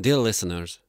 Dear 0.00 0.16
listeners, 0.16 0.80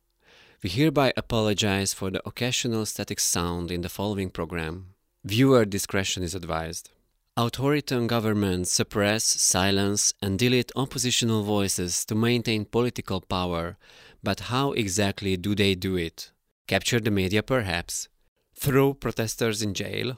we 0.64 0.69
hereby 0.71 1.14
apologize 1.16 1.94
for 1.94 2.09
the 2.09 2.28
occasional 2.28 2.88
static 2.88 3.20
sound 3.20 3.70
in 3.70 3.81
the 3.81 3.89
following 3.89 4.31
program. 4.31 4.96
Viewer 5.24 5.63
discretion 5.63 6.24
is 6.24 6.33
advised. 6.33 6.89
Authoritarian 7.37 8.07
governments 8.07 8.71
suppress, 8.71 9.23
silence, 9.23 10.12
and 10.23 10.39
delete 10.39 10.71
oppositional 10.76 11.44
voices 11.44 12.04
to 12.05 12.15
maintain 12.15 12.65
political 12.65 13.21
power, 13.21 13.78
but 14.23 14.49
how 14.52 14.71
exactly 14.71 15.37
do 15.37 15.53
they 15.53 15.76
do 15.76 15.96
it? 15.96 16.31
Capture 16.67 16.99
the 16.99 17.11
media, 17.11 17.43
perhaps? 17.43 18.09
Throw 18.55 18.95
protesters 18.95 19.61
in 19.61 19.75
jail? 19.75 20.17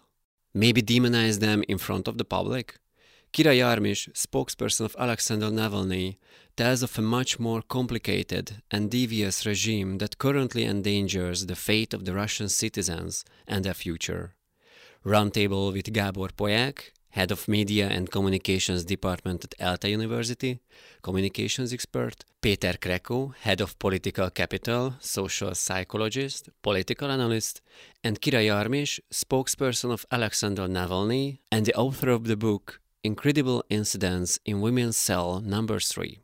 Maybe 0.54 0.81
demonize 0.81 1.39
them 1.39 1.61
in 1.67 1.77
front 1.77 2.07
of 2.07 2.17
the 2.17 2.23
public? 2.23 2.79
Kira 3.34 3.54
Yarmysh, 3.55 4.09
spokesperson 4.14 4.86
of 4.86 4.96
Alexander 4.98 5.52
Navalny, 5.52 6.18
tells 6.55 6.82
of 6.82 6.98
a 6.98 7.02
much 7.02 7.39
more 7.39 7.62
complicated 7.62 8.62
and 8.71 8.89
devious 8.89 9.46
regime 9.46 10.00
that 10.00 10.18
currently 10.18 10.64
endangers 10.66 11.45
the 11.45 11.55
fate 11.55 11.94
of 11.94 12.05
the 12.05 12.13
Russian 12.13 12.49
citizens 12.49 13.23
and 13.48 13.63
their 13.63 13.76
future. 13.76 14.34
Roundtable 15.05 15.71
with 15.71 15.94
Gabor 15.94 16.30
Polyak, 16.30 16.91
head 17.09 17.32
of 17.32 17.48
media 17.48 17.88
and 17.88 18.09
communications 18.09 18.84
department 18.84 19.44
at 19.46 19.54
ELTE 19.59 19.90
University, 19.90 20.59
communications 21.04 21.71
expert, 21.71 22.26
Peter 22.41 22.73
Kreko, 22.73 23.35
head 23.35 23.62
of 23.62 23.77
political 23.77 24.30
capital, 24.32 24.96
social 24.99 25.54
psychologist, 25.54 26.49
political 26.63 27.12
analyst, 27.12 27.62
and 28.04 28.20
Kira 28.20 28.44
Yarmysh, 28.49 28.99
spokesperson 29.12 29.91
of 29.91 30.05
Alexander 30.12 30.68
Navalny 30.68 31.40
and 31.52 31.66
the 31.66 31.76
author 31.76 32.09
of 32.09 32.23
the 32.23 32.38
book 32.38 32.80
Incredible 33.01 33.63
Incidents 33.67 34.39
in 34.43 34.57
Women's 34.57 35.03
Cell 35.03 35.39
Number 35.45 35.81
3. 35.81 36.23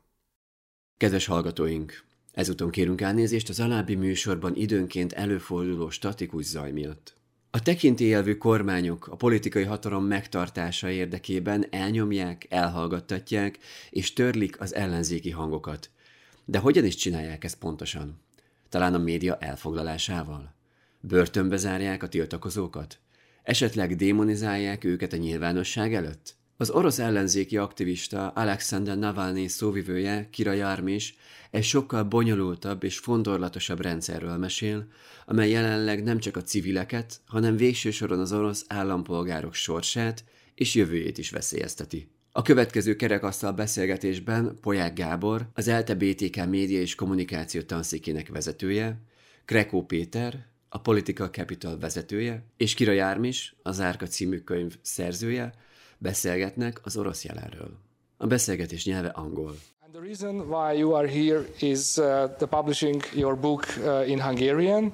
Kedves 0.96 1.26
hallgatóink! 1.26 2.04
Ezúton 2.32 2.70
kérünk 2.70 3.00
elnézést 3.00 3.48
az 3.48 3.60
alábbi 3.60 3.94
műsorban 3.94 4.56
időnként 4.56 5.12
előforduló 5.12 5.90
statikus 5.90 6.44
zaj 6.44 6.72
miatt. 6.72 7.16
A 7.50 7.62
tekintélyelvű 7.62 8.34
kormányok 8.34 9.08
a 9.08 9.16
politikai 9.16 9.64
hatalom 9.64 10.04
megtartása 10.04 10.90
érdekében 10.90 11.66
elnyomják, 11.70 12.46
elhallgattatják 12.48 13.58
és 13.90 14.12
törlik 14.12 14.60
az 14.60 14.74
ellenzéki 14.74 15.30
hangokat. 15.30 15.90
De 16.44 16.58
hogyan 16.58 16.84
is 16.84 16.94
csinálják 16.94 17.44
ezt 17.44 17.58
pontosan? 17.58 18.20
Talán 18.68 18.94
a 18.94 18.98
média 18.98 19.36
elfoglalásával? 19.36 20.54
Börtönbe 21.00 21.56
zárják 21.56 22.02
a 22.02 22.08
tiltakozókat? 22.08 22.98
Esetleg 23.42 23.96
démonizálják 23.96 24.84
őket 24.84 25.12
a 25.12 25.16
nyilvánosság 25.16 25.94
előtt? 25.94 26.42
Az 26.56 26.70
orosz 26.70 26.98
ellenzéki 26.98 27.56
aktivista 27.56 28.28
Alexander 28.28 28.98
Navalnyi 28.98 29.48
szóvivője, 29.48 30.28
Kira 30.30 30.52
Jarmis, 30.52 31.14
egy 31.50 31.64
sokkal 31.64 32.02
bonyolultabb 32.02 32.84
és 32.84 32.98
fondorlatosabb 32.98 33.80
rendszerről 33.80 34.36
mesél, 34.36 34.86
amely 35.26 35.50
jelenleg 35.50 36.02
nem 36.02 36.18
csak 36.18 36.36
a 36.36 36.42
civileket, 36.42 37.20
hanem 37.26 37.56
végső 37.56 37.90
soron 37.90 38.18
az 38.18 38.32
orosz 38.32 38.64
állampolgárok 38.68 39.54
sorsát 39.54 40.24
és 40.54 40.74
jövőjét 40.74 41.18
is 41.18 41.30
veszélyezteti. 41.30 42.08
A 42.32 42.42
következő 42.42 42.96
kerekasztal 42.96 43.52
beszélgetésben 43.52 44.58
Poják 44.60 44.94
Gábor, 44.94 45.48
az 45.54 45.68
ELTE 45.68 45.94
BTK 45.94 46.46
média 46.46 46.80
és 46.80 46.94
kommunikáció 46.94 47.60
tanszékének 47.60 48.28
vezetője, 48.28 49.00
Krekó 49.44 49.84
Péter, 49.84 50.46
a 50.68 50.80
Political 50.80 51.28
Capital 51.28 51.78
vezetője, 51.78 52.44
és 52.56 52.74
Kira 52.74 52.92
Jármis, 52.92 53.56
az 53.62 53.80
Árka 53.80 54.06
című 54.06 54.38
könyv 54.38 54.76
szerzője, 54.82 55.54
beszélgetnek 56.04 56.80
az 56.82 56.96
orosz 56.96 57.24
jelenről. 57.24 57.70
A 58.16 58.26
beszélgetés 58.26 58.84
nyelve 58.84 59.08
angol. 59.08 59.54
And 59.84 59.92
the 59.92 60.00
reason 60.00 60.48
why 60.48 60.78
you 60.78 60.94
are 60.94 61.08
here 61.08 61.44
is 61.58 61.96
uh, 61.96 62.04
the 62.36 62.46
publishing 62.46 63.02
your 63.14 63.36
book 63.36 63.64
uh, 63.78 64.08
in 64.08 64.20
Hungarian. 64.20 64.92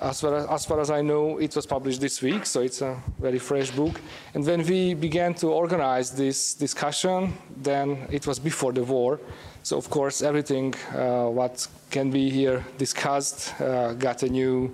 As 0.00 0.20
far 0.20 0.34
as, 0.34 0.46
as 0.48 0.64
far 0.64 0.78
as 0.78 0.90
I 0.90 1.00
know, 1.00 1.40
it 1.40 1.54
was 1.54 1.66
published 1.66 2.00
this 2.00 2.22
week, 2.22 2.46
so 2.46 2.60
it's 2.60 2.82
a 2.82 2.94
very 3.20 3.38
fresh 3.38 3.70
book. 3.70 4.00
And 4.34 4.46
when 4.46 4.62
we 4.62 4.94
began 4.94 5.34
to 5.34 5.46
organize 5.48 6.14
this 6.14 6.54
discussion, 6.54 7.32
then 7.62 8.06
it 8.10 8.26
was 8.26 8.38
before 8.38 8.72
the 8.72 8.84
war. 8.84 9.18
So 9.62 9.76
of 9.76 9.88
course, 9.88 10.22
everything 10.22 10.74
uh, 10.94 11.26
what 11.34 11.68
can 11.90 12.10
be 12.10 12.30
here 12.30 12.64
discussed 12.78 13.60
uh, 13.60 13.94
got 13.98 14.22
a 14.22 14.28
new 14.28 14.70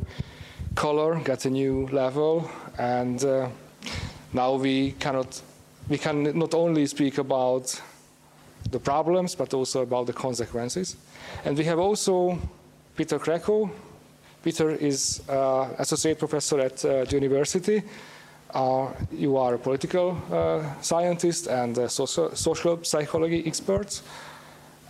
color, 0.74 1.20
got 1.24 1.46
a 1.46 1.50
new 1.50 1.88
level, 1.90 2.50
and 2.78 3.24
uh, 3.24 3.48
now 4.32 4.56
we 4.56 4.92
cannot 4.98 5.42
we 5.88 5.98
can 5.98 6.38
not 6.38 6.54
only 6.54 6.86
speak 6.86 7.18
about 7.18 7.80
the 8.70 8.78
problems 8.78 9.34
but 9.34 9.52
also 9.54 9.82
about 9.82 10.06
the 10.06 10.12
consequences. 10.12 10.96
And 11.44 11.56
we 11.56 11.64
have 11.64 11.78
also 11.78 12.38
Peter 12.96 13.18
Kreko. 13.18 13.70
Peter 14.42 14.70
is 14.70 15.22
uh, 15.28 15.68
associate 15.78 16.18
professor 16.18 16.60
at 16.60 16.84
uh, 16.84 17.04
the 17.04 17.14
university. 17.14 17.82
Uh, 18.52 18.88
you 19.10 19.36
are 19.36 19.54
a 19.54 19.58
political 19.58 20.16
uh, 20.30 20.62
scientist 20.80 21.48
and 21.48 21.90
social, 21.90 22.34
social 22.36 22.84
psychology 22.84 23.42
expert. 23.46 24.00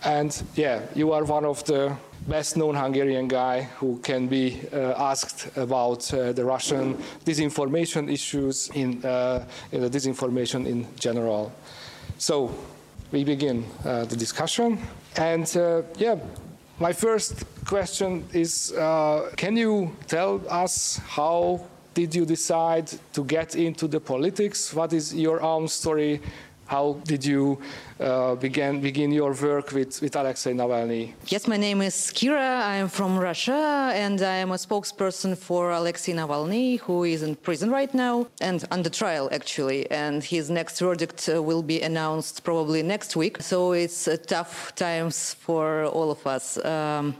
And 0.03 0.43
yeah, 0.55 0.81
you 0.93 1.11
are 1.13 1.23
one 1.23 1.45
of 1.45 1.63
the 1.65 1.95
best 2.27 2.57
known 2.57 2.75
Hungarian 2.75 3.27
guy 3.27 3.63
who 3.79 3.97
can 3.99 4.27
be 4.27 4.61
uh, 4.73 4.93
asked 4.97 5.55
about 5.57 6.11
uh, 6.13 6.31
the 6.31 6.43
Russian 6.43 6.95
disinformation 7.23 8.11
issues 8.11 8.69
in, 8.73 9.03
uh, 9.05 9.45
in, 9.71 9.81
the 9.81 9.89
disinformation 9.89 10.65
in 10.65 10.87
general. 10.99 11.51
So 12.17 12.51
we 13.11 13.23
begin 13.23 13.65
uh, 13.85 14.05
the 14.05 14.15
discussion. 14.15 14.79
And 15.17 15.45
uh, 15.55 15.83
yeah, 15.97 16.17
my 16.79 16.93
first 16.93 17.45
question 17.65 18.25
is, 18.33 18.73
uh, 18.73 19.31
can 19.37 19.55
you 19.55 19.95
tell 20.07 20.41
us 20.49 20.99
how 21.07 21.61
did 21.93 22.13
you 22.13 22.25
decide 22.25 22.91
to 23.13 23.23
get 23.23 23.55
into 23.55 23.87
the 23.87 23.99
politics? 23.99 24.73
What 24.73 24.91
is 24.91 25.15
your 25.15 25.41
own 25.41 25.67
story? 25.67 26.21
How 26.67 26.97
did 27.03 27.23
you 27.23 27.59
uh, 27.99 28.33
begin, 28.35 28.81
begin 28.81 29.11
your 29.11 29.33
work 29.33 29.71
with, 29.71 30.01
with 30.01 30.15
Alexei 30.15 30.51
Navalny? 30.51 31.13
Yes, 31.27 31.47
my 31.47 31.57
name 31.57 31.81
is 31.83 31.93
Kira. 31.93 32.61
I 32.63 32.77
am 32.77 32.89
from 32.89 33.19
Russia 33.19 33.91
and 33.93 34.19
I 34.21 34.37
am 34.37 34.49
a 34.49 34.55
spokesperson 34.55 35.37
for 35.37 35.69
Alexei 35.69 36.13
Navalny, 36.13 36.79
who 36.79 37.03
is 37.03 37.21
in 37.21 37.35
prison 37.35 37.69
right 37.69 37.93
now 37.93 38.27
and 38.41 38.65
under 38.71 38.89
trial, 38.89 39.29
actually. 39.31 39.89
And 39.91 40.23
his 40.23 40.49
next 40.49 40.79
verdict 40.79 41.29
uh, 41.31 41.43
will 41.43 41.61
be 41.61 41.81
announced 41.81 42.43
probably 42.43 42.81
next 42.81 43.15
week. 43.15 43.43
So 43.43 43.73
it's 43.73 44.07
uh, 44.07 44.17
tough 44.25 44.73
times 44.73 45.35
for 45.35 45.85
all 45.85 46.09
of 46.09 46.25
us. 46.25 46.57
Um, 46.65 47.15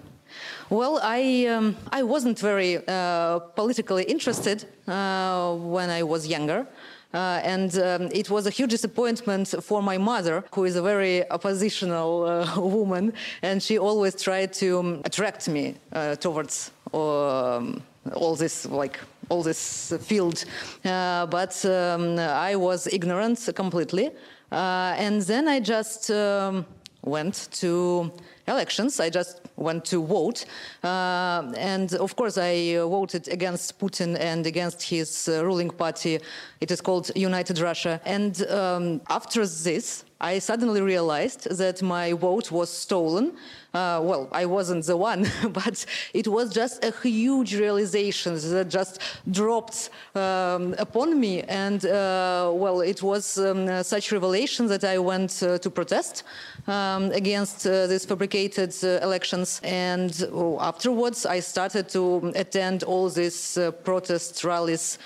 well, 0.70 1.00
I 1.04 1.46
um, 1.46 1.78
I 1.92 2.04
wasn't 2.04 2.40
very 2.40 2.80
uh, 2.88 3.40
politically 3.56 4.04
interested 4.04 4.66
uh, 4.88 5.54
when 5.56 5.90
I 5.90 6.04
was 6.04 6.28
younger. 6.28 6.68
Uh, 7.16 7.40
and 7.46 7.78
um, 7.78 8.10
it 8.12 8.30
was 8.30 8.46
a 8.46 8.50
huge 8.50 8.72
disappointment 8.72 9.56
for 9.64 9.82
my 9.82 9.98
mother, 9.98 10.44
who 10.54 10.66
is 10.66 10.76
a 10.76 10.82
very 10.82 11.24
oppositional 11.32 12.26
uh, 12.26 12.60
woman, 12.78 13.14
and 13.42 13.64
she 13.64 13.78
always 13.80 14.22
tried 14.22 14.52
to 14.52 14.80
um, 14.80 15.02
attract 15.06 15.48
me 15.48 15.76
uh, 15.94 16.16
towards 16.18 16.72
um, 16.94 17.82
all 18.16 18.36
this, 18.36 18.66
like 18.66 19.00
all 19.30 19.42
this 19.42 19.94
field. 20.02 20.44
Uh, 20.84 21.26
but 21.28 21.66
um, 21.66 22.20
I 22.20 22.58
was 22.58 22.86
ignorant 22.88 23.50
completely, 23.56 24.08
uh, 24.52 24.96
and 24.98 25.22
then 25.22 25.48
I 25.48 25.62
just 25.62 26.12
um, 26.12 26.66
went 27.02 27.48
to 27.62 28.12
elections. 28.48 29.00
I 29.00 29.10
just 29.10 29.42
went 29.56 29.86
to 29.86 30.06
vote. 30.06 30.46
Uh, 30.84 31.52
and 31.58 31.94
of 31.96 32.16
course, 32.16 32.38
I 32.38 32.76
uh, 32.76 32.88
voted 32.88 33.28
against 33.28 33.80
Putin 33.80 34.18
and 34.20 34.46
against 34.46 34.82
his 34.84 35.28
uh, 35.28 35.44
ruling 35.44 35.70
party. 35.70 36.20
It 36.62 36.72
is 36.72 36.82
called 36.82 37.12
United 37.16 37.60
Russia. 37.60 38.00
And 38.06 38.46
um, 38.48 39.02
after 39.10 39.46
this, 39.46 40.06
I 40.22 40.40
suddenly 40.40 40.82
realized 40.82 41.50
that 41.58 41.82
my 41.82 42.14
vote 42.14 42.52
was 42.52 42.70
stolen. 42.70 43.34
Uh, 43.76 44.00
well, 44.02 44.30
I 44.32 44.46
wasn't 44.46 44.86
the 44.86 44.96
one, 44.96 45.28
but 45.50 45.86
it 46.14 46.30
was 46.30 46.54
just 46.54 46.82
a 46.86 46.94
huge 47.04 47.56
realization 47.56 48.36
that 48.36 48.70
just 48.70 49.02
dropped 49.30 49.90
um, 50.16 50.76
upon 50.78 51.20
me. 51.20 51.42
And 51.42 51.86
uh, 51.86 52.52
well, 52.54 52.80
it 52.80 53.04
was 53.04 53.38
um, 53.38 53.84
such 53.84 54.14
revelation 54.14 54.68
that 54.68 54.86
I 54.86 54.98
went 54.98 55.44
uh, 55.44 55.58
to 55.58 55.70
protest 55.70 56.24
um, 56.68 57.12
against 57.12 57.68
uh, 57.68 57.88
these 57.88 58.06
fabricated 58.06 58.74
uh, 58.82 59.04
elections. 59.04 59.60
And 59.62 60.26
oh, 60.32 60.58
afterwards, 60.62 61.26
I 61.26 61.42
started 61.42 61.90
to 61.90 62.32
attend 62.34 62.84
all 62.84 63.10
these 63.10 63.58
uh, 63.58 63.72
protest 63.72 64.46
rallies 64.46 65.00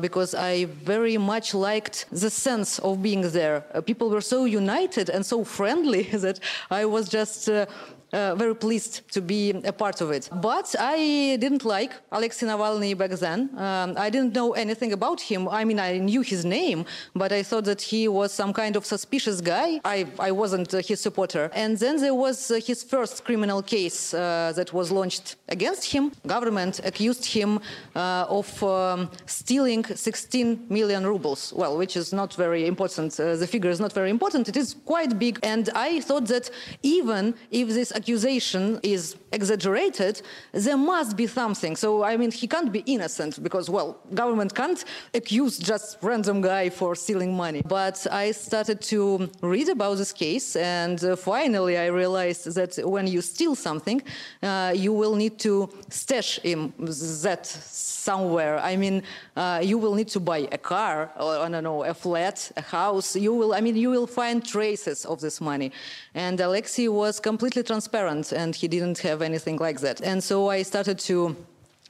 because 0.00 0.34
I 0.34 0.64
very 0.64 1.18
much 1.18 1.52
liked 1.52 2.06
the 2.12 2.30
sense 2.30 2.78
of 2.78 3.02
being 3.02 3.30
there. 3.30 3.60
people 3.84 4.08
were 4.08 4.22
so 4.22 4.44
united 4.46 5.10
and 5.10 5.26
so 5.26 5.44
friendly 5.44 6.02
that 6.24 6.38
I 6.70 6.86
was 6.86 7.08
just 7.08 7.50
uh, 8.12 8.34
very 8.34 8.54
pleased 8.54 9.02
to 9.12 9.20
be 9.20 9.50
a 9.64 9.72
part 9.72 10.00
of 10.00 10.10
it. 10.10 10.28
But 10.32 10.74
I 10.78 11.36
didn't 11.40 11.64
like 11.64 11.92
Alexei 12.12 12.46
Navalny 12.46 12.96
back 12.96 13.10
then. 13.10 13.50
Um, 13.56 13.94
I 13.96 14.10
didn't 14.10 14.34
know 14.34 14.52
anything 14.52 14.92
about 14.92 15.20
him. 15.20 15.48
I 15.48 15.64
mean, 15.64 15.80
I 15.80 15.98
knew 15.98 16.22
his 16.22 16.44
name, 16.44 16.84
but 17.14 17.32
I 17.32 17.42
thought 17.42 17.64
that 17.64 17.82
he 17.82 18.08
was 18.08 18.32
some 18.32 18.52
kind 18.52 18.76
of 18.76 18.84
suspicious 18.84 19.40
guy. 19.40 19.80
I, 19.84 20.06
I 20.18 20.30
wasn't 20.32 20.72
uh, 20.72 20.78
his 20.78 21.00
supporter. 21.00 21.50
And 21.54 21.76
then 21.78 21.96
there 22.00 22.14
was 22.14 22.50
uh, 22.50 22.60
his 22.64 22.82
first 22.82 23.24
criminal 23.24 23.62
case 23.62 24.14
uh, 24.14 24.52
that 24.56 24.72
was 24.72 24.90
launched 24.90 25.36
against 25.48 25.84
him. 25.84 26.12
Government 26.26 26.80
accused 26.84 27.24
him 27.24 27.60
uh, 27.94 28.26
of 28.28 28.62
um, 28.62 29.10
stealing 29.26 29.84
16 29.84 30.66
million 30.68 31.06
rubles. 31.06 31.52
Well, 31.54 31.76
which 31.76 31.96
is 31.96 32.12
not 32.12 32.34
very 32.34 32.66
important. 32.66 33.18
Uh, 33.18 33.36
the 33.36 33.46
figure 33.46 33.70
is 33.70 33.80
not 33.80 33.92
very 33.92 34.10
important. 34.10 34.48
It 34.48 34.56
is 34.56 34.76
quite 34.84 35.18
big. 35.18 35.38
And 35.42 35.70
I 35.74 36.00
thought 36.00 36.26
that 36.26 36.50
even 36.82 37.34
if 37.50 37.68
this 37.68 37.92
accusation 37.96 38.78
is 38.82 39.16
exaggerated, 39.32 40.22
there 40.52 40.76
must 40.76 41.16
be 41.16 41.26
something. 41.26 41.74
So, 41.76 42.04
I 42.04 42.16
mean, 42.16 42.30
he 42.30 42.46
can't 42.46 42.70
be 42.70 42.82
innocent 42.94 43.42
because, 43.42 43.66
well, 43.68 43.98
government 44.14 44.54
can't 44.54 44.84
accuse 45.14 45.58
just 45.58 45.98
random 46.02 46.40
guy 46.40 46.70
for 46.70 46.94
stealing 46.94 47.32
money. 47.34 47.62
But 47.66 48.06
I 48.10 48.32
started 48.32 48.80
to 48.92 49.28
read 49.42 49.68
about 49.68 49.96
this 49.96 50.12
case, 50.12 50.56
and 50.56 51.02
uh, 51.02 51.16
finally 51.16 51.76
I 51.78 51.86
realized 51.86 52.44
that 52.54 52.72
when 52.94 53.06
you 53.06 53.20
steal 53.22 53.54
something, 53.54 54.02
uh, 54.42 54.72
you 54.76 54.92
will 54.92 55.16
need 55.16 55.38
to 55.40 55.52
stash 55.88 56.38
in 56.44 56.72
that 57.22 57.46
somewhere. 57.46 58.58
I 58.58 58.76
mean, 58.76 59.02
uh, 59.36 59.60
you 59.70 59.78
will 59.78 59.94
need 59.94 60.08
to 60.08 60.20
buy 60.20 60.48
a 60.52 60.58
car, 60.58 61.10
or 61.18 61.30
I 61.44 61.48
don't 61.48 61.64
know, 61.64 61.84
a 61.84 61.94
flat, 61.94 62.52
a 62.56 62.62
house. 62.62 63.16
You 63.16 63.32
will, 63.34 63.52
I 63.54 63.60
mean, 63.60 63.76
you 63.76 63.90
will 63.90 64.06
find 64.06 64.44
traces 64.44 65.04
of 65.04 65.20
this 65.20 65.40
money. 65.40 65.72
And 66.14 66.40
Alexei 66.40 66.88
was 66.88 67.20
completely 67.20 67.62
transparent, 67.62 67.85
and 68.32 68.54
he 68.54 68.68
didn't 68.68 68.98
have 68.98 69.22
anything 69.22 69.56
like 69.58 69.80
that. 69.80 70.00
And 70.00 70.22
so 70.22 70.48
I 70.48 70.62
started 70.62 70.98
to 71.00 71.36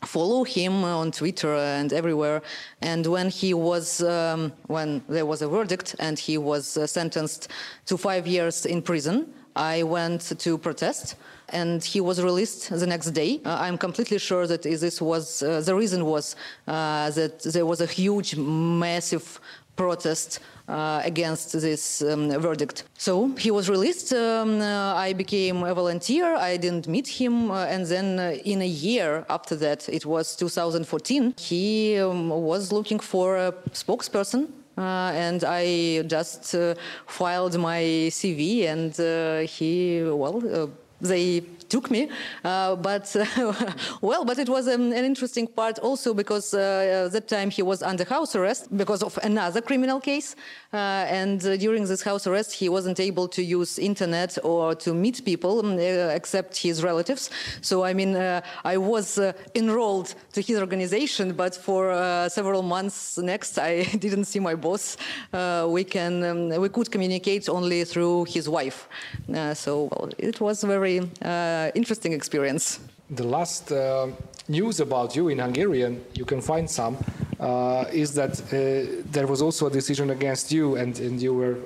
follow 0.05 0.45
him 0.45 0.85
on 0.85 1.11
Twitter 1.11 1.55
and 1.55 1.93
everywhere. 1.93 2.43
And 2.83 3.07
when 3.07 3.31
he 3.31 3.55
was, 3.55 4.03
um, 4.03 4.53
when 4.67 5.03
there 5.09 5.27
was 5.27 5.43
a 5.43 5.49
verdict 5.49 5.97
and 5.99 6.19
he 6.19 6.39
was 6.39 6.77
uh, 6.77 6.87
sentenced 6.87 7.49
to 7.87 7.97
five 7.97 8.27
years 8.27 8.67
in 8.67 8.83
prison, 8.83 9.33
I 9.55 9.83
went 9.85 10.21
to 10.39 10.59
protest 10.59 11.17
and 11.49 11.83
he 11.83 12.01
was 12.01 12.23
released 12.23 12.71
the 12.71 12.87
next 12.87 13.13
day. 13.13 13.41
Uh, 13.45 13.57
I'm 13.61 13.79
completely 13.79 14.19
sure 14.19 14.47
that 14.47 14.63
this 14.63 15.01
was, 15.01 15.43
uh, 15.43 15.61
the 15.61 15.75
reason 15.75 16.05
was 16.05 16.37
uh, 16.67 17.11
that 17.11 17.43
there 17.43 17.65
was 17.65 17.81
a 17.81 17.87
huge, 17.87 18.37
massive 18.37 19.41
protest 19.77 20.41
uh, 20.69 21.01
against 21.05 21.53
this 21.53 22.03
um, 22.03 22.31
verdict. 22.41 22.85
So 22.99 23.29
he 23.39 23.51
was 23.51 23.69
released. 23.69 24.13
Um, 24.13 24.61
uh, 24.61 24.95
I 24.95 25.13
became 25.13 25.63
a 25.63 25.75
volunteer. 25.75 26.35
I 26.35 26.57
didn't 26.57 26.89
meet 26.89 27.09
him. 27.09 27.51
Uh, 27.51 27.67
and 27.67 27.87
then 27.87 28.19
uh, 28.19 28.37
in 28.45 28.63
a 28.63 28.67
year 28.67 29.25
after 29.29 29.55
that, 29.57 29.89
it 29.89 30.05
was 30.05 30.37
2014, 30.37 31.35
he 31.39 31.99
um, 31.99 32.31
was 32.31 32.73
looking 32.73 32.99
for 32.99 33.37
a 33.37 33.53
spokesperson 33.73 34.49
uh, 34.79 35.11
and 35.15 35.43
I 35.43 36.03
just 36.03 36.55
uh, 36.55 36.75
filed 37.07 37.59
my 37.59 37.81
CV, 38.11 38.67
and 38.67 39.49
he, 39.49 40.03
well, 40.05 40.43
they 41.01 41.41
took 41.69 41.91
me. 41.91 42.09
Uh, 42.45 42.77
but 42.77 43.15
uh, 43.17 43.53
well, 44.01 44.25
but 44.25 44.39
it 44.39 44.49
was 44.49 44.69
um, 44.69 44.93
an 44.93 45.05
interesting 45.05 45.47
part 45.47 45.79
also 45.79 46.15
because 46.15 46.55
uh, 46.55 47.09
that 47.13 47.29
time 47.29 47.51
he 47.51 47.63
was 47.63 47.83
under 47.83 48.05
house 48.05 48.37
arrest 48.37 48.77
because 48.77 49.03
of 49.03 49.19
another 49.23 49.61
criminal 49.61 50.01
case, 50.01 50.37
uh, 50.73 50.77
and 50.77 51.45
uh, 51.45 51.57
during 51.57 51.85
this 51.85 52.03
house 52.03 52.27
arrest 52.27 52.53
he 52.53 52.69
wasn't 52.69 53.01
able 53.01 53.29
to 53.29 53.43
use 53.43 53.79
internet 53.79 54.39
or 54.45 54.75
to 54.75 54.95
meet 54.95 55.25
people 55.25 55.61
um, 55.61 55.77
uh, 55.79 56.19
except 56.19 56.57
his 56.57 56.83
relatives. 56.83 57.31
So 57.61 57.85
I 57.85 57.93
mean, 57.95 58.17
I 58.65 58.77
was 58.77 59.19
enrolled 59.55 60.15
to 60.33 60.41
his 60.41 60.59
organization, 60.59 61.33
but 61.33 61.55
for 61.55 61.83
several 62.29 62.63
months 62.63 63.19
next 63.19 63.59
I 63.59 63.83
didn't 64.05 64.25
see 64.25 64.41
my 64.41 64.55
boss. 64.55 64.97
we 65.67 65.85
can 65.85 66.25
um, 66.25 66.61
we 66.61 66.69
could 66.69 66.91
communicate 66.91 67.49
only 67.49 67.85
through 67.85 68.25
his 68.25 68.49
wife. 68.49 68.89
so 69.55 69.89
well, 69.91 70.11
it 70.19 70.41
was 70.41 70.63
very 70.63 71.01
uh, 71.23 71.56
interesting 71.75 72.13
experience. 72.13 72.81
The 73.11 73.25
last 73.25 73.73
uh, 73.73 74.09
news 74.49 74.81
about 74.81 75.15
you 75.17 75.29
in 75.29 75.39
Hungarian, 75.39 76.05
you 76.15 76.25
can 76.25 76.41
find 76.41 76.69
some, 76.69 76.97
uh, 77.39 77.85
is 77.93 78.15
that 78.15 78.33
there 79.13 79.27
was 79.27 79.43
also 79.43 79.67
a 79.67 79.71
decision 79.71 80.11
against 80.11 80.51
you 80.51 80.77
and, 80.77 80.99
and 80.99 81.21
you 81.21 81.35
were 81.35 81.57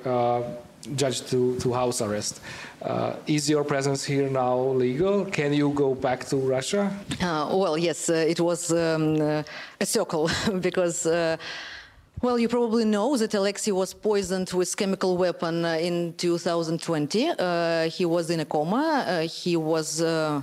judged 0.95 1.29
to, 1.29 1.57
to 1.59 1.73
house 1.73 2.01
arrest. 2.01 2.41
Uh, 2.81 3.15
is 3.27 3.49
your 3.49 3.63
presence 3.63 4.03
here 4.03 4.29
now 4.29 4.57
legal? 4.57 5.25
Can 5.25 5.53
you 5.53 5.69
go 5.69 5.93
back 5.93 6.25
to 6.25 6.37
Russia? 6.37 6.91
Uh, 7.21 7.49
well, 7.53 7.77
yes, 7.77 8.09
uh, 8.09 8.13
it 8.13 8.39
was 8.39 8.71
um, 8.71 9.21
a 9.79 9.85
circle 9.85 10.29
because. 10.61 11.07
Well, 12.23 12.37
you 12.37 12.47
probably 12.47 12.85
know 12.85 13.17
that 13.17 13.33
Alexei 13.33 13.71
was 13.71 13.95
poisoned 13.95 14.51
with 14.51 14.77
chemical 14.77 15.17
weapon 15.17 15.65
uh, 15.65 15.69
in 15.81 16.13
2020. 16.17 17.29
Uh, 17.29 17.89
he 17.89 18.05
was 18.05 18.29
in 18.29 18.41
a 18.41 18.45
coma. 18.45 19.03
Uh, 19.07 19.21
he 19.21 19.57
was, 19.57 20.03
uh, 20.03 20.39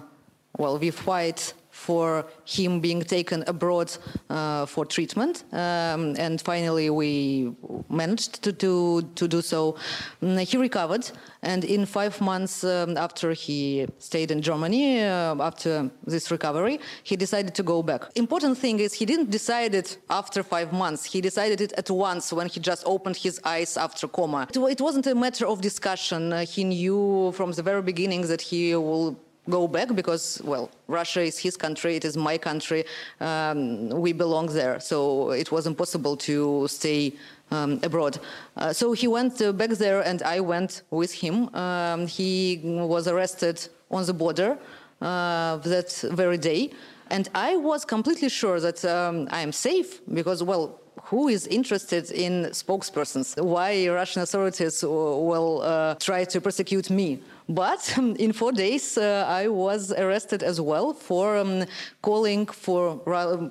well, 0.56 0.76
we 0.76 0.90
fight 0.90 1.54
for 1.78 2.26
him 2.44 2.80
being 2.80 3.02
taken 3.02 3.44
abroad 3.46 3.88
uh, 4.28 4.66
for 4.66 4.84
treatment. 4.84 5.44
Um, 5.52 6.16
and 6.18 6.40
finally, 6.40 6.90
we 6.90 7.54
managed 7.88 8.42
to, 8.42 8.52
to, 8.52 9.02
to 9.14 9.28
do 9.28 9.40
so. 9.40 9.76
Mm, 10.22 10.40
he 10.50 10.56
recovered, 10.56 11.10
and 11.42 11.64
in 11.64 11.86
five 11.86 12.20
months 12.20 12.64
um, 12.64 12.96
after 12.96 13.32
he 13.32 13.86
stayed 13.98 14.30
in 14.30 14.42
Germany, 14.42 15.02
uh, 15.04 15.36
after 15.40 15.88
this 16.04 16.30
recovery, 16.30 16.80
he 17.04 17.14
decided 17.16 17.54
to 17.54 17.62
go 17.62 17.82
back. 17.82 18.02
Important 18.16 18.58
thing 18.58 18.80
is 18.80 18.92
he 18.92 19.06
didn't 19.06 19.30
decide 19.30 19.72
it 19.74 19.98
after 20.10 20.42
five 20.42 20.72
months. 20.72 21.04
He 21.04 21.20
decided 21.20 21.60
it 21.60 21.72
at 21.74 21.88
once 21.90 22.32
when 22.32 22.48
he 22.48 22.58
just 22.60 22.82
opened 22.86 23.16
his 23.16 23.40
eyes 23.44 23.76
after 23.76 24.08
coma. 24.08 24.48
It, 24.50 24.58
it 24.58 24.80
wasn't 24.80 25.06
a 25.06 25.14
matter 25.14 25.46
of 25.46 25.60
discussion. 25.60 26.32
Uh, 26.32 26.44
he 26.44 26.64
knew 26.64 27.32
from 27.36 27.52
the 27.52 27.62
very 27.62 27.82
beginning 27.82 28.22
that 28.32 28.42
he 28.42 28.74
will 28.74 29.16
go 29.48 29.68
back 29.68 29.94
because, 29.94 30.40
well, 30.44 30.70
Russia 30.86 31.22
is 31.22 31.38
his 31.38 31.56
country, 31.56 31.96
it 31.96 32.04
is 32.04 32.16
my 32.16 32.38
country, 32.38 32.84
um, 33.20 33.88
we 33.88 34.12
belong 34.12 34.46
there. 34.46 34.80
So 34.80 35.30
it 35.30 35.50
was 35.50 35.66
impossible 35.66 36.16
to 36.18 36.66
stay 36.68 37.14
um, 37.50 37.80
abroad. 37.82 38.18
Uh, 38.56 38.72
so 38.72 38.92
he 38.92 39.08
went 39.08 39.40
uh, 39.40 39.52
back 39.52 39.70
there 39.70 40.02
and 40.02 40.22
I 40.22 40.40
went 40.40 40.82
with 40.90 41.12
him. 41.12 41.54
Um, 41.54 42.06
he 42.06 42.60
was 42.62 43.08
arrested 43.08 43.66
on 43.90 44.04
the 44.04 44.14
border 44.14 44.58
uh, 45.00 45.56
that 45.58 45.92
very 46.12 46.38
day. 46.38 46.70
And 47.10 47.28
I 47.34 47.56
was 47.56 47.84
completely 47.84 48.28
sure 48.28 48.60
that 48.60 48.84
um, 48.84 49.28
I 49.30 49.40
am 49.40 49.52
safe 49.52 50.00
because, 50.12 50.42
well, 50.42 50.78
who 51.04 51.28
is 51.28 51.46
interested 51.46 52.10
in 52.10 52.44
spokespersons? 52.50 53.42
Why 53.42 53.88
Russian 53.88 54.22
authorities 54.22 54.82
will 54.82 55.62
uh, 55.62 55.94
try 55.94 56.24
to 56.24 56.40
persecute 56.40 56.90
me? 56.90 57.20
But 57.48 57.96
in 58.18 58.32
four 58.32 58.52
days, 58.52 58.98
uh, 58.98 59.24
I 59.28 59.48
was 59.48 59.92
arrested 59.92 60.42
as 60.42 60.60
well 60.60 60.92
for 60.92 61.38
um, 61.38 61.64
calling 62.02 62.46
for 62.46 63.00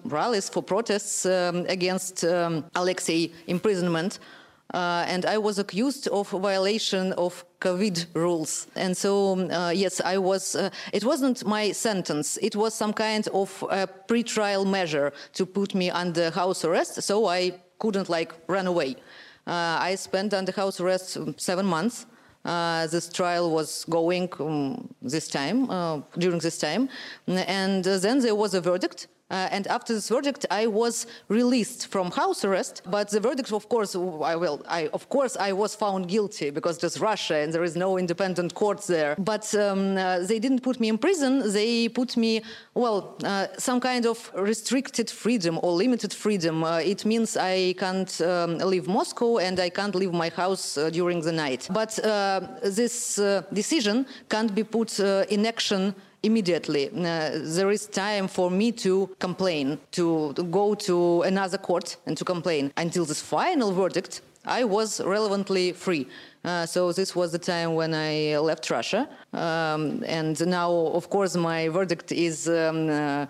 rallies, 0.06 0.50
for 0.50 0.62
protests 0.62 1.26
um, 1.26 1.66
against 1.68 2.24
um, 2.24 2.66
Alexei 2.76 3.32
imprisonment. 3.48 4.20
Uh, 4.74 5.06
and 5.08 5.26
I 5.26 5.38
was 5.38 5.60
accused 5.60 6.10
of 6.10 6.30
violation 6.30 7.14
of 7.14 7.46
COVID 7.62 8.08
rules. 8.14 8.68
And 8.76 8.96
so, 8.96 9.32
um, 9.32 9.50
uh, 9.50 9.70
yes, 9.70 10.02
I 10.02 10.18
was, 10.18 10.56
uh, 10.56 10.70
it 10.92 11.06
wasn't 11.06 11.46
my 11.46 11.72
sentence. 11.72 12.38
It 12.42 12.54
was 12.56 12.74
some 12.74 12.92
kind 12.92 13.26
of 13.30 13.64
a 13.72 13.88
pre-trial 13.88 14.66
measure 14.66 15.14
to 15.34 15.46
put 15.46 15.74
me 15.74 15.90
under 15.90 16.32
house 16.32 16.66
arrest. 16.66 17.02
So 17.02 17.28
I 17.28 17.54
couldn't 17.80 18.10
like 18.10 18.34
run 18.48 18.68
away. 18.68 18.98
Uh, 19.48 19.78
I 19.80 19.96
spent 19.96 20.34
under 20.34 20.52
house 20.52 20.82
arrest 20.82 21.18
seven 21.38 21.66
months. 21.66 22.06
Uh, 22.48 22.88
this 22.88 23.10
trial 23.10 23.52
was 23.52 23.86
going 23.90 24.30
um, 24.40 24.88
this 25.02 25.28
time, 25.28 25.70
uh, 25.70 26.00
during 26.18 26.40
this 26.40 26.58
time. 26.58 26.88
And 27.28 27.84
then 27.84 28.20
there 28.22 28.36
was 28.36 28.54
a 28.54 28.62
verdict 28.62 29.08
uh, 29.30 29.50
and 29.52 29.68
after 29.68 29.94
this 29.94 30.08
verdict, 30.08 30.46
I 30.50 30.68
was 30.68 31.06
released 31.28 31.88
from 31.88 32.12
house 32.12 32.46
arrest. 32.46 32.82
But 32.90 33.10
the 33.10 33.20
verdict, 33.20 33.52
of 33.52 33.68
course, 33.68 33.94
I 33.94 34.36
will. 34.36 34.62
I, 34.68 34.88
of 34.94 35.10
course, 35.10 35.36
I 35.36 35.52
was 35.52 35.76
found 35.76 36.08
guilty 36.08 36.50
because 36.50 36.82
it's 36.82 36.98
Russia 37.00 37.36
and 37.36 37.54
there 37.54 37.64
is 37.64 37.76
no 37.76 37.98
independent 37.98 38.54
courts 38.54 38.88
there. 38.88 39.16
But 39.18 39.54
um, 39.56 39.98
uh, 39.98 40.20
they 40.20 40.40
didn't 40.40 40.62
put 40.62 40.80
me 40.80 40.88
in 40.88 40.98
prison. 40.98 41.52
They 41.52 41.90
put 41.90 42.16
me, 42.16 42.42
well, 42.74 43.18
uh, 43.26 43.48
some 43.58 43.82
kind 43.82 44.06
of 44.06 44.32
restricted 44.34 45.10
freedom 45.10 45.60
or 45.62 45.74
limited 45.74 46.14
freedom. 46.14 46.64
Uh, 46.64 46.80
it 46.80 47.04
means 47.04 47.36
I 47.36 47.74
can't 47.74 48.22
um, 48.22 48.60
leave 48.60 48.88
Moscow 48.88 49.40
and 49.40 49.60
I 49.60 49.70
can't 49.70 49.96
leave 49.96 50.14
my 50.14 50.30
house 50.30 50.78
uh, 50.78 50.90
during 50.90 51.20
the 51.20 51.34
night. 51.34 51.68
But 51.70 52.00
uh, 52.00 52.48
this 52.64 53.20
decision 53.52 54.06
can't 54.30 54.56
be 54.56 54.64
put 54.64 55.00
in 55.00 55.46
action 55.46 55.96
immediately. 56.24 56.90
Uh, 56.90 57.40
there 57.58 57.72
is 57.72 57.86
time 57.86 58.28
for 58.28 58.50
me 58.52 58.72
to 58.72 59.16
complain, 59.20 59.80
to, 59.92 60.34
go 60.52 60.76
to 60.76 61.22
another 61.24 61.58
court 61.58 61.98
and 62.06 62.18
to 62.18 62.26
complain. 62.26 62.72
Until 62.78 63.06
this 63.06 63.22
final 63.22 63.72
verdict, 63.72 64.22
I 64.46 64.64
was 64.64 65.02
relevantly 65.02 65.74
free. 65.74 66.08
Uh, 66.44 66.66
so 66.66 66.94
this 66.94 67.16
was 67.16 67.32
the 67.32 67.40
time 67.40 67.76
when 67.76 67.94
I 67.94 68.38
left 68.38 68.70
Russia. 68.70 69.10
Um, 69.34 70.04
and 70.08 70.40
now, 70.48 70.72
of 70.72 71.10
course, 71.10 71.36
my 71.36 71.68
verdict 71.68 72.12
is 72.12 72.48
um, 72.48 72.90
uh, 72.90 73.26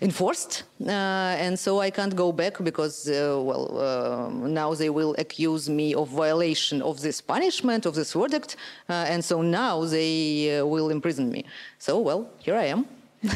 enforced. 0.00 0.64
Uh, 0.80 0.90
and 0.90 1.58
so 1.58 1.80
I 1.80 1.90
can't 1.90 2.14
go 2.14 2.32
back 2.32 2.62
because, 2.62 3.08
uh, 3.08 3.40
well, 3.42 3.78
uh, 3.78 4.28
now 4.48 4.74
they 4.74 4.90
will 4.90 5.14
accuse 5.18 5.68
me 5.68 5.94
of 5.94 6.08
violation 6.08 6.82
of 6.82 7.00
this 7.00 7.20
punishment, 7.20 7.86
of 7.86 7.94
this 7.94 8.12
verdict. 8.12 8.56
and 8.88 9.24
so 9.24 9.42
now 9.42 9.84
they 9.84 10.62
will 10.62 10.90
imprison 10.90 11.30
me. 11.30 11.44
So, 11.78 11.98
well, 11.98 12.30
here 12.38 12.56
I 12.56 12.64
am. 12.64 12.86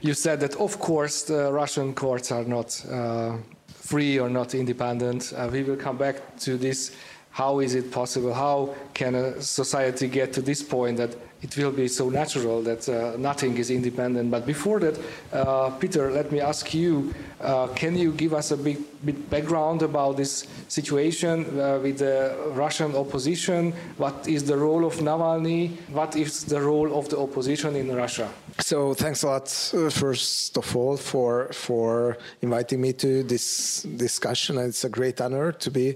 you 0.00 0.14
said 0.14 0.40
that, 0.40 0.56
of 0.56 0.78
course, 0.78 1.22
the 1.22 1.52
Russian 1.52 1.94
courts 1.94 2.32
are 2.32 2.44
not 2.44 2.84
uh, 2.90 3.36
free 3.66 4.18
or 4.18 4.28
not 4.28 4.54
independent. 4.54 5.32
Uh, 5.36 5.48
we 5.52 5.62
will 5.62 5.76
come 5.76 5.96
back 5.96 6.36
to 6.38 6.56
this. 6.56 6.92
How 7.30 7.60
is 7.60 7.74
it 7.74 7.90
possible? 7.92 8.34
How 8.34 8.74
can 8.94 9.14
a 9.14 9.40
society 9.40 10.08
get 10.08 10.32
to 10.32 10.42
this 10.42 10.62
point 10.62 10.96
that 10.96 11.14
it 11.42 11.56
will 11.56 11.70
be 11.70 11.86
so 11.88 12.08
natural 12.08 12.62
that 12.62 12.88
uh, 12.88 13.16
nothing 13.16 13.56
is 13.58 13.70
independent. 13.70 14.30
But 14.30 14.44
before 14.44 14.80
that, 14.80 14.98
uh, 15.32 15.70
Peter, 15.70 16.10
let 16.10 16.32
me 16.32 16.40
ask 16.40 16.74
you, 16.74 17.14
uh, 17.40 17.68
can 17.68 17.96
you 17.96 18.12
give 18.12 18.34
us 18.34 18.50
a 18.50 18.56
bit, 18.56 18.78
bit 19.06 19.30
background 19.30 19.82
about 19.82 20.16
this 20.16 20.46
situation 20.66 21.60
uh, 21.60 21.78
with 21.80 21.98
the 21.98 22.36
Russian 22.54 22.96
opposition? 22.96 23.72
What 23.96 24.26
is 24.26 24.44
the 24.44 24.56
role 24.56 24.84
of 24.84 24.96
Navalny? 24.96 25.76
What 25.92 26.16
is 26.16 26.44
the 26.44 26.60
role 26.60 26.98
of 26.98 27.08
the 27.08 27.18
opposition 27.18 27.76
in 27.76 27.94
Russia? 27.94 28.28
So 28.60 28.92
thanks 28.94 29.22
a 29.22 29.28
lot, 29.28 29.72
uh, 29.74 29.88
first 29.90 30.56
of 30.58 30.74
all, 30.74 30.96
for 30.96 31.52
for 31.52 32.18
inviting 32.42 32.80
me 32.80 32.92
to 32.94 33.22
this 33.22 33.82
discussion. 33.82 34.58
It's 34.58 34.84
a 34.84 34.88
great 34.88 35.20
honor 35.20 35.52
to 35.52 35.70
be 35.70 35.94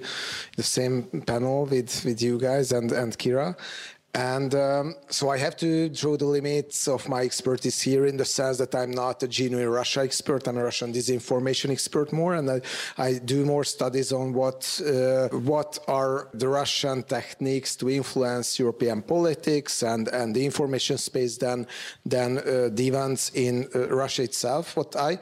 the 0.56 0.62
same 0.62 1.02
panel 1.26 1.66
with, 1.66 2.04
with 2.04 2.22
you 2.22 2.38
guys 2.38 2.70
and, 2.70 2.92
and 2.92 3.18
Kira. 3.18 3.56
And 4.14 4.54
um, 4.54 4.96
so 5.08 5.30
I 5.30 5.38
have 5.38 5.56
to 5.56 5.88
draw 5.88 6.18
the 6.18 6.26
limits 6.26 6.86
of 6.86 7.08
my 7.08 7.22
expertise 7.22 7.80
here 7.80 8.04
in 8.04 8.18
the 8.18 8.26
sense 8.26 8.58
that 8.58 8.74
I'm 8.74 8.90
not 8.90 9.22
a 9.22 9.28
genuine 9.28 9.70
Russia 9.70 10.02
expert. 10.02 10.46
I'm 10.46 10.58
a 10.58 10.64
Russian 10.64 10.92
disinformation 10.92 11.70
expert 11.70 12.12
more, 12.12 12.34
and 12.34 12.50
I, 12.50 12.60
I 12.98 13.14
do 13.14 13.46
more 13.46 13.64
studies 13.64 14.12
on 14.12 14.34
what 14.34 14.80
uh, 14.86 15.28
what 15.28 15.78
are 15.88 16.28
the 16.34 16.48
Russian 16.48 17.04
techniques 17.04 17.74
to 17.76 17.88
influence 17.88 18.58
European 18.58 19.00
politics 19.00 19.82
and, 19.82 20.08
and 20.08 20.36
the 20.36 20.44
information 20.44 20.98
space 20.98 21.38
than 21.38 21.66
than 22.04 22.36
uh, 22.36 22.68
the 22.70 22.88
events 22.88 23.30
in 23.30 23.66
uh, 23.74 23.88
Russia 23.88 24.24
itself. 24.24 24.76
What 24.76 24.94
I 24.94 25.20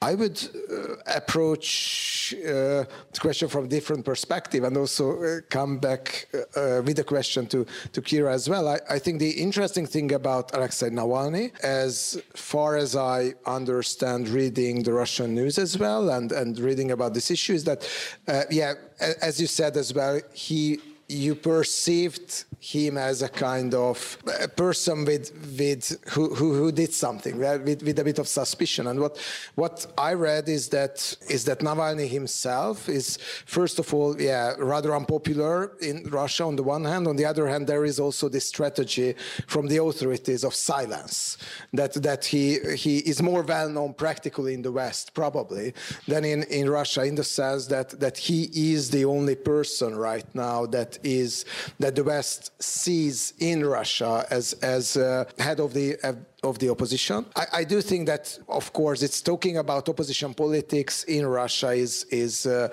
I 0.00 0.14
would 0.14 0.38
uh, 0.70 0.94
approach 1.16 2.32
uh, 2.32 2.84
the 3.12 3.20
question 3.20 3.48
from 3.48 3.64
a 3.64 3.68
different 3.68 4.04
perspective 4.04 4.62
and 4.62 4.76
also 4.76 5.20
uh, 5.20 5.40
come 5.50 5.78
back 5.78 6.28
uh, 6.32 6.78
uh, 6.78 6.82
with 6.82 7.00
a 7.00 7.04
question 7.04 7.46
to, 7.48 7.66
to 7.92 8.00
Kira 8.00 8.32
as 8.32 8.48
well. 8.48 8.68
I, 8.68 8.78
I, 8.88 9.00
think 9.00 9.18
the 9.18 9.30
interesting 9.30 9.86
thing 9.86 10.12
about 10.12 10.54
Alexei 10.54 10.90
Navalny, 10.90 11.58
as 11.64 12.22
far 12.32 12.76
as 12.76 12.94
I 12.94 13.34
understand 13.44 14.28
reading 14.28 14.84
the 14.84 14.92
Russian 14.92 15.34
news 15.34 15.58
as 15.58 15.76
well 15.76 16.10
and, 16.10 16.30
and 16.30 16.56
reading 16.60 16.92
about 16.92 17.12
this 17.12 17.32
issue, 17.32 17.54
is 17.54 17.64
that, 17.64 17.88
uh, 18.28 18.42
yeah, 18.52 18.74
as 19.20 19.40
you 19.40 19.48
said 19.48 19.76
as 19.76 19.92
well, 19.92 20.20
he 20.32 20.78
you 21.08 21.34
perceived 21.34 22.44
him 22.60 22.98
as 22.98 23.22
a 23.22 23.28
kind 23.28 23.72
of 23.72 24.18
a 24.42 24.48
person 24.48 25.04
with 25.04 25.30
with 25.58 25.96
who, 26.10 26.34
who, 26.34 26.54
who 26.54 26.72
did 26.72 26.92
something 26.92 27.38
right? 27.38 27.62
with, 27.62 27.82
with 27.82 27.98
a 28.00 28.04
bit 28.04 28.18
of 28.18 28.26
suspicion 28.26 28.88
and 28.88 28.98
what 29.00 29.16
what 29.54 29.86
I 29.96 30.14
read 30.14 30.48
is 30.48 30.68
that 30.70 31.16
is 31.30 31.44
that 31.44 31.60
Navalny 31.60 32.08
himself 32.08 32.88
is 32.88 33.16
first 33.46 33.78
of 33.78 33.94
all 33.94 34.20
yeah 34.20 34.54
rather 34.58 34.94
unpopular 34.94 35.72
in 35.80 36.10
Russia 36.10 36.44
on 36.44 36.56
the 36.56 36.64
one 36.64 36.84
hand 36.84 37.06
on 37.06 37.14
the 37.16 37.24
other 37.24 37.46
hand 37.46 37.68
there 37.68 37.84
is 37.84 38.00
also 38.00 38.28
this 38.28 38.46
strategy 38.46 39.14
from 39.46 39.68
the 39.68 39.78
authorities 39.78 40.42
of 40.42 40.52
silence 40.54 41.38
that 41.72 41.94
that 41.94 42.24
he 42.24 42.58
he 42.76 42.98
is 42.98 43.22
more 43.22 43.42
well 43.42 43.68
known 43.68 43.94
practically 43.94 44.52
in 44.52 44.62
the 44.62 44.72
West 44.72 45.14
probably 45.14 45.72
than 46.08 46.24
in 46.24 46.42
in 46.44 46.68
Russia 46.68 47.04
in 47.04 47.14
the 47.14 47.24
sense 47.24 47.66
that 47.68 47.90
that 48.00 48.18
he 48.18 48.50
is 48.72 48.90
the 48.90 49.04
only 49.04 49.36
person 49.36 49.94
right 49.96 50.26
now 50.34 50.66
that 50.66 50.97
is 51.02 51.44
that 51.78 51.94
the 51.94 52.04
West 52.04 52.52
sees 52.62 53.34
in 53.38 53.64
Russia 53.64 54.26
as 54.30 54.54
as 54.62 54.96
uh, 54.96 55.24
head 55.38 55.60
of 55.60 55.72
the 55.74 55.96
uh, 56.02 56.14
of 56.42 56.58
the 56.58 56.68
opposition. 56.70 57.26
I, 57.34 57.46
I, 57.52 57.64
do 57.64 57.80
think 57.80 58.06
that, 58.06 58.38
of 58.48 58.72
course, 58.72 59.02
it's 59.02 59.20
talking 59.20 59.56
about 59.56 59.88
opposition 59.88 60.34
politics 60.34 61.04
in 61.04 61.26
Russia 61.26 61.70
is 61.70 62.04
is. 62.10 62.46
Uh, 62.46 62.68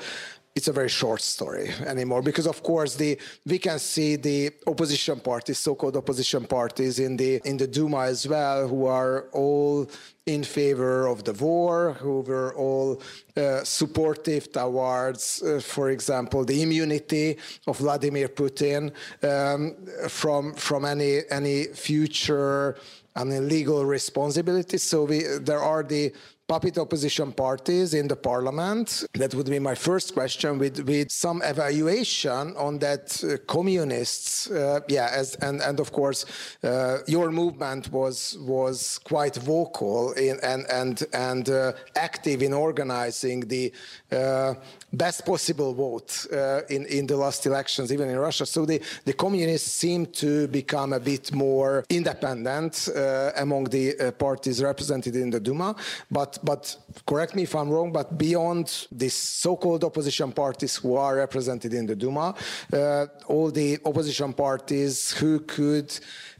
it's 0.55 0.69
a 0.69 0.71
very 0.71 0.87
short 0.87 1.21
story 1.21 1.69
anymore 1.85 2.21
because 2.21 2.47
of 2.47 2.63
course 2.63 2.95
the 2.95 3.19
we 3.45 3.59
can 3.59 3.77
see 3.77 4.15
the 4.15 4.49
opposition 4.65 5.19
parties 5.19 5.59
so-called 5.59 5.97
opposition 5.97 6.45
parties 6.45 6.97
in 6.99 7.17
the 7.17 7.41
in 7.43 7.57
the 7.57 7.67
duma 7.67 8.03
as 8.03 8.25
well 8.25 8.65
who 8.65 8.85
are 8.85 9.27
all 9.33 9.85
in 10.25 10.43
favor 10.43 11.07
of 11.07 11.23
the 11.23 11.33
war, 11.33 11.93
who 11.93 12.21
were 12.21 12.53
all 12.55 13.01
uh, 13.37 13.63
supportive 13.63 14.51
towards, 14.51 15.43
uh, 15.43 15.59
for 15.59 15.91
example, 15.91 16.43
the 16.43 16.61
immunity 16.63 17.37
of 17.67 17.77
Vladimir 17.77 18.27
Putin 18.27 18.91
um, 19.23 19.75
from 20.09 20.53
from 20.55 20.85
any 20.85 21.21
any 21.29 21.65
future 21.65 22.75
mean, 23.23 23.47
legal 23.47 23.85
responsibility. 23.85 24.77
So 24.77 25.05
we, 25.05 25.23
there 25.39 25.61
are 25.61 25.83
the 25.83 26.11
puppet 26.47 26.77
opposition 26.77 27.31
parties 27.31 27.93
in 27.93 28.07
the 28.07 28.15
parliament. 28.15 29.03
That 29.13 29.33
would 29.33 29.49
be 29.49 29.59
my 29.59 29.73
first 29.73 30.13
question 30.13 30.59
with, 30.59 30.79
with 30.81 31.11
some 31.11 31.41
evaluation 31.43 32.55
on 32.55 32.77
that 32.79 33.23
uh, 33.23 33.37
communists, 33.47 34.51
uh, 34.51 34.81
yeah, 34.87 35.09
as, 35.11 35.35
and, 35.35 35.61
and 35.61 35.79
of 35.79 35.91
course, 35.91 36.25
uh, 36.63 36.99
your 37.07 37.31
movement 37.31 37.91
was, 37.91 38.37
was 38.41 38.99
quite 38.99 39.35
vocal 39.37 40.11
in, 40.13 40.39
and, 40.43 40.65
and, 40.69 41.03
and 41.13 41.49
uh, 41.49 41.71
active 41.95 42.43
in 42.43 42.53
organizing 42.53 43.39
the 43.41 43.73
uh, 44.11 44.53
best 44.93 45.25
possible 45.25 45.73
vote 45.73 46.27
uh, 46.31 46.61
in, 46.69 46.85
in 46.85 47.07
the 47.07 47.17
last 47.17 47.45
elections, 47.47 47.91
even 47.91 48.07
in 48.07 48.19
Russia. 48.19 48.45
So 48.45 48.65
the, 48.65 48.81
the 49.03 49.13
communists 49.13 49.71
seem 49.71 50.05
to 50.07 50.47
become 50.47 50.93
a 50.93 50.99
bit 50.99 51.33
more 51.33 51.83
independent 51.89 52.87
among 53.35 53.65
the 53.65 54.13
parties 54.17 54.61
represented 54.61 55.15
in 55.15 55.29
the 55.29 55.39
Duma, 55.39 55.75
but 56.09 56.34
but 56.37 56.75
correct 57.05 57.35
me 57.35 57.43
if 57.43 57.55
I'm 57.55 57.69
wrong, 57.69 57.91
but 57.91 58.17
beyond 58.17 58.87
these 58.91 59.13
so-called 59.13 59.83
opposition 59.83 60.31
parties 60.31 60.75
who 60.75 60.95
are 60.95 61.15
represented 61.17 61.73
in 61.73 61.85
the 61.85 61.95
Duma, 61.95 62.35
uh, 62.71 63.05
all 63.27 63.51
the 63.51 63.79
opposition 63.85 64.33
parties 64.33 65.11
who 65.11 65.39
could 65.39 65.97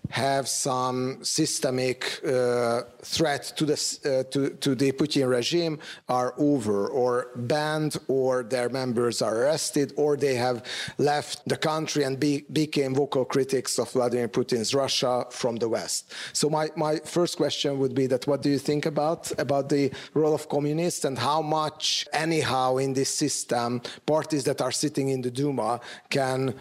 have 0.09 0.47
some 0.47 1.23
systemic 1.23 2.21
uh, 2.25 2.81
threat 3.01 3.53
to 3.55 3.65
the, 3.65 3.73
uh, 3.73 4.31
to, 4.31 4.49
to, 4.49 4.75
the 4.75 4.91
Putin 4.91 5.29
regime 5.29 5.79
are 6.09 6.33
over 6.37 6.87
or 6.87 7.31
banned 7.35 7.97
or 8.07 8.43
their 8.43 8.69
members 8.69 9.21
are 9.21 9.43
arrested 9.43 9.93
or 9.95 10.17
they 10.17 10.35
have 10.35 10.63
left 10.97 11.47
the 11.47 11.57
country 11.57 12.03
and 12.03 12.19
be, 12.19 12.45
became 12.51 12.93
vocal 12.93 13.25
critics 13.25 13.77
of 13.79 13.91
Vladimir 13.91 14.27
Putin's 14.27 14.73
Russia 14.73 15.25
from 15.29 15.55
the 15.57 15.69
West. 15.69 16.13
So 16.33 16.49
my, 16.49 16.69
my 16.75 16.97
first 16.97 17.37
question 17.37 17.79
would 17.79 17.95
be 17.95 18.07
that 18.07 18.27
what 18.27 18.41
do 18.41 18.49
you 18.49 18.59
think 18.59 18.85
about, 18.85 19.31
about 19.39 19.69
the 19.69 19.91
role 20.13 20.33
of 20.33 20.49
communists 20.49 21.05
and 21.05 21.17
how 21.17 21.41
much 21.41 22.07
anyhow 22.13 22.77
in 22.77 22.93
this 22.93 23.09
system 23.09 23.81
parties 24.05 24.43
that 24.45 24.61
are 24.61 24.71
sitting 24.71 25.09
in 25.09 25.21
the 25.21 25.31
Duma 25.31 25.79
can 26.09 26.55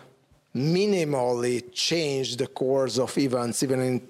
minimally 0.54 1.62
change 1.72 2.36
the 2.36 2.46
course 2.46 2.98
of 2.98 3.16
events, 3.18 3.62
even 3.62 3.80
in 3.80 4.08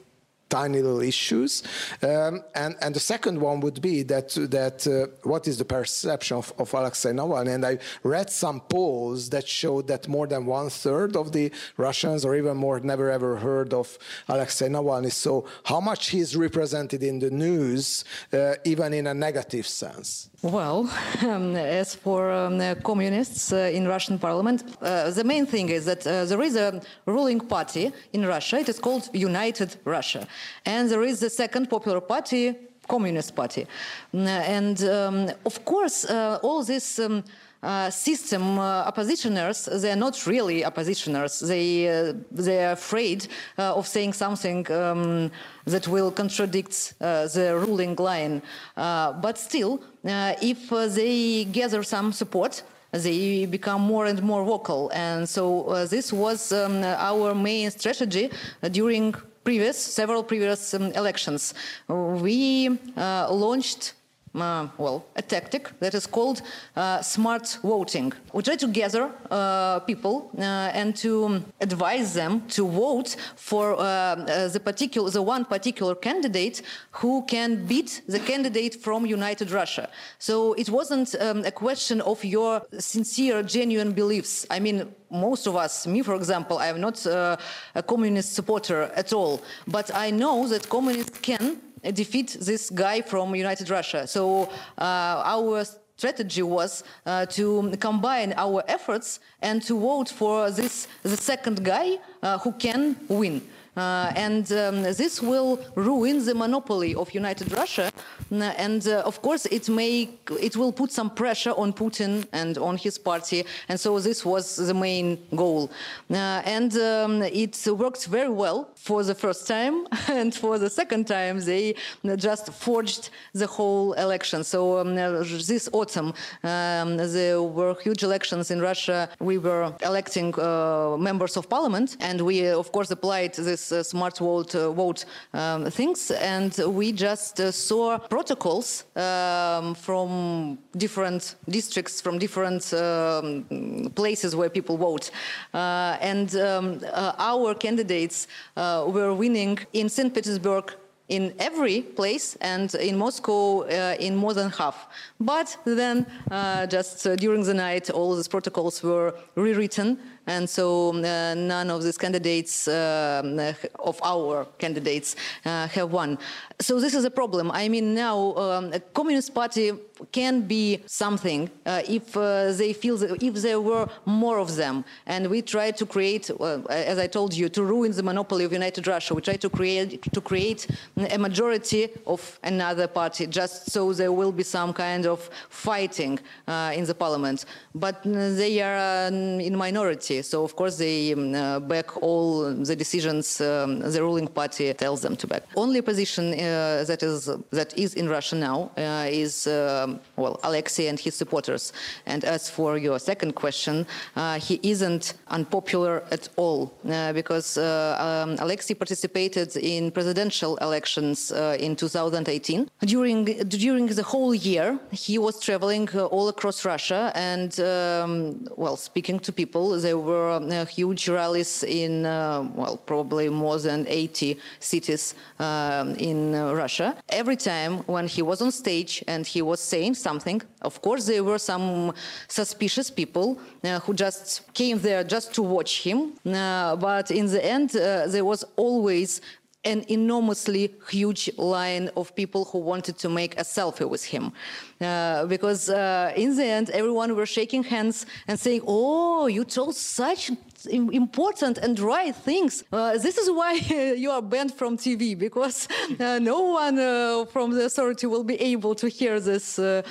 tiny 0.48 0.80
little 0.80 1.00
issues. 1.00 1.62
Um, 2.02 2.42
and, 2.54 2.76
and 2.80 2.94
the 2.94 3.00
second 3.00 3.40
one 3.40 3.60
would 3.60 3.80
be 3.80 4.02
that, 4.04 4.28
that 4.58 4.86
uh, 4.86 4.94
what 5.28 5.48
is 5.48 5.58
the 5.58 5.64
perception 5.64 6.36
of, 6.36 6.52
of 6.58 6.72
Alexei 6.72 7.10
Navalny? 7.10 7.54
And 7.54 7.64
I 7.66 7.78
read 8.02 8.30
some 8.30 8.60
polls 8.60 9.30
that 9.30 9.48
showed 9.48 9.88
that 9.88 10.06
more 10.06 10.26
than 10.26 10.46
one 10.46 10.70
third 10.70 11.16
of 11.16 11.32
the 11.32 11.50
Russians, 11.76 12.24
or 12.24 12.36
even 12.36 12.56
more, 12.56 12.78
never 12.80 13.10
ever 13.10 13.36
heard 13.36 13.72
of 13.74 13.98
Alexei 14.28 14.68
Navalny. 14.68 15.10
So, 15.10 15.46
how 15.64 15.80
much 15.80 16.10
he's 16.10 16.36
represented 16.36 17.02
in 17.02 17.18
the 17.18 17.30
news, 17.30 18.04
uh, 18.32 18.54
even 18.64 18.92
in 18.92 19.06
a 19.06 19.14
negative 19.14 19.66
sense? 19.66 20.30
Well, 20.44 20.90
um, 21.22 21.56
as 21.56 21.94
for 21.94 22.30
um, 22.30 22.60
communists 22.82 23.50
uh, 23.50 23.70
in 23.72 23.88
Russian 23.88 24.18
parliament, 24.18 24.62
uh, 24.82 25.10
the 25.10 25.24
main 25.24 25.46
thing 25.46 25.70
is 25.70 25.86
that 25.86 26.06
uh, 26.06 26.26
there 26.26 26.42
is 26.42 26.54
a 26.54 26.82
ruling 27.06 27.40
party 27.40 27.90
in 28.12 28.26
Russia. 28.26 28.58
It 28.58 28.68
is 28.68 28.78
called 28.78 29.08
United 29.14 29.76
Russia. 29.86 30.28
And 30.66 30.90
there 30.90 31.02
is 31.02 31.20
the 31.20 31.30
second 31.30 31.70
popular 31.70 32.02
party, 32.02 32.54
Communist 32.86 33.34
Party. 33.34 33.66
Mm, 34.12 34.26
and 34.26 34.84
um, 34.84 35.30
of 35.46 35.64
course, 35.64 36.04
uh, 36.04 36.38
all 36.42 36.62
this 36.62 36.98
um, 36.98 37.24
uh, 37.64 37.88
system 37.90 38.59
uh, 38.59 38.90
oppositioners 38.90 39.80
they're 39.80 39.97
not 39.97 40.26
really 40.26 40.62
oppositioners 40.62 41.40
they 41.49 41.88
uh, 41.88 42.12
they're 42.30 42.73
afraid 42.73 43.26
uh, 43.59 43.75
of 43.75 43.87
saying 43.87 44.12
something 44.12 44.71
um, 44.71 45.30
that 45.64 45.88
will 45.88 46.11
contradict 46.11 46.92
uh, 47.00 47.26
the 47.28 47.56
ruling 47.66 47.97
line 47.97 48.42
but 48.76 49.38
still 49.38 49.80
if 50.04 50.68
they 50.94 51.44
gather 51.47 51.83
some 51.83 52.12
support 52.12 52.62
they 52.92 53.47
become 53.47 53.80
more 53.80 54.06
and 54.06 54.23
more 54.23 54.44
vocal. 54.44 54.88
And 54.94 55.28
so 55.28 55.85
this 55.90 56.12
was 56.12 56.52
um, 56.52 56.85
our 56.85 57.35
main 57.35 57.73
strategy 57.73 58.30
during 58.71 59.14
previous 59.42 59.76
several 59.76 60.23
previous 60.23 60.75
um, 60.75 60.92
elections. 60.92 61.54
We 61.88 62.78
launched 62.97 63.94
uh, 64.34 64.68
well, 64.78 65.04
a 65.16 65.22
tactic 65.22 65.70
that 65.80 65.94
is 65.94 66.06
called 66.06 66.42
uh, 66.76 67.00
smart 67.02 67.58
voting. 67.62 68.12
We 68.32 68.42
try 68.42 68.56
to 68.56 68.66
gather 68.66 69.10
uh, 69.30 69.80
people 69.80 70.30
uh, 70.36 70.40
and 70.40 70.96
to 70.96 71.42
advise 71.60 72.14
them 72.14 72.42
to 72.48 72.66
vote 72.66 73.16
for 73.36 73.74
uh, 73.74 73.82
uh, 73.82 74.48
the 74.48 74.60
particular, 74.60 75.10
the 75.10 75.22
one 75.22 75.44
particular 75.44 75.94
candidate 75.94 76.62
who 76.92 77.22
can 77.26 77.64
beat 77.66 78.02
the 78.08 78.18
candidate 78.18 78.74
from 78.82 79.06
United 79.06 79.50
Russia. 79.50 79.88
So 80.18 80.54
it 80.54 80.68
wasn't 80.68 81.14
um, 81.20 81.44
a 81.44 81.50
question 81.50 82.00
of 82.00 82.24
your 82.24 82.62
sincere, 82.78 83.42
genuine 83.42 83.92
beliefs. 83.92 84.46
I 84.50 84.58
mean, 84.60 84.92
most 85.10 85.46
of 85.46 85.54
us, 85.54 85.86
me 85.86 86.02
for 86.02 86.14
example, 86.14 86.58
I 86.58 86.66
am 86.68 86.80
not 86.80 87.06
a 87.06 87.38
communist 87.86 88.32
supporter 88.32 88.90
at 88.96 89.12
all, 89.12 89.42
but 89.68 89.94
I 89.94 90.10
know 90.10 90.48
that 90.48 90.68
communists 90.68 91.18
can 91.20 91.60
defeat 91.92 92.36
this 92.40 92.70
guy 92.70 93.02
from 93.02 93.34
United 93.34 93.70
Russia. 93.70 94.06
So 94.06 94.50
uh, 94.78 95.22
our 95.24 95.64
strategy 95.96 96.42
was 96.42 96.82
uh, 97.06 97.26
to 97.26 97.72
combine 97.78 98.34
our 98.36 98.64
efforts 98.66 99.20
and 99.42 99.62
to 99.62 99.78
vote 99.78 100.08
for 100.08 100.50
this 100.50 100.88
the 101.02 101.16
second 101.16 101.64
guy 101.64 101.98
uh, 102.22 102.38
who 102.38 102.52
can 102.52 102.96
win. 103.08 103.40
Uh, 103.76 104.12
and 104.14 104.50
um, 104.52 104.82
this 104.82 105.20
will 105.20 105.58
ruin 105.74 106.24
the 106.24 106.34
monopoly 106.34 106.94
of 106.94 107.12
United 107.12 107.52
Russia. 107.52 107.90
And 108.30 108.86
uh, 108.86 109.02
of 109.04 109.20
course, 109.22 109.46
it 109.46 109.68
may 109.68 110.08
it 110.40 110.56
will 110.56 110.72
put 110.72 110.92
some 110.92 111.10
pressure 111.10 111.52
on 111.56 111.72
Putin 111.72 112.26
and 112.32 112.58
on 112.58 112.76
his 112.76 112.98
party. 112.98 113.44
And 113.68 113.78
so 113.78 113.98
this 113.98 114.24
was 114.24 114.56
the 114.56 114.74
main 114.74 115.18
goal. 115.34 115.70
Uh, 116.10 116.42
and 116.44 116.76
um, 116.76 117.22
it 117.22 117.66
worked 117.66 118.06
very 118.06 118.28
well 118.28 118.68
for 118.76 119.02
the 119.02 119.14
first 119.14 119.46
time, 119.46 119.86
and 120.08 120.34
for 120.34 120.58
the 120.58 120.70
second 120.70 121.06
time, 121.06 121.40
they 121.40 121.74
just 122.16 122.52
forged 122.52 123.10
the 123.32 123.46
whole 123.46 123.94
election. 123.94 124.44
So 124.44 124.78
um, 124.78 124.94
this 124.94 125.68
autumn, 125.72 126.12
um, 126.42 126.96
there 126.96 127.42
were 127.42 127.74
huge 127.82 128.02
elections 128.02 128.50
in 128.50 128.60
Russia. 128.60 129.08
We 129.20 129.38
were 129.38 129.72
electing 129.82 130.34
uh, 130.38 130.96
members 130.98 131.36
of 131.36 131.48
parliament, 131.48 131.96
and 132.00 132.20
we, 132.20 132.46
of 132.48 132.72
course, 132.72 132.90
applied 132.90 133.34
this 133.34 133.63
uh, 133.73 133.83
smart 133.83 134.18
vote, 134.18 134.54
uh, 134.54 134.73
vote 134.73 135.04
um, 135.33 135.71
things, 135.71 136.11
and 136.11 136.56
we 136.66 136.92
just 136.92 137.40
uh, 137.40 137.50
saw 137.50 137.99
protocols 137.99 138.85
um, 138.97 139.75
from 139.75 140.59
different 140.76 141.37
districts, 141.49 142.00
from 142.00 142.18
different 142.18 142.73
um, 142.75 143.90
places 143.94 144.35
where 144.35 144.50
people 144.50 144.76
vote, 144.76 145.11
and 145.52 146.35
um, 146.37 146.80
our 147.18 147.54
candidates 147.54 148.28
were 148.56 149.14
winning 149.14 149.59
in 149.73 149.88
St. 149.88 150.12
Petersburg, 150.14 150.75
in 151.09 151.35
every 151.38 151.83
place 151.83 152.37
and 152.40 152.75
in 152.76 152.97
Moscow 152.97 153.62
uh, 153.62 153.97
in 154.00 154.16
more 154.16 154.33
than 154.33 154.50
half. 154.50 154.88
But 155.24 155.56
then, 155.64 156.06
uh, 156.30 156.66
just 156.66 157.06
uh, 157.06 157.16
during 157.16 157.44
the 157.44 157.54
night, 157.54 157.88
all 157.88 158.14
these 158.14 158.28
protocols 158.28 158.82
were 158.82 159.14
rewritten 159.36 159.98
and 160.26 160.48
so 160.48 160.90
uh, 160.90 161.34
none 161.34 161.70
of 161.70 161.82
these 161.82 161.98
candidates, 161.98 162.66
uh, 162.66 163.52
of 163.78 164.00
our 164.02 164.46
candidates, 164.58 165.16
have 165.44 165.92
won. 165.92 166.18
So 166.60 166.80
this 166.80 166.94
is 166.94 167.04
a 167.04 167.10
problem. 167.10 167.50
I 167.50 167.68
mean, 167.68 167.94
now 167.94 168.34
um, 168.36 168.72
a 168.72 168.80
Communist 168.80 169.34
Party 169.34 169.72
can 170.12 170.42
be 170.42 170.82
something 170.86 171.50
if 171.66 172.12
they 172.58 172.72
feel 172.72 172.96
that 172.98 173.22
if 173.22 173.34
there 173.34 173.60
were 173.60 173.86
more 174.06 174.38
of 174.38 174.56
them. 174.56 174.84
And 175.06 175.28
we 175.28 175.42
try 175.42 175.70
to 175.72 175.86
create, 175.86 176.30
as 176.70 176.98
I 176.98 177.06
told 177.06 177.34
you, 177.34 177.48
to 177.50 177.62
ruin 177.62 177.92
the 177.92 178.02
monopoly 178.02 178.44
of 178.44 178.52
United 178.52 178.86
Russia. 178.86 179.14
We 179.14 179.20
try 179.20 179.36
to 179.36 179.50
create 179.50 180.02
to 180.12 180.20
create 180.20 180.66
a 181.10 181.18
majority 181.18 181.88
of 182.06 182.38
another 182.42 182.86
party, 182.86 183.26
just 183.26 183.70
so 183.70 183.92
there 183.92 184.12
will 184.12 184.32
be 184.32 184.42
some 184.42 184.72
kind 184.72 185.06
of 185.06 185.13
fighting 185.49 186.18
in 186.49 186.85
the 186.85 186.94
parliament. 186.94 187.44
But 187.75 188.02
they 188.04 188.61
are 188.61 189.09
in 189.09 189.56
minority. 189.56 190.23
So 190.23 190.44
of 190.44 190.56
course 190.56 190.76
they 190.76 191.12
um, 191.12 191.35
uh, 191.35 191.61
back 191.61 192.02
all 192.02 192.54
the 192.71 192.76
decisions 192.76 193.40
um, 193.40 193.80
the 193.80 194.00
ruling 194.02 194.28
party 194.28 194.73
tells 194.75 195.00
them 195.02 195.16
to 195.16 195.26
back. 195.26 195.42
Only 195.56 195.80
position 195.83 196.25
uh, 196.33 196.85
that 196.90 197.02
is 197.02 197.30
that 197.50 197.71
is 197.76 197.94
in 197.94 198.09
Russia 198.09 198.37
now 198.37 198.71
uh, 198.76 199.07
is 199.24 199.46
um, 199.46 200.00
well 200.16 200.38
Alexei 200.42 200.87
and 200.88 200.98
his 200.98 201.14
supporters. 201.14 201.72
And 202.07 202.24
as 202.24 202.50
for 202.50 202.79
your 202.79 202.98
second 202.98 203.33
question, 203.35 203.87
uh, 204.16 204.38
he 204.38 204.61
isn't 204.62 205.14
unpopular 205.29 206.03
at 206.11 206.29
all 206.37 206.61
uh, 206.88 207.12
because 207.12 207.59
um, 207.59 208.37
Alexei 208.38 208.74
participated 208.74 209.57
in 209.57 209.90
presidential 209.90 210.57
elections 210.59 211.31
in 211.66 211.77
2018. 211.77 212.68
During 212.81 213.24
during 213.48 213.87
the 213.87 214.03
whole 214.03 214.35
year, 214.35 214.79
he 214.94 215.18
was 215.18 215.40
traveling 215.40 215.88
all 215.96 216.28
across 216.28 216.64
Russia 216.64 217.12
and 217.14 217.59
um, 217.61 218.46
well 218.57 218.76
speaking 218.76 219.18
to 219.20 219.33
people. 219.33 219.78
There 219.80 219.98
were 219.98 220.30
uh, 220.30 220.64
huge 220.64 221.09
rallies 221.09 221.62
in, 221.64 222.07
uh, 222.07 222.48
well, 222.54 222.76
probably 222.76 223.28
more 223.28 223.59
than 223.59 223.87
80 223.88 224.38
cities 224.61 225.14
um, 225.38 225.94
in 225.96 226.35
uh, 226.35 226.54
Russia. 226.54 226.96
Every 227.09 227.37
time 227.37 227.78
when 227.87 228.07
he 228.07 228.22
was 228.22 228.40
on 228.40 228.52
stage 228.52 229.04
and 229.07 229.26
he 229.26 229.42
was 229.42 229.61
saying 229.61 229.94
something, 229.94 230.40
of 230.62 230.80
course, 230.80 231.07
there 231.07 231.24
were 231.24 231.38
some 231.38 231.92
suspicious 232.28 232.90
people 232.90 233.38
who 233.85 233.94
just 233.94 234.52
came 234.54 234.78
there 234.78 235.02
just 235.04 235.35
to 235.35 235.42
watch 235.42 235.83
him. 235.83 236.12
but 236.22 237.11
in 237.11 237.26
the 237.26 237.44
end, 237.44 237.70
there 237.70 238.24
was 238.24 238.44
always 238.57 239.20
an 239.64 239.85
enormously 239.88 240.74
huge 240.90 241.31
line 241.37 241.90
of 241.96 242.14
people 242.14 242.44
who 242.46 242.59
wanted 242.59 242.98
to 242.98 243.09
make 243.09 243.38
a 243.38 243.44
selfie 243.44 243.88
with 243.88 244.05
him. 244.05 244.33
Uh, 244.81 245.27
because 245.27 245.70
uh, 245.70 246.12
in 246.16 246.37
the 246.37 246.44
end, 246.44 246.70
everyone 246.70 247.14
were 247.16 247.27
shaking 247.27 247.62
hands 247.62 248.07
and 248.29 248.38
saying, 248.38 248.62
"Oh, 248.66 249.27
you 249.27 249.44
told 249.44 249.74
such 249.77 250.31
important 250.66 251.59
and 251.59 251.79
right 251.79 252.14
things. 252.14 252.64
Uh, 252.72 252.98
this 252.98 253.18
is 253.18 253.31
why 253.31 253.53
you 253.96 254.11
are 254.11 254.22
banned 254.22 254.55
from 254.55 254.77
TV 254.77 255.18
because 255.18 255.68
uh, 256.00 256.18
no 256.18 256.40
one 256.40 256.79
uh, 256.79 257.24
from 257.27 257.53
the 257.53 257.64
authority 257.64 258.07
will 258.07 258.24
be 258.24 258.40
able 258.40 258.74
to 258.74 258.88
hear 258.88 259.20
this. 259.20 259.59
Uh, 259.59 259.83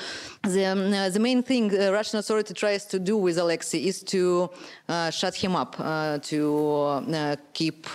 the, 0.44 0.66
um, 0.66 0.92
the, 0.92 1.20
main 1.20 1.42
thing 1.42 1.70
the 1.70 1.92
Russian 1.92 2.20
authority 2.20 2.54
tries 2.54 2.86
to 2.86 3.00
do 3.00 3.16
with 3.16 3.38
Alexei 3.38 3.86
is 3.86 4.04
to 4.04 4.50
shut 5.12 5.36
him 5.36 5.56
up, 5.56 5.78
to 6.24 7.38
keep 7.54 7.88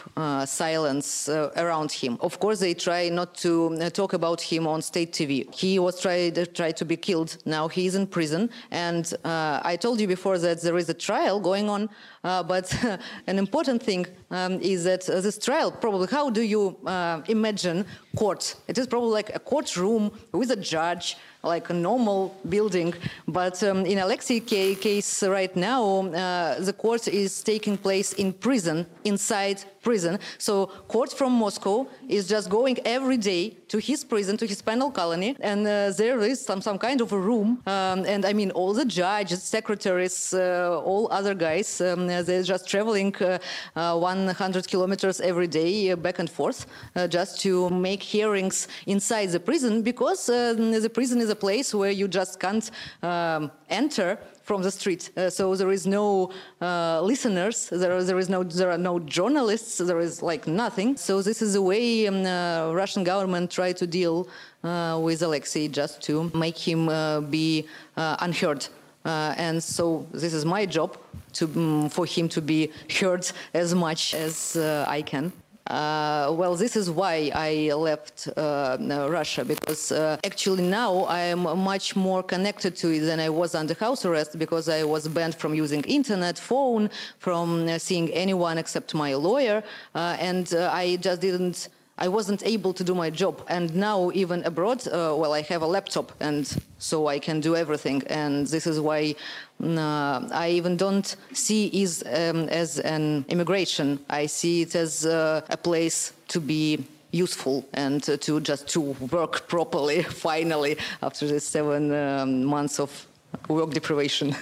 silence 0.46 1.28
around 1.28 1.92
him. 1.92 2.16
Of 2.20 2.40
course, 2.40 2.60
they 2.60 2.72
try 2.72 3.10
not 3.10 3.34
to 3.36 3.90
talk 3.90 4.14
about 4.14 4.40
him 4.40 4.66
on 4.66 4.80
state 4.80 5.12
TV. 5.12 5.52
He 5.54 5.78
was 5.78 6.00
tried, 6.00 6.54
tried 6.54 6.76
to 6.78 6.84
be 6.86 6.96
killed. 6.96 7.36
Now 7.44 7.68
he 7.68 7.86
is 7.86 7.94
in 7.94 8.06
prison. 8.06 8.50
And 8.70 9.12
uh, 9.24 9.60
I 9.62 9.76
told 9.76 10.00
you 10.00 10.06
before 10.06 10.38
that 10.38 10.62
there 10.62 10.78
is 10.78 10.88
a 10.88 10.94
trial 10.94 11.40
going 11.40 11.68
on. 11.68 11.90
Uh, 12.28 12.42
but 12.42 12.66
an 13.26 13.38
important 13.38 13.82
thing 13.82 14.04
um, 14.30 14.60
is 14.60 14.84
that 14.84 15.08
uh, 15.08 15.18
this 15.22 15.38
trial, 15.38 15.70
probably, 15.72 16.06
how 16.08 16.28
do 16.28 16.42
you 16.42 16.76
uh, 16.84 17.22
imagine 17.26 17.86
court? 18.16 18.54
It 18.68 18.76
is 18.76 18.86
probably 18.86 19.12
like 19.12 19.34
a 19.34 19.38
courtroom 19.38 20.12
with 20.32 20.50
a 20.50 20.56
judge 20.56 21.16
like 21.42 21.70
a 21.70 21.74
normal 21.74 22.34
building. 22.48 22.94
But 23.26 23.62
um, 23.62 23.86
in 23.86 23.98
Alexei 23.98 24.40
case 24.40 25.22
right 25.22 25.54
now, 25.54 26.06
uh, 26.08 26.60
the 26.60 26.72
court 26.72 27.08
is 27.08 27.42
taking 27.42 27.76
place 27.76 28.12
in 28.14 28.32
prison, 28.32 28.86
inside 29.04 29.64
prison. 29.82 30.18
So 30.38 30.66
court 30.88 31.12
from 31.12 31.32
Moscow 31.32 31.86
is 32.08 32.28
just 32.28 32.50
going 32.50 32.76
every 32.84 33.16
day 33.16 33.56
to 33.68 33.78
his 33.78 34.04
prison, 34.04 34.36
to 34.36 34.46
his 34.46 34.60
penal 34.62 34.90
colony, 34.90 35.36
and 35.40 35.66
uh, 35.66 35.90
there 35.90 36.20
is 36.20 36.44
some, 36.48 36.60
some 36.60 36.78
kind 36.78 37.00
of 37.00 37.12
a 37.12 37.18
room. 37.18 37.48
Um, 37.66 38.04
and 38.12 38.24
I 38.24 38.32
mean, 38.32 38.50
all 38.52 38.72
the 38.72 38.84
judges, 38.84 39.42
secretaries, 39.42 40.34
uh, 40.34 40.80
all 40.90 41.08
other 41.10 41.34
guys, 41.34 41.80
um, 41.80 42.06
they're 42.06 42.42
just 42.42 42.68
traveling 42.68 43.14
uh, 43.16 43.38
uh, 43.76 43.98
100 43.98 44.66
kilometers 44.68 45.20
every 45.20 45.46
day 45.46 45.90
uh, 45.90 45.96
back 45.96 46.18
and 46.18 46.30
forth 46.30 46.66
just 47.08 47.40
to 47.40 47.70
make 47.70 48.02
hearings 48.02 48.68
inside 48.86 49.26
the 49.26 49.40
prison 49.40 49.82
because 49.82 50.26
the 50.26 50.90
prison 50.92 51.20
is 51.20 51.27
a 51.28 51.36
place 51.36 51.74
where 51.74 51.90
you 51.90 52.08
just 52.08 52.40
can't 52.40 52.70
um, 53.02 53.50
enter 53.68 54.18
from 54.48 54.62
the 54.62 54.70
street. 54.70 55.10
Uh, 55.14 55.28
so 55.28 55.54
there 55.54 55.70
is 55.70 55.86
no 55.86 56.30
uh, 56.62 57.02
listeners, 57.02 57.68
there, 57.70 58.02
there 58.02 58.18
is 58.18 58.28
no, 58.30 58.42
there 58.42 58.70
are 58.70 58.78
no 58.78 58.98
journalists, 59.00 59.76
there 59.78 60.00
is 60.00 60.22
like 60.22 60.46
nothing. 60.46 60.96
So 60.96 61.20
this 61.20 61.42
is 61.42 61.52
the 61.52 61.62
way 61.62 62.06
um, 62.06 62.24
uh, 62.24 62.72
Russian 62.72 63.04
government 63.04 63.50
try 63.50 63.72
to 63.74 63.86
deal 63.86 64.26
uh, 64.64 64.98
with 65.02 65.22
Alexei, 65.22 65.68
just 65.68 66.02
to 66.02 66.30
make 66.34 66.56
him 66.56 66.88
uh, 66.88 67.20
be 67.20 67.66
uh, 67.96 68.16
unheard. 68.20 68.66
and 69.04 69.62
so 69.62 70.06
this 70.12 70.32
is 70.32 70.44
my 70.44 70.66
job 70.66 70.90
to, 71.32 71.44
um, 71.44 71.88
for 71.88 72.06
him 72.06 72.28
to 72.28 72.40
be 72.40 72.70
heard 72.98 73.24
as 73.52 73.74
much 73.74 74.14
as 74.14 74.56
I 74.96 75.02
can. 75.02 75.32
Uh, 75.68 76.32
well, 76.32 76.56
this 76.56 76.76
is 76.76 76.90
why 76.90 77.30
I 77.34 77.72
left 77.74 78.26
uh, 78.38 78.78
Russia 79.10 79.44
because 79.44 79.92
uh, 79.92 80.16
actually 80.24 80.62
now 80.62 81.00
I 81.00 81.20
am 81.20 81.42
much 81.58 81.94
more 81.94 82.22
connected 82.22 82.74
to 82.76 82.88
it 82.88 83.00
than 83.00 83.20
I 83.20 83.28
was 83.28 83.54
under 83.54 83.74
house 83.74 84.06
arrest 84.06 84.38
because 84.38 84.70
I 84.70 84.82
was 84.84 85.06
banned 85.08 85.34
from 85.34 85.54
using 85.54 85.82
internet, 85.82 86.38
phone, 86.38 86.88
from 87.18 87.68
uh, 87.68 87.78
seeing 87.78 88.08
anyone 88.14 88.56
except 88.56 88.94
my 88.94 89.14
lawyer, 89.14 89.62
uh, 89.94 90.16
and 90.18 90.54
uh, 90.54 90.70
I 90.72 90.96
just 90.96 91.20
didn't. 91.20 91.68
I 91.98 92.08
wasn't 92.08 92.46
able 92.46 92.72
to 92.74 92.84
do 92.84 92.94
my 92.94 93.10
job. 93.10 93.42
And 93.48 93.74
now, 93.74 94.10
even 94.14 94.44
abroad, 94.44 94.86
uh, 94.86 95.14
well, 95.16 95.34
I 95.34 95.42
have 95.42 95.62
a 95.62 95.66
laptop, 95.66 96.12
and 96.20 96.46
so 96.78 97.08
I 97.08 97.18
can 97.18 97.40
do 97.40 97.56
everything. 97.56 98.02
And 98.06 98.46
this 98.46 98.66
is 98.66 98.80
why 98.80 99.16
uh, 99.62 100.28
I 100.30 100.50
even 100.50 100.76
don't 100.76 101.16
see 101.32 101.66
it 101.66 102.02
um, 102.06 102.48
as 102.48 102.78
an 102.78 103.24
immigration. 103.28 103.98
I 104.08 104.26
see 104.26 104.62
it 104.62 104.74
as 104.76 105.04
uh, 105.04 105.40
a 105.50 105.56
place 105.56 106.12
to 106.28 106.40
be 106.40 106.84
useful 107.10 107.64
and 107.72 108.02
to 108.02 108.40
just 108.40 108.68
to 108.68 108.80
work 109.10 109.48
properly. 109.48 110.02
Finally, 110.28 110.76
after 111.02 111.26
the 111.26 111.40
seven 111.40 111.92
um, 111.92 112.44
months 112.44 112.78
of 112.78 113.06
work 113.48 113.70
deprivation. 113.70 114.36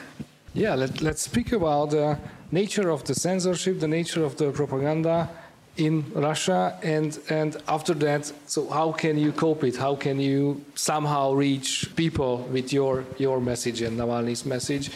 Yeah, 0.53 0.75
let, 0.75 1.01
let's 1.01 1.23
speak 1.23 1.53
about 1.53 1.90
the 1.90 2.19
nature 2.51 2.90
of 2.90 3.05
the 3.05 3.14
censorship, 3.14 3.81
the 3.81 3.88
nature 3.88 4.25
of 4.25 4.37
the 4.37 4.51
propaganda 4.51 5.29
in 5.76 6.04
Russia, 6.14 6.78
and 6.82 7.18
and 7.28 7.56
after 7.68 7.94
that, 7.94 8.32
so 8.46 8.68
how 8.68 8.92
can 8.92 9.18
you 9.18 9.32
cope 9.32 9.64
it? 9.64 9.76
How 9.76 9.94
can 9.94 10.20
you 10.20 10.64
somehow 10.74 11.32
reach 11.32 11.94
people 11.96 12.38
with 12.52 12.72
your 12.72 13.04
your 13.18 13.40
message 13.40 13.82
and 13.82 13.98
Navalny's 13.98 14.44
message? 14.44 14.90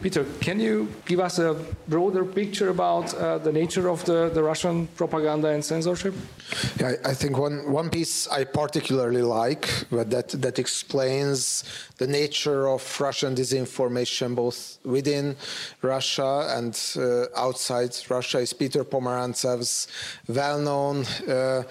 Peter, 0.00 0.24
can 0.40 0.58
you 0.58 0.88
give 1.04 1.20
us 1.20 1.38
a 1.38 1.54
broader 1.86 2.24
picture 2.24 2.70
about 2.70 3.14
uh, 3.14 3.38
the 3.38 3.52
nature 3.52 3.88
of 3.88 4.04
the, 4.04 4.30
the 4.30 4.42
Russian 4.42 4.88
propaganda 4.96 5.48
and 5.48 5.64
censorship? 5.64 6.14
Yeah, 6.80 6.94
I 7.04 7.14
think 7.14 7.38
one, 7.38 7.70
one 7.70 7.88
piece 7.88 8.26
I 8.26 8.44
particularly 8.44 9.22
like 9.22 9.68
that, 9.90 10.30
that 10.30 10.58
explains 10.58 11.62
the 11.98 12.06
nature 12.08 12.68
of 12.68 13.00
Russian 13.00 13.36
disinformation 13.36 14.34
both 14.34 14.78
within 14.84 15.36
Russia 15.82 16.52
and 16.56 16.74
uh, 16.96 17.26
outside 17.36 17.96
Russia 18.08 18.38
is 18.38 18.52
Peter 18.52 18.84
Pomerantsev's 18.84 19.86
well-known 20.26 21.06
uh, 21.28 21.62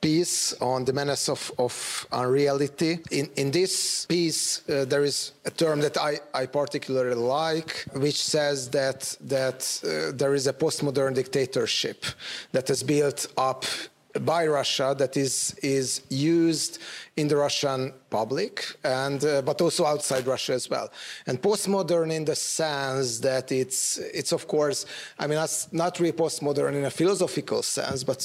piece 0.00 0.52
on 0.60 0.84
the 0.84 0.92
menace 0.92 1.28
of, 1.28 1.52
of 1.58 2.06
unreality. 2.12 3.00
In, 3.10 3.28
in 3.36 3.50
this 3.50 4.06
piece, 4.06 4.68
uh, 4.68 4.84
there 4.84 5.04
is 5.04 5.32
a 5.44 5.50
term 5.50 5.80
that 5.80 5.96
I, 5.96 6.20
I 6.34 6.46
particularly 6.46 7.14
like, 7.14 7.84
which 7.94 8.22
says 8.22 8.70
that, 8.70 9.16
that 9.22 9.80
uh, 9.84 10.16
there 10.16 10.34
is 10.34 10.46
a 10.46 10.52
postmodern 10.52 11.14
dictatorship 11.14 12.04
that 12.52 12.68
has 12.68 12.82
built 12.82 13.26
up 13.36 13.64
by 14.20 14.46
Russia 14.46 14.94
that 14.98 15.16
is 15.16 15.54
is 15.62 16.02
used 16.08 16.78
in 17.16 17.28
the 17.28 17.36
Russian 17.36 17.92
public 18.10 18.64
and 18.82 19.22
uh, 19.24 19.42
but 19.42 19.60
also 19.60 19.84
outside 19.84 20.26
Russia 20.26 20.54
as 20.54 20.70
well. 20.70 20.90
And 21.26 21.40
postmodern 21.42 22.12
in 22.12 22.24
the 22.24 22.34
sense 22.34 23.18
that 23.20 23.52
it's 23.52 23.98
it's 23.98 24.32
of 24.32 24.48
course 24.48 24.86
I 25.18 25.26
mean 25.26 25.36
that's 25.36 25.72
not 25.72 26.00
really 26.00 26.12
postmodern 26.12 26.74
in 26.74 26.84
a 26.84 26.90
philosophical 26.90 27.62
sense, 27.62 28.02
but 28.02 28.18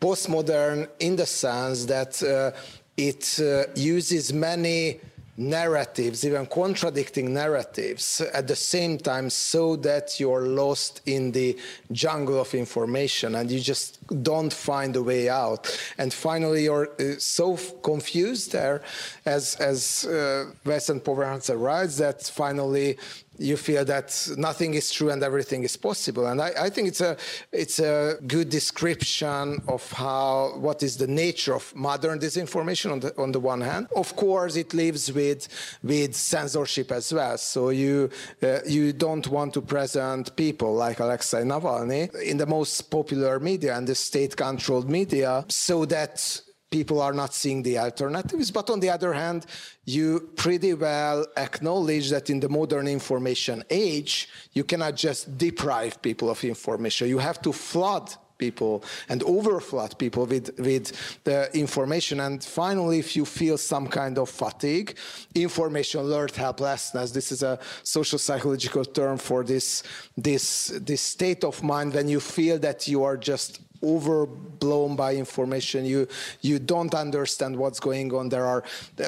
postmodern 0.00 0.88
in 1.00 1.16
the 1.16 1.26
sense 1.26 1.86
that 1.86 2.22
uh, 2.22 2.52
it 2.96 3.38
uh, 3.40 3.64
uses 3.74 4.32
many 4.32 5.00
narratives, 5.36 6.24
even 6.24 6.46
contradicting 6.46 7.34
narratives 7.34 8.20
at 8.20 8.48
the 8.48 8.56
same 8.56 8.98
time 8.98 9.28
so 9.30 9.76
that 9.76 10.18
you're 10.18 10.46
lost 10.46 11.02
in 11.06 11.32
the 11.32 11.56
jungle 11.92 12.40
of 12.40 12.54
information 12.54 13.34
and 13.34 13.50
you 13.50 13.60
just 13.60 13.98
don't 14.22 14.52
find 14.52 14.96
a 14.96 15.02
way 15.02 15.28
out. 15.28 15.78
And 15.98 16.12
finally, 16.12 16.64
you're 16.64 16.88
uh, 17.00 17.18
so 17.18 17.56
confused 17.82 18.52
there 18.52 18.82
as, 19.24 19.56
as 19.56 20.06
uh, 20.06 20.50
Weston 20.64 21.00
Pomerantsev 21.00 21.60
writes 21.60 21.98
that 21.98 22.22
finally 22.22 22.98
you 23.38 23.56
feel 23.56 23.84
that 23.84 24.28
nothing 24.36 24.74
is 24.74 24.90
true 24.90 25.10
and 25.10 25.22
everything 25.22 25.62
is 25.64 25.76
possible. 25.76 26.26
And 26.26 26.40
I, 26.40 26.52
I, 26.58 26.70
think 26.70 26.88
it's 26.88 27.00
a 27.00 27.16
it's 27.52 27.78
a 27.78 28.18
good 28.26 28.48
description 28.48 29.62
of 29.68 29.90
how 29.92 30.54
what 30.56 30.82
is 30.82 30.96
the 30.96 31.06
nature 31.06 31.54
of 31.54 31.74
modern 31.74 32.18
disinformation 32.18 32.92
on 32.92 33.00
the 33.00 33.16
on 33.20 33.32
the 33.32 33.40
one 33.40 33.60
hand. 33.60 33.88
Of 33.94 34.16
course, 34.16 34.56
it 34.56 34.74
lives 34.74 35.12
with 35.12 35.48
with 35.82 36.14
censorship 36.14 36.92
as 36.92 37.12
well. 37.12 37.38
So 37.38 37.70
you 37.70 38.10
uh, 38.42 38.60
you 38.66 38.92
don't 38.92 39.26
want 39.28 39.54
to 39.54 39.60
present 39.60 40.34
people 40.36 40.74
like 40.74 41.00
Alexei 41.00 41.42
Navalny 41.42 42.14
in 42.22 42.36
the 42.36 42.46
most 42.46 42.82
popular 42.90 43.38
media 43.40 43.76
and 43.76 43.86
the 43.86 43.94
state-controlled 43.94 44.88
media, 44.88 45.44
so 45.48 45.84
that 45.86 46.40
people 46.70 47.00
are 47.00 47.12
not 47.12 47.34
seeing 47.34 47.62
the 47.62 47.78
alternatives. 47.78 48.50
But 48.50 48.70
on 48.70 48.80
the 48.80 48.90
other 48.90 49.12
hand, 49.12 49.46
you 49.84 50.30
pretty 50.36 50.74
well 50.74 51.26
acknowledge 51.36 52.10
that 52.10 52.30
in 52.30 52.40
the 52.40 52.48
modern 52.48 52.88
information 52.88 53.62
age, 53.70 54.28
you 54.52 54.64
cannot 54.64 54.96
just 54.96 55.38
deprive 55.38 56.02
people 56.02 56.30
of 56.30 56.42
information. 56.44 57.08
You 57.08 57.18
have 57.18 57.40
to 57.42 57.52
flood 57.52 58.14
people 58.38 58.84
and 59.08 59.22
overflood 59.22 59.98
people 59.98 60.26
with, 60.26 60.58
with 60.58 60.92
the 61.24 61.50
information. 61.56 62.20
And 62.20 62.42
finally, 62.42 62.98
if 62.98 63.16
you 63.16 63.24
feel 63.24 63.58
some 63.58 63.86
kind 63.88 64.18
of 64.18 64.28
fatigue, 64.28 64.96
information 65.34 66.00
alert 66.00 66.36
helplessness, 66.36 67.12
this 67.12 67.32
is 67.32 67.42
a 67.42 67.58
social 67.82 68.18
psychological 68.18 68.84
term 68.84 69.18
for 69.18 69.44
this, 69.44 69.82
this, 70.16 70.68
this 70.82 71.00
state 71.00 71.44
of 71.44 71.62
mind 71.62 71.94
when 71.94 72.08
you 72.08 72.20
feel 72.20 72.58
that 72.58 72.86
you 72.88 73.04
are 73.04 73.16
just 73.16 73.60
overblown 73.94 74.96
by 74.96 75.14
information. 75.14 75.84
You 75.84 76.08
you 76.40 76.58
don't 76.58 76.94
understand 76.94 77.56
what's 77.56 77.80
going 77.80 78.12
on. 78.14 78.28
There 78.28 78.46
are, 78.46 78.62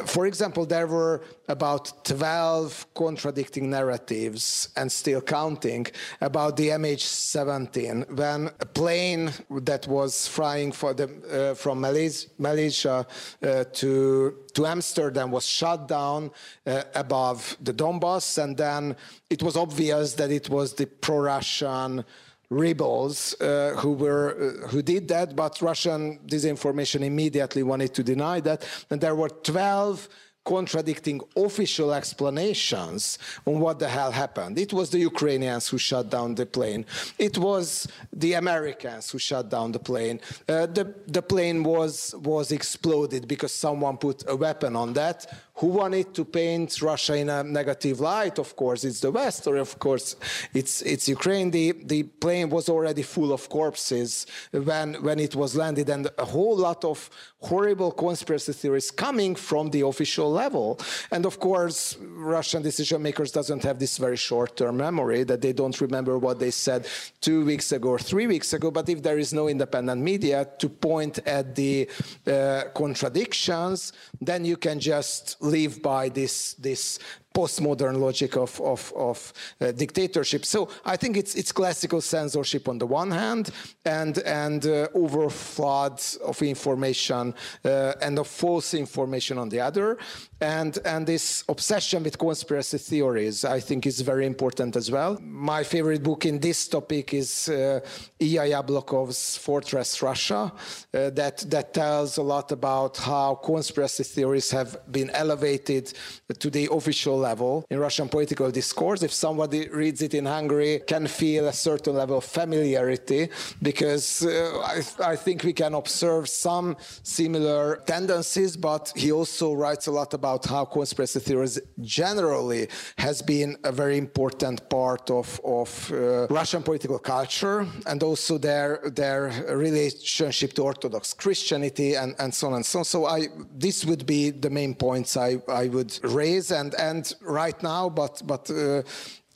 for 0.06 0.26
example, 0.26 0.66
there 0.66 0.86
were 0.86 1.22
about 1.48 2.04
12 2.04 2.86
contradicting 2.94 3.70
narratives 3.70 4.68
and 4.76 4.92
still 4.92 5.22
counting 5.22 5.86
about 6.20 6.56
the 6.56 6.68
MH17 6.68 8.16
when 8.16 8.50
a 8.60 8.66
plane 8.66 9.32
that 9.50 9.86
was 9.86 10.28
flying 10.28 10.70
the, 10.70 11.08
uh, 11.08 11.54
from 11.54 11.80
Malaysia 11.80 13.06
uh, 13.42 13.64
to 13.72 14.34
to 14.54 14.66
Amsterdam 14.66 15.30
was 15.30 15.46
shot 15.46 15.86
down 15.86 16.30
uh, 16.66 16.82
above 16.94 17.56
the 17.60 17.72
Donbass, 17.72 18.42
and 18.42 18.56
then 18.56 18.96
it 19.30 19.40
was 19.42 19.56
obvious 19.56 20.14
that 20.14 20.30
it 20.30 20.50
was 20.50 20.74
the 20.74 20.86
pro-Russian 20.86 22.04
rebels 22.50 23.34
uh, 23.40 23.74
who 23.76 23.92
were 23.92 24.28
uh, 24.64 24.68
who 24.68 24.80
did 24.80 25.06
that 25.08 25.36
but 25.36 25.60
russian 25.60 26.18
disinformation 26.26 27.02
immediately 27.02 27.62
wanted 27.62 27.92
to 27.92 28.02
deny 28.02 28.40
that 28.40 28.66
and 28.90 29.00
there 29.00 29.14
were 29.14 29.28
12 29.28 30.08
contradicting 30.48 31.20
official 31.36 31.92
explanations 31.92 33.18
on 33.46 33.60
what 33.60 33.78
the 33.78 33.88
hell 33.88 34.10
happened. 34.10 34.58
It 34.58 34.72
was 34.72 34.88
the 34.88 34.98
Ukrainians 34.98 35.68
who 35.68 35.76
shut 35.76 36.08
down 36.08 36.34
the 36.34 36.46
plane. 36.46 36.86
It 37.18 37.36
was 37.36 37.86
the 38.24 38.32
Americans 38.32 39.10
who 39.10 39.18
shut 39.18 39.50
down 39.50 39.72
the 39.72 39.78
plane. 39.90 40.20
Uh, 40.48 40.64
the, 40.78 40.94
the 41.06 41.20
plane 41.20 41.62
was, 41.62 42.14
was 42.32 42.50
exploded 42.50 43.28
because 43.28 43.52
someone 43.52 43.98
put 43.98 44.18
a 44.26 44.36
weapon 44.36 44.74
on 44.74 44.94
that 44.94 45.18
who 45.58 45.66
wanted 45.66 46.14
to 46.14 46.24
paint 46.24 46.80
Russia 46.80 47.14
in 47.16 47.28
a 47.28 47.42
negative 47.42 48.00
light? 48.00 48.38
Of 48.38 48.54
course, 48.54 48.84
it's 48.84 49.00
the 49.00 49.10
West, 49.10 49.46
or 49.46 49.56
of 49.56 49.78
course, 49.78 50.16
it's 50.54 50.82
it's 50.82 51.08
Ukraine. 51.08 51.50
The 51.50 51.72
the 51.84 52.04
plane 52.04 52.48
was 52.48 52.68
already 52.68 53.02
full 53.02 53.32
of 53.32 53.48
corpses 53.48 54.26
when 54.52 54.94
when 55.02 55.18
it 55.18 55.34
was 55.34 55.54
landed, 55.56 55.88
and 55.90 56.08
a 56.18 56.24
whole 56.24 56.56
lot 56.56 56.84
of 56.84 57.10
horrible 57.40 57.92
conspiracy 57.92 58.52
theories 58.52 58.90
coming 58.90 59.34
from 59.34 59.70
the 59.70 59.82
official 59.82 60.30
level. 60.30 60.78
And 61.10 61.24
of 61.24 61.38
course, 61.38 61.96
Russian 62.00 62.62
decision 62.62 63.00
makers 63.02 63.30
doesn't 63.30 63.62
have 63.62 63.78
this 63.78 63.96
very 63.98 64.16
short-term 64.16 64.76
memory 64.76 65.22
that 65.24 65.40
they 65.40 65.52
don't 65.52 65.80
remember 65.80 66.18
what 66.18 66.40
they 66.40 66.50
said 66.50 66.88
two 67.20 67.44
weeks 67.44 67.70
ago 67.70 67.90
or 67.90 67.98
three 67.98 68.26
weeks 68.26 68.52
ago. 68.52 68.70
But 68.70 68.88
if 68.88 69.02
there 69.02 69.18
is 69.18 69.32
no 69.32 69.48
independent 69.48 70.02
media 70.02 70.48
to 70.58 70.68
point 70.68 71.20
at 71.26 71.54
the 71.54 71.88
uh, 72.26 72.64
contradictions, 72.74 73.92
then 74.20 74.44
you 74.44 74.56
can 74.56 74.80
just 74.80 75.36
live 75.50 75.82
by 75.82 76.08
this 76.08 76.54
this 76.54 76.98
postmodern 77.34 77.98
logic 77.98 78.36
of, 78.36 78.60
of, 78.60 78.92
of 78.96 79.32
uh, 79.60 79.72
dictatorship. 79.72 80.44
So 80.44 80.68
I 80.84 80.96
think 80.96 81.16
it's, 81.16 81.34
it's 81.34 81.52
classical 81.52 82.00
censorship 82.00 82.68
on 82.68 82.78
the 82.78 82.86
one 82.86 83.10
hand 83.10 83.50
and, 83.84 84.18
and 84.18 84.66
uh, 84.66 84.88
of 84.94 86.42
information 86.42 87.34
uh, 87.64 87.92
and 88.00 88.18
of 88.18 88.26
false 88.26 88.74
information 88.74 89.38
on 89.38 89.48
the 89.48 89.60
other. 89.60 89.98
And, 90.40 90.78
and 90.84 91.06
this 91.06 91.44
obsession 91.48 92.04
with 92.04 92.18
conspiracy 92.18 92.78
theories, 92.78 93.44
I 93.44 93.60
think, 93.60 93.86
is 93.86 94.00
very 94.00 94.26
important 94.26 94.76
as 94.76 94.90
well. 94.90 95.18
My 95.20 95.64
favorite 95.64 96.02
book 96.02 96.26
in 96.26 96.38
this 96.38 96.68
topic 96.68 97.14
is 97.14 97.48
uh, 97.48 97.80
Ilya 98.20 98.42
Yablokov's 98.42 99.36
Fortress 99.36 100.00
Russia, 100.02 100.52
uh, 100.94 101.10
that, 101.10 101.38
that 101.50 101.74
tells 101.74 102.18
a 102.18 102.22
lot 102.22 102.52
about 102.52 102.96
how 102.96 103.34
conspiracy 103.34 104.04
theories 104.04 104.50
have 104.50 104.76
been 104.92 105.10
elevated 105.10 105.92
to 106.38 106.50
the 106.50 106.68
official 106.70 107.17
level, 107.18 107.64
in 107.70 107.78
Russian 107.78 108.08
political 108.08 108.50
discourse. 108.50 109.02
If 109.02 109.12
somebody 109.12 109.68
reads 109.68 110.02
it 110.02 110.14
in 110.14 110.26
Hungary, 110.26 110.80
can 110.86 111.06
feel 111.06 111.48
a 111.48 111.52
certain 111.52 111.94
level 111.94 112.18
of 112.18 112.24
familiarity 112.24 113.28
because 113.62 114.24
uh, 114.24 114.62
I, 114.64 115.12
I 115.12 115.16
think 115.16 115.44
we 115.44 115.52
can 115.52 115.74
observe 115.74 116.28
some 116.28 116.76
similar 117.02 117.82
tendencies, 117.86 118.56
but 118.56 118.92
he 118.96 119.12
also 119.12 119.54
writes 119.54 119.86
a 119.86 119.92
lot 119.92 120.14
about 120.14 120.46
how 120.46 120.64
conspiracy 120.64 121.20
theories 121.20 121.58
generally 121.80 122.68
has 122.96 123.22
been 123.22 123.56
a 123.64 123.72
very 123.72 123.98
important 123.98 124.68
part 124.68 125.10
of, 125.10 125.40
of 125.44 125.92
uh, 125.92 126.26
Russian 126.28 126.62
political 126.62 126.98
culture 126.98 127.66
and 127.86 128.02
also 128.02 128.38
their, 128.38 128.80
their 128.94 129.32
relationship 129.48 130.52
to 130.54 130.62
Orthodox 130.62 131.14
Christianity 131.14 131.94
and, 131.94 132.14
and 132.18 132.32
so 132.34 132.48
on 132.48 132.54
and 132.54 132.66
so 132.66 132.80
on. 132.80 132.84
So 132.84 133.06
I, 133.06 133.28
this 133.54 133.84
would 133.84 134.06
be 134.06 134.30
the 134.30 134.50
main 134.50 134.74
points 134.74 135.16
I, 135.16 135.38
I 135.48 135.68
would 135.68 135.98
raise. 136.02 136.50
And, 136.50 136.74
and 136.74 137.07
right 137.20 137.60
now, 137.62 137.88
but, 137.88 138.22
but 138.24 138.50
uh, 138.50 138.82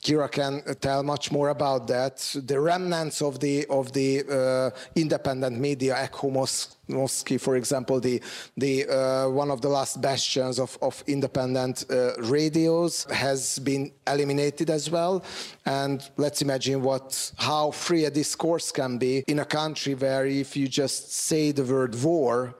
Kira 0.03 0.29
can 0.29 0.61
tell 0.81 1.01
much 1.01 1.31
more 1.31 1.49
about 1.49 1.87
that. 1.87 2.17
The 2.45 2.59
remnants 2.59 3.21
of 3.21 3.39
the 3.39 3.65
of 3.67 3.93
the 3.93 4.23
uh, 4.29 4.77
independent 4.95 5.57
media, 5.57 5.95
Echo 5.97 6.29
Moskvy, 6.29 7.39
for 7.39 7.55
example, 7.55 8.01
the 8.01 8.21
the 8.57 8.85
uh, 8.85 9.29
one 9.29 9.49
of 9.49 9.61
the 9.61 9.69
last 9.69 10.01
bastions 10.01 10.59
of, 10.59 10.77
of 10.81 11.01
independent 11.07 11.85
uh, 11.89 12.15
radios 12.17 13.05
has 13.05 13.59
been 13.59 13.93
eliminated 14.05 14.69
as 14.69 14.89
well. 14.89 15.23
And 15.65 16.03
let's 16.17 16.41
imagine 16.41 16.83
what 16.83 17.31
how 17.37 17.71
free 17.71 18.03
a 18.03 18.11
discourse 18.11 18.73
can 18.73 18.97
be 18.97 19.23
in 19.27 19.39
a 19.39 19.45
country 19.45 19.95
where 19.95 20.25
if 20.25 20.57
you 20.57 20.67
just 20.67 21.13
say 21.13 21.53
the 21.53 21.63
word 21.63 21.95
war, 22.03 22.55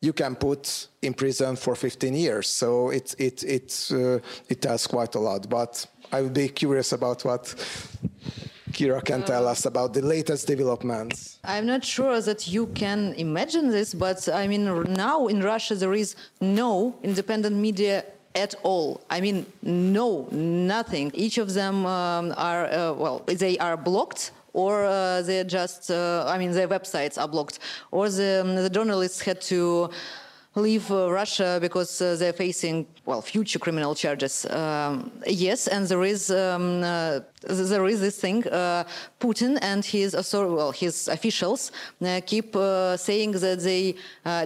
you 0.00 0.12
can 0.12 0.34
put 0.34 0.88
in 1.02 1.14
prison 1.14 1.56
for 1.56 1.74
15 1.74 2.14
years. 2.14 2.48
So 2.48 2.90
it 2.90 3.14
it 3.18 3.42
it 3.44 3.88
uh, 3.92 4.18
it 4.48 4.62
tells 4.62 4.86
quite 4.86 5.14
a 5.14 5.20
lot, 5.20 5.48
but. 5.48 5.86
I 6.12 6.22
would 6.22 6.34
be 6.34 6.48
curious 6.48 6.92
about 6.92 7.24
what 7.24 7.44
Kira 8.72 9.04
can 9.04 9.22
tell 9.22 9.46
us 9.46 9.64
about 9.64 9.94
the 9.94 10.02
latest 10.02 10.46
developments. 10.46 11.38
I'm 11.44 11.66
not 11.66 11.84
sure 11.84 12.20
that 12.20 12.48
you 12.48 12.66
can 12.68 13.14
imagine 13.14 13.70
this, 13.70 13.94
but 13.94 14.28
I 14.28 14.48
mean, 14.48 14.64
now 14.92 15.28
in 15.28 15.40
Russia 15.40 15.74
there 15.74 15.94
is 15.94 16.16
no 16.40 16.96
independent 17.02 17.56
media 17.56 18.04
at 18.34 18.54
all. 18.62 19.00
I 19.10 19.20
mean, 19.20 19.46
no, 19.62 20.28
nothing. 20.30 21.10
Each 21.14 21.38
of 21.38 21.54
them 21.54 21.86
um, 21.86 22.34
are, 22.36 22.66
uh, 22.66 22.92
well, 22.94 23.22
they 23.26 23.58
are 23.58 23.76
blocked 23.76 24.32
or 24.52 24.84
uh, 24.84 25.22
they're 25.22 25.44
just, 25.44 25.90
uh, 25.90 26.24
I 26.26 26.38
mean, 26.38 26.52
their 26.52 26.68
websites 26.68 27.20
are 27.20 27.28
blocked, 27.28 27.58
or 27.90 28.08
the, 28.08 28.40
um, 28.42 28.54
the 28.56 28.70
journalists 28.70 29.20
had 29.20 29.40
to 29.42 29.90
leave 30.54 30.90
uh, 30.90 31.10
Russia 31.10 31.58
because 31.60 32.00
uh, 32.00 32.16
they're 32.16 32.32
facing 32.32 32.86
well 33.04 33.22
future 33.22 33.58
criminal 33.58 33.94
charges. 33.94 34.46
Um, 34.46 35.12
yes, 35.26 35.68
and 35.68 35.86
there 35.86 36.02
is 36.02 36.30
um, 36.30 36.82
uh, 36.82 37.20
there 37.42 37.86
is 37.86 38.00
this 38.00 38.18
thing. 38.20 38.46
Uh, 38.48 38.84
Putin 39.20 39.58
and 39.62 39.84
his 39.84 40.14
well 40.32 40.72
his 40.72 41.08
officials 41.08 41.72
uh, 42.04 42.20
keep 42.26 42.56
uh, 42.56 42.96
saying 42.96 43.32
that 43.32 43.60
they 43.60 43.94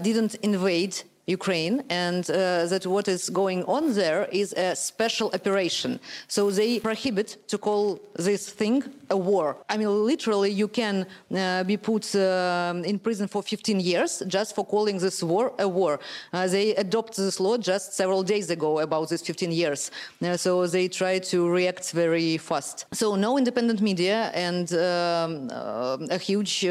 didn't 0.03 0.35
invade 0.37 1.03
Ukraine, 1.27 1.83
and 1.89 2.29
uh, 2.31 2.67
that 2.67 2.87
what 2.87 3.09
is 3.09 3.31
going 3.31 3.65
on 3.65 3.95
there 3.95 4.29
is 4.31 4.53
a 4.53 4.77
special 4.77 5.31
operation. 5.33 5.99
So 6.29 6.51
they 6.51 6.81
prohibit 6.81 7.49
to 7.49 7.57
call 7.59 8.01
this 8.17 8.51
thing 8.51 8.85
a 9.11 9.17
war. 9.17 9.57
I 9.69 9.77
mean, 9.77 9.89
literally, 10.07 10.51
you 10.51 10.69
can 10.69 11.07
uh, 11.35 11.65
be 11.65 11.77
put 11.77 12.15
uh, 12.15 12.75
in 12.85 12.99
prison 12.99 13.29
for 13.29 13.43
15 13.43 13.81
years 13.81 14.23
just 14.27 14.55
for 14.55 14.65
calling 14.65 14.99
this 14.99 15.23
war 15.23 15.53
a 15.59 15.69
war. 15.69 16.01
Uh, 16.33 16.47
they 16.47 16.75
adopted 16.75 17.25
this 17.25 17.41
law 17.41 17.57
just 17.57 17.95
several 17.95 18.23
days 18.23 18.51
ago 18.51 18.81
about 18.81 19.09
this 19.09 19.23
15 19.23 19.53
years. 19.53 19.91
Uh, 20.23 20.37
so 20.37 20.67
they 20.67 20.89
try 20.89 21.19
to 21.19 21.49
react 21.49 21.93
very 21.93 22.37
fast. 22.39 22.87
So 22.93 23.17
no 23.17 23.39
independent 23.39 23.81
media 23.81 24.31
and 24.35 24.73
um, 24.73 25.51
uh, 25.53 25.99
a 26.11 26.19
huge, 26.19 26.67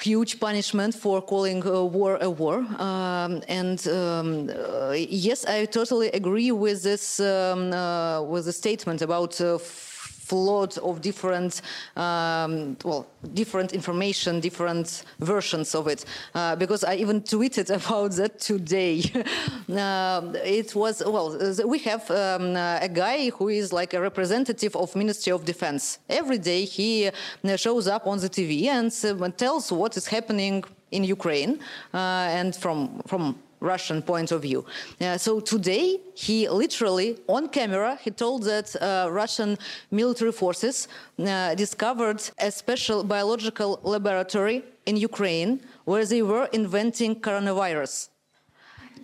huge 0.00 0.40
punishment 0.40 0.94
for 0.94 1.20
calling 1.20 1.62
war 1.92 2.18
a 2.20 2.30
war. 2.30 2.58
Um, 2.78 3.42
and 3.48 3.73
and 3.74 3.88
um, 3.88 4.50
uh, 4.50 4.92
yes, 4.92 5.44
I 5.46 5.64
totally 5.64 6.08
agree 6.08 6.52
with 6.52 6.82
this 6.82 7.20
um, 7.20 7.72
uh, 7.72 8.22
with 8.22 8.44
the 8.44 8.52
statement 8.52 9.02
about 9.02 9.40
uh, 9.40 9.58
flood 9.58 10.78
of 10.78 11.00
different, 11.00 11.60
um, 11.96 12.76
well, 12.84 13.06
different 13.34 13.72
information, 13.72 14.40
different 14.40 15.04
versions 15.20 15.74
of 15.74 15.86
it. 15.86 16.04
Uh, 16.34 16.56
because 16.56 16.82
I 16.82 16.94
even 16.94 17.20
tweeted 17.20 17.68
about 17.80 18.12
that 18.12 18.40
today. 18.40 19.02
uh, 19.72 20.22
it 20.44 20.74
was 20.74 21.02
well, 21.04 21.36
we 21.66 21.78
have 21.80 22.10
um, 22.10 22.56
a 22.56 22.88
guy 22.88 23.30
who 23.30 23.48
is 23.48 23.72
like 23.72 23.92
a 23.94 24.00
representative 24.00 24.74
of 24.76 24.94
Ministry 24.96 25.32
of 25.32 25.44
Defense. 25.44 25.98
Every 26.08 26.38
day 26.38 26.64
he 26.64 27.10
shows 27.56 27.86
up 27.88 28.06
on 28.06 28.18
the 28.18 28.28
TV 28.28 28.66
and 28.66 28.90
uh, 29.04 29.28
tells 29.30 29.70
what 29.72 29.96
is 29.96 30.06
happening 30.06 30.64
in 30.94 31.04
Ukraine, 31.04 31.58
uh, 31.92 32.40
and 32.40 32.54
from 32.54 32.78
from 33.10 33.36
Russian 33.72 34.02
point 34.02 34.30
of 34.30 34.42
view. 34.42 34.64
Uh, 35.00 35.18
so 35.18 35.40
today, 35.40 35.98
he 36.14 36.48
literally, 36.48 37.18
on 37.26 37.48
camera, 37.48 37.98
he 38.04 38.10
told 38.10 38.44
that 38.44 38.68
uh, 38.76 39.08
Russian 39.10 39.58
military 39.90 40.32
forces 40.32 40.88
uh, 41.18 41.54
discovered 41.54 42.20
a 42.38 42.50
special 42.50 43.02
biological 43.02 43.80
laboratory 43.82 44.62
in 44.86 44.96
Ukraine 44.96 45.60
where 45.84 46.04
they 46.04 46.22
were 46.22 46.46
inventing 46.52 47.12
coronavirus 47.20 48.08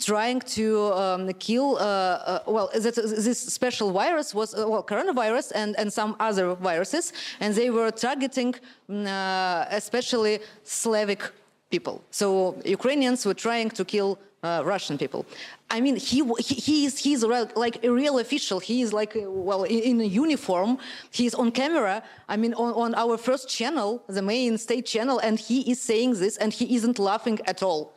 trying 0.01 0.41
to 0.41 0.93
um, 0.95 1.33
kill, 1.35 1.77
uh, 1.77 1.81
uh, 1.81 2.39
well, 2.47 2.71
that, 2.75 2.95
this 2.95 3.39
special 3.39 3.93
virus 3.93 4.35
was, 4.35 4.55
uh, 4.55 4.67
well, 4.67 4.83
coronavirus 4.83 5.53
and, 5.55 5.79
and 5.79 5.93
some 5.93 6.17
other 6.19 6.55
viruses, 6.55 7.13
and 7.41 7.55
they 7.55 7.71
were 7.71 7.91
targeting 7.91 8.55
uh, 8.89 9.67
especially 9.71 10.41
Slavic 10.65 11.23
people. 11.71 12.03
So 12.11 12.57
Ukrainians 12.65 13.25
were 13.25 13.35
trying 13.35 13.71
to 13.71 13.85
kill 13.85 14.19
uh, 14.43 14.63
Russian 14.65 14.97
people. 14.99 15.27
I 15.71 15.81
mean, 15.81 15.97
he, 15.97 16.25
he, 16.39 16.55
he 16.55 16.85
is 16.87 16.99
he's 16.99 17.23
like 17.23 17.85
a 17.85 17.91
real 17.91 18.19
official. 18.19 18.59
He 18.59 18.83
is 18.83 18.93
like 18.93 19.13
well 19.17 19.65
in, 19.65 19.81
in, 19.81 20.01
a 20.01 20.05
uniform. 20.05 20.79
He's 21.11 21.35
on 21.35 21.53
camera. 21.53 22.03
I 22.29 22.37
mean, 22.37 22.55
on, 22.55 22.73
on 22.75 22.95
our 22.95 23.17
first 23.17 23.49
channel, 23.49 24.03
the 24.09 24.23
main 24.23 24.59
state 24.59 24.87
channel, 24.87 25.19
and 25.19 25.39
he 25.39 25.71
is 25.71 25.81
saying 25.81 26.15
this, 26.15 26.37
and 26.39 26.53
he 26.53 26.75
isn't 26.77 26.99
laughing 26.99 27.39
at 27.47 27.63
all. 27.63 27.93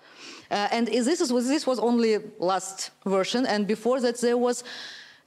Uh, 0.51 0.67
and 0.71 0.87
this 0.87 1.21
is 1.21 1.29
this 1.29 1.65
was 1.65 1.79
only 1.79 2.19
last 2.39 2.91
version, 3.05 3.45
and 3.45 3.65
before 3.65 3.99
that 4.01 4.19
there 4.19 4.37
was 4.37 4.63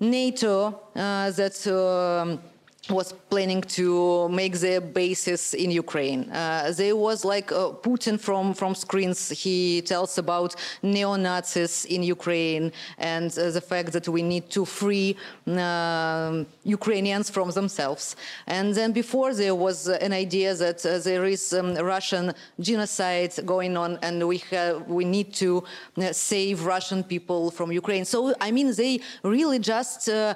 NATO 0.00 0.81
uh, 0.94 1.31
that. 1.31 1.66
Um, 1.66 2.40
was 2.88 3.12
planning 3.31 3.62
to 3.62 4.29
make 4.29 4.55
their 4.59 4.81
bases 4.81 5.55
in 5.55 5.70
Ukraine. 5.70 6.31
Uh, 6.31 6.72
there 6.77 6.96
was 6.96 7.25
like 7.25 7.51
uh, 7.51 7.70
Putin 7.83 8.18
from, 8.18 8.55
from 8.55 8.75
screens. 8.75 9.31
He 9.31 9.83
tells 9.83 10.18
about 10.18 10.55
neo-Nazis 10.83 11.85
in 11.87 12.03
Ukraine 12.03 12.72
and 12.99 13.37
uh, 13.38 13.51
the 13.51 13.61
fact 13.61 13.92
that 13.92 14.09
we 14.09 14.22
need 14.22 14.51
to 14.51 14.64
free 14.64 15.16
um, 15.46 16.46
Ukrainians 16.64 17.31
from 17.31 17.51
themselves. 17.51 18.16
And 18.46 18.75
then 18.75 18.92
before 18.92 19.35
there 19.35 19.55
was 19.55 19.88
an 19.88 20.12
idea 20.12 20.55
that 20.55 20.85
uh, 20.87 20.99
there 20.99 21.25
is 21.25 21.53
um, 21.53 21.75
Russian 21.75 22.33
genocide 22.61 23.33
going 23.44 23.77
on 23.77 23.99
and 24.03 24.27
we, 24.27 24.38
have, 24.51 24.88
we 24.88 25.05
need 25.05 25.33
to 25.35 25.64
uh, 25.96 26.12
save 26.12 26.64
Russian 26.64 27.03
people 27.03 27.51
from 27.51 27.72
Ukraine. 27.72 28.05
So, 28.05 28.35
I 28.40 28.51
mean, 28.51 28.72
they 28.75 29.01
really 29.22 29.59
just 29.59 30.09
uh, 30.09 30.35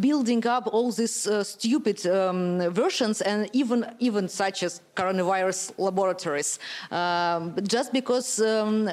building 0.00 0.46
up 0.46 0.68
all 0.72 0.92
this 0.92 1.26
stupid 1.46 2.06
um, 2.06 2.60
versions 2.70 3.22
and 3.22 3.48
even 3.52 3.86
even 3.98 4.28
such 4.28 4.62
as 4.62 4.80
coronavirus 4.94 5.72
laboratories. 5.78 6.58
Um, 6.90 7.54
just 7.62 7.92
because 7.92 8.40
um, 8.40 8.90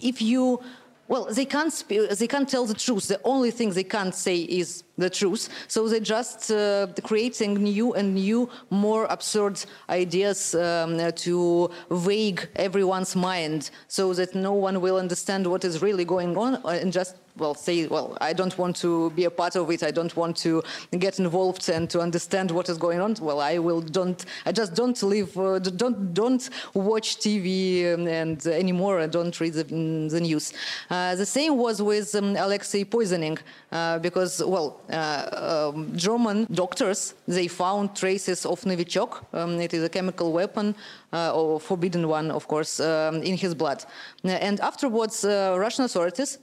if 0.00 0.20
you 0.20 0.60
well, 1.06 1.26
they 1.26 1.44
can't 1.44 1.84
they 1.88 2.26
can't 2.26 2.48
tell 2.48 2.64
the 2.64 2.74
truth. 2.74 3.08
The 3.08 3.20
only 3.24 3.50
thing 3.50 3.70
they 3.70 3.84
can't 3.84 4.14
say 4.14 4.38
is 4.38 4.84
the 4.96 5.10
truth. 5.10 5.48
So 5.68 5.86
they're 5.88 6.00
just 6.00 6.50
uh, 6.50 6.86
creating 7.02 7.54
new 7.54 7.92
and 7.92 8.14
new, 8.14 8.48
more 8.70 9.04
absurd 9.06 9.62
ideas 9.90 10.54
um, 10.54 11.12
to 11.12 11.70
vague 11.90 12.48
everyone's 12.56 13.14
mind, 13.14 13.70
so 13.86 14.14
that 14.14 14.34
no 14.34 14.52
one 14.52 14.80
will 14.80 14.96
understand 14.96 15.46
what 15.46 15.64
is 15.64 15.82
really 15.82 16.06
going 16.06 16.36
on, 16.38 16.54
and 16.64 16.92
just 16.92 17.16
well 17.36 17.54
say 17.54 17.86
well 17.88 18.16
i 18.20 18.32
don't 18.32 18.56
want 18.58 18.76
to 18.76 19.10
be 19.10 19.24
a 19.24 19.30
part 19.30 19.56
of 19.56 19.70
it. 19.70 19.82
I 19.82 19.90
don't 19.90 20.14
want 20.16 20.36
to 20.38 20.62
get 20.98 21.18
involved 21.18 21.68
and 21.68 21.90
to 21.90 22.00
understand 22.00 22.50
what 22.50 22.68
is 22.68 22.78
going 22.78 23.00
on. 23.00 23.16
Well 23.20 23.40
i 23.40 23.58
will 23.58 23.80
don't 23.80 24.24
i 24.46 24.52
just 24.52 24.74
don't 24.74 25.00
live 25.02 25.36
uh, 25.36 25.58
don't 25.58 26.14
don't 26.14 26.48
watch 26.74 27.18
tv 27.18 27.94
um, 27.94 28.06
and 28.06 28.46
anymore. 28.46 29.00
I 29.00 29.06
don't 29.06 29.38
read 29.40 29.54
the, 29.54 29.64
the 29.64 30.20
news. 30.20 30.52
Uh, 30.90 31.14
the 31.16 31.26
same 31.26 31.56
was 31.56 31.82
with 31.82 32.14
um, 32.14 32.36
alexei 32.36 32.84
poisoning 32.84 33.38
uh, 33.72 33.98
because 33.98 34.42
well 34.44 34.80
uh, 34.90 35.72
um, 35.74 35.96
german 35.96 36.46
doctors 36.52 37.14
they 37.26 37.48
found 37.48 37.96
traces 37.96 38.46
of 38.46 38.60
novichok. 38.62 39.24
Um, 39.32 39.60
it 39.60 39.74
is 39.74 39.82
a 39.82 39.88
chemical 39.88 40.32
weapon 40.32 40.74
uh, 41.12 41.34
or 41.34 41.58
forbidden 41.58 42.06
one 42.08 42.30
of 42.30 42.46
course 42.46 42.78
um, 42.80 43.22
in 43.22 43.36
his 43.36 43.54
blood. 43.54 43.84
And 44.22 44.60
afterwards 44.60 45.24
uh, 45.24 45.56
russian 45.58 45.84
authorities 45.84 46.38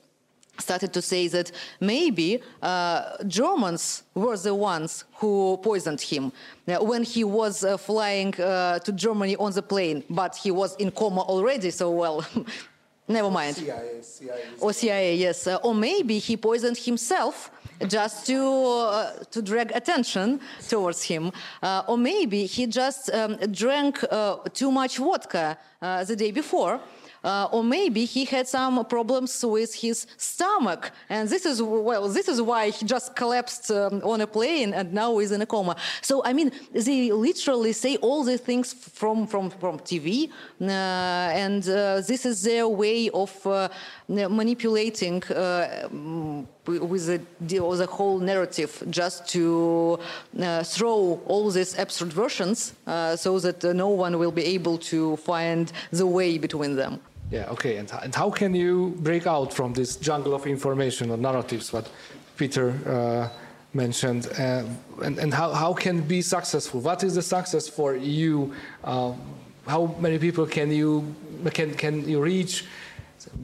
started 0.57 0.93
to 0.93 1.01
say 1.01 1.27
that 1.27 1.51
maybe 1.79 2.41
uh, 2.61 3.23
Germans 3.27 4.03
were 4.13 4.37
the 4.37 4.53
ones 4.53 5.05
who 5.15 5.57
poisoned 5.63 6.01
him 6.01 6.31
uh, 6.67 6.77
when 6.83 7.03
he 7.03 7.23
was 7.23 7.63
uh, 7.63 7.77
flying 7.77 8.33
uh, 8.39 8.79
to 8.79 8.91
Germany 8.91 9.35
on 9.37 9.51
the 9.51 9.61
plane, 9.61 10.03
but 10.09 10.35
he 10.35 10.51
was 10.51 10.75
in 10.75 10.91
coma 10.91 11.21
already, 11.21 11.71
so 11.71 11.91
well. 11.91 12.25
Never 13.07 13.29
mind. 13.29 13.55
CIA, 13.57 14.01
CIA. 14.01 14.43
Or 14.59 14.73
CIA, 14.73 15.15
yes. 15.15 15.47
Uh, 15.47 15.57
or 15.63 15.75
maybe 15.75 16.17
he 16.19 16.37
poisoned 16.37 16.77
himself 16.77 17.51
just 17.87 18.25
to 18.27 18.39
uh, 18.39 19.11
to 19.31 19.41
drag 19.41 19.71
attention 19.75 20.39
towards 20.69 21.03
him. 21.03 21.31
Uh, 21.61 21.83
or 21.87 21.97
maybe 21.97 22.45
he 22.45 22.67
just 22.67 23.09
um, 23.13 23.35
drank 23.51 24.03
uh, 24.11 24.37
too 24.53 24.71
much 24.71 24.97
vodka 24.97 25.57
uh, 25.81 26.03
the 26.03 26.15
day 26.15 26.31
before. 26.31 26.79
Uh, 27.23 27.47
or 27.51 27.63
maybe 27.63 28.05
he 28.05 28.25
had 28.25 28.47
some 28.47 28.83
problems 28.85 29.45
with 29.45 29.75
his 29.75 30.07
stomach, 30.17 30.91
and 31.07 31.29
this 31.29 31.45
is 31.45 31.61
well, 31.61 32.07
this 32.09 32.27
is 32.27 32.41
why 32.41 32.71
he 32.71 32.83
just 32.85 33.15
collapsed 33.15 33.69
um, 33.69 34.01
on 34.03 34.21
a 34.21 34.27
plane 34.27 34.73
and 34.73 34.91
now 34.91 35.19
is 35.19 35.31
in 35.31 35.41
a 35.41 35.45
coma. 35.45 35.75
So 36.01 36.23
I 36.25 36.33
mean, 36.33 36.51
they 36.73 37.11
literally 37.11 37.73
say 37.73 37.97
all 37.97 38.23
the 38.23 38.37
things 38.37 38.73
from 38.73 39.27
from 39.27 39.51
from 39.51 39.77
TV, 39.79 40.31
uh, 40.61 40.65
and 40.65 41.67
uh, 41.69 42.01
this 42.01 42.25
is 42.25 42.41
their 42.41 42.67
way 42.67 43.09
of 43.09 43.31
uh, 43.45 43.69
manipulating 44.07 45.23
uh, 45.25 45.87
with 46.65 47.05
the, 47.07 47.21
the 47.41 47.87
whole 47.87 48.19
narrative, 48.19 48.83
just 48.89 49.27
to 49.29 49.99
uh, 50.39 50.63
throw 50.63 51.21
all 51.25 51.49
these 51.49 51.77
absurd 51.77 52.13
versions, 52.13 52.73
uh, 52.87 53.15
so 53.15 53.39
that 53.39 53.63
no 53.75 53.89
one 53.89 54.17
will 54.17 54.31
be 54.31 54.43
able 54.43 54.77
to 54.77 55.17
find 55.17 55.71
the 55.91 56.05
way 56.05 56.37
between 56.37 56.75
them. 56.75 56.99
Yeah, 57.31 57.49
okay. 57.51 57.77
And, 57.77 57.89
and 58.03 58.13
how 58.13 58.29
can 58.29 58.53
you 58.53 58.93
break 58.99 59.25
out 59.25 59.53
from 59.53 59.73
this 59.73 59.95
jungle 59.95 60.33
of 60.33 60.45
information 60.45 61.09
or 61.11 61.17
narratives, 61.17 61.71
what 61.71 61.89
Peter 62.35 62.71
uh, 62.85 63.29
mentioned? 63.73 64.27
Uh, 64.37 64.63
and 65.01 65.17
and 65.17 65.33
how, 65.33 65.53
how 65.53 65.73
can 65.73 66.01
be 66.01 66.21
successful? 66.21 66.81
What 66.81 67.03
is 67.03 67.15
the 67.15 67.21
success 67.21 67.69
for 67.69 67.95
you? 67.95 68.53
Uh, 68.83 69.13
how 69.65 69.95
many 69.99 70.17
people 70.17 70.45
can 70.45 70.71
you, 70.71 71.15
can, 71.53 71.73
can 71.75 72.07
you 72.07 72.21
reach? 72.21 72.65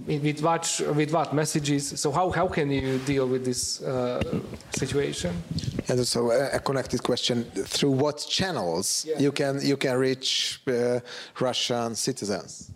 With 0.07 0.41
what, 0.41 0.81
with 0.95 1.13
what 1.13 1.33
messages? 1.33 1.99
So 2.01 2.11
how, 2.11 2.31
how 2.31 2.47
can 2.47 2.71
you 2.71 2.97
deal 3.05 3.27
with 3.27 3.45
this 3.45 3.81
uh, 3.83 4.41
situation? 4.71 5.43
And 5.87 5.99
also 5.99 6.31
a, 6.31 6.59
connected 6.59 7.03
question: 7.03 7.43
Through 7.43 7.91
what 7.91 8.25
channels 8.27 9.05
Yeah. 9.07 9.19
you 9.19 9.31
can 9.31 9.61
you 9.61 9.77
can 9.77 9.95
reach 9.97 10.61
uh, 10.67 10.99
Russian 11.39 11.95
citizens? 11.95 12.71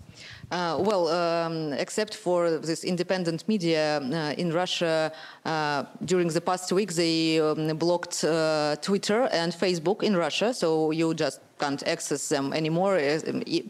Uh, 0.51 0.77
well, 0.79 1.07
um, 1.07 1.71
except 1.73 2.13
for 2.13 2.57
this 2.57 2.83
independent 2.83 3.47
media 3.47 3.99
uh, 4.01 4.33
in 4.37 4.51
Russia, 4.51 5.11
uh, 5.45 5.83
during 6.03 6.27
the 6.27 6.41
past 6.41 6.71
week 6.73 6.91
they 6.93 7.39
um, 7.39 7.77
blocked 7.77 8.25
uh, 8.25 8.75
Twitter 8.81 9.29
and 9.31 9.53
Facebook 9.53 10.03
in 10.03 10.15
Russia, 10.15 10.53
so 10.53 10.91
you 10.91 11.13
just 11.13 11.39
can't 11.57 11.87
access 11.87 12.27
them 12.27 12.51
anymore, 12.51 12.97
uh, 12.97 13.19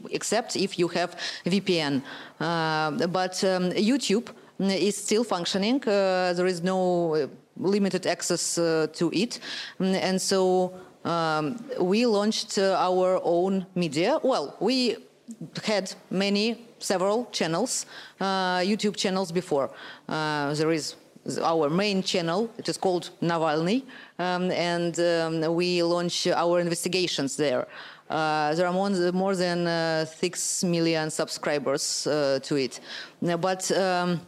except 0.10 0.56
if 0.56 0.80
you 0.80 0.88
have 0.88 1.16
VPN. 1.46 2.02
Uh, 2.40 3.08
but 3.08 3.44
um, 3.44 3.70
YouTube 3.72 4.30
is 4.60 4.98
still 4.98 5.24
functioning. 5.24 5.80
There 5.80 6.48
is 6.48 6.64
no 6.64 7.30
limited 7.58 8.08
access 8.08 8.56
to 8.56 9.12
it, 9.14 9.40
Mm, 9.80 9.96
and 10.02 10.22
so 10.22 10.74
um, 11.06 11.58
we 11.80 12.06
launched 12.06 12.58
uh, 12.58 12.76
our 12.80 13.20
own 13.24 13.66
media. 13.76 14.20
Well, 14.24 14.56
we 14.60 14.98
had 15.64 15.94
many, 16.10 16.66
several 16.80 17.26
channels, 17.32 17.86
uh, 18.20 18.60
YouTube 18.60 18.96
channels 18.96 19.32
before. 19.32 19.70
Uh, 20.08 20.54
there 20.54 20.72
is 20.72 20.96
our 21.44 21.70
main 21.70 22.02
channel, 22.02 22.50
it 22.58 22.68
is 22.68 22.78
called 22.78 23.12
Navalny, 23.22 23.84
um, 24.18 24.50
and 24.52 25.00
um, 25.00 25.56
we 25.56 25.84
launch 25.84 26.28
our 26.28 26.60
investigations 26.60 27.36
there. 27.38 27.68
Uh, 28.10 28.54
there 28.56 28.68
are 28.68 28.74
more, 28.74 28.90
more 29.14 29.36
than 29.36 29.68
uh, 29.68 30.06
6 30.06 30.64
million 30.66 31.10
subscribers 31.10 32.06
uh, 32.08 32.40
to 32.44 32.56
it. 32.58 32.82
But 33.22 33.72
um, 33.72 34.20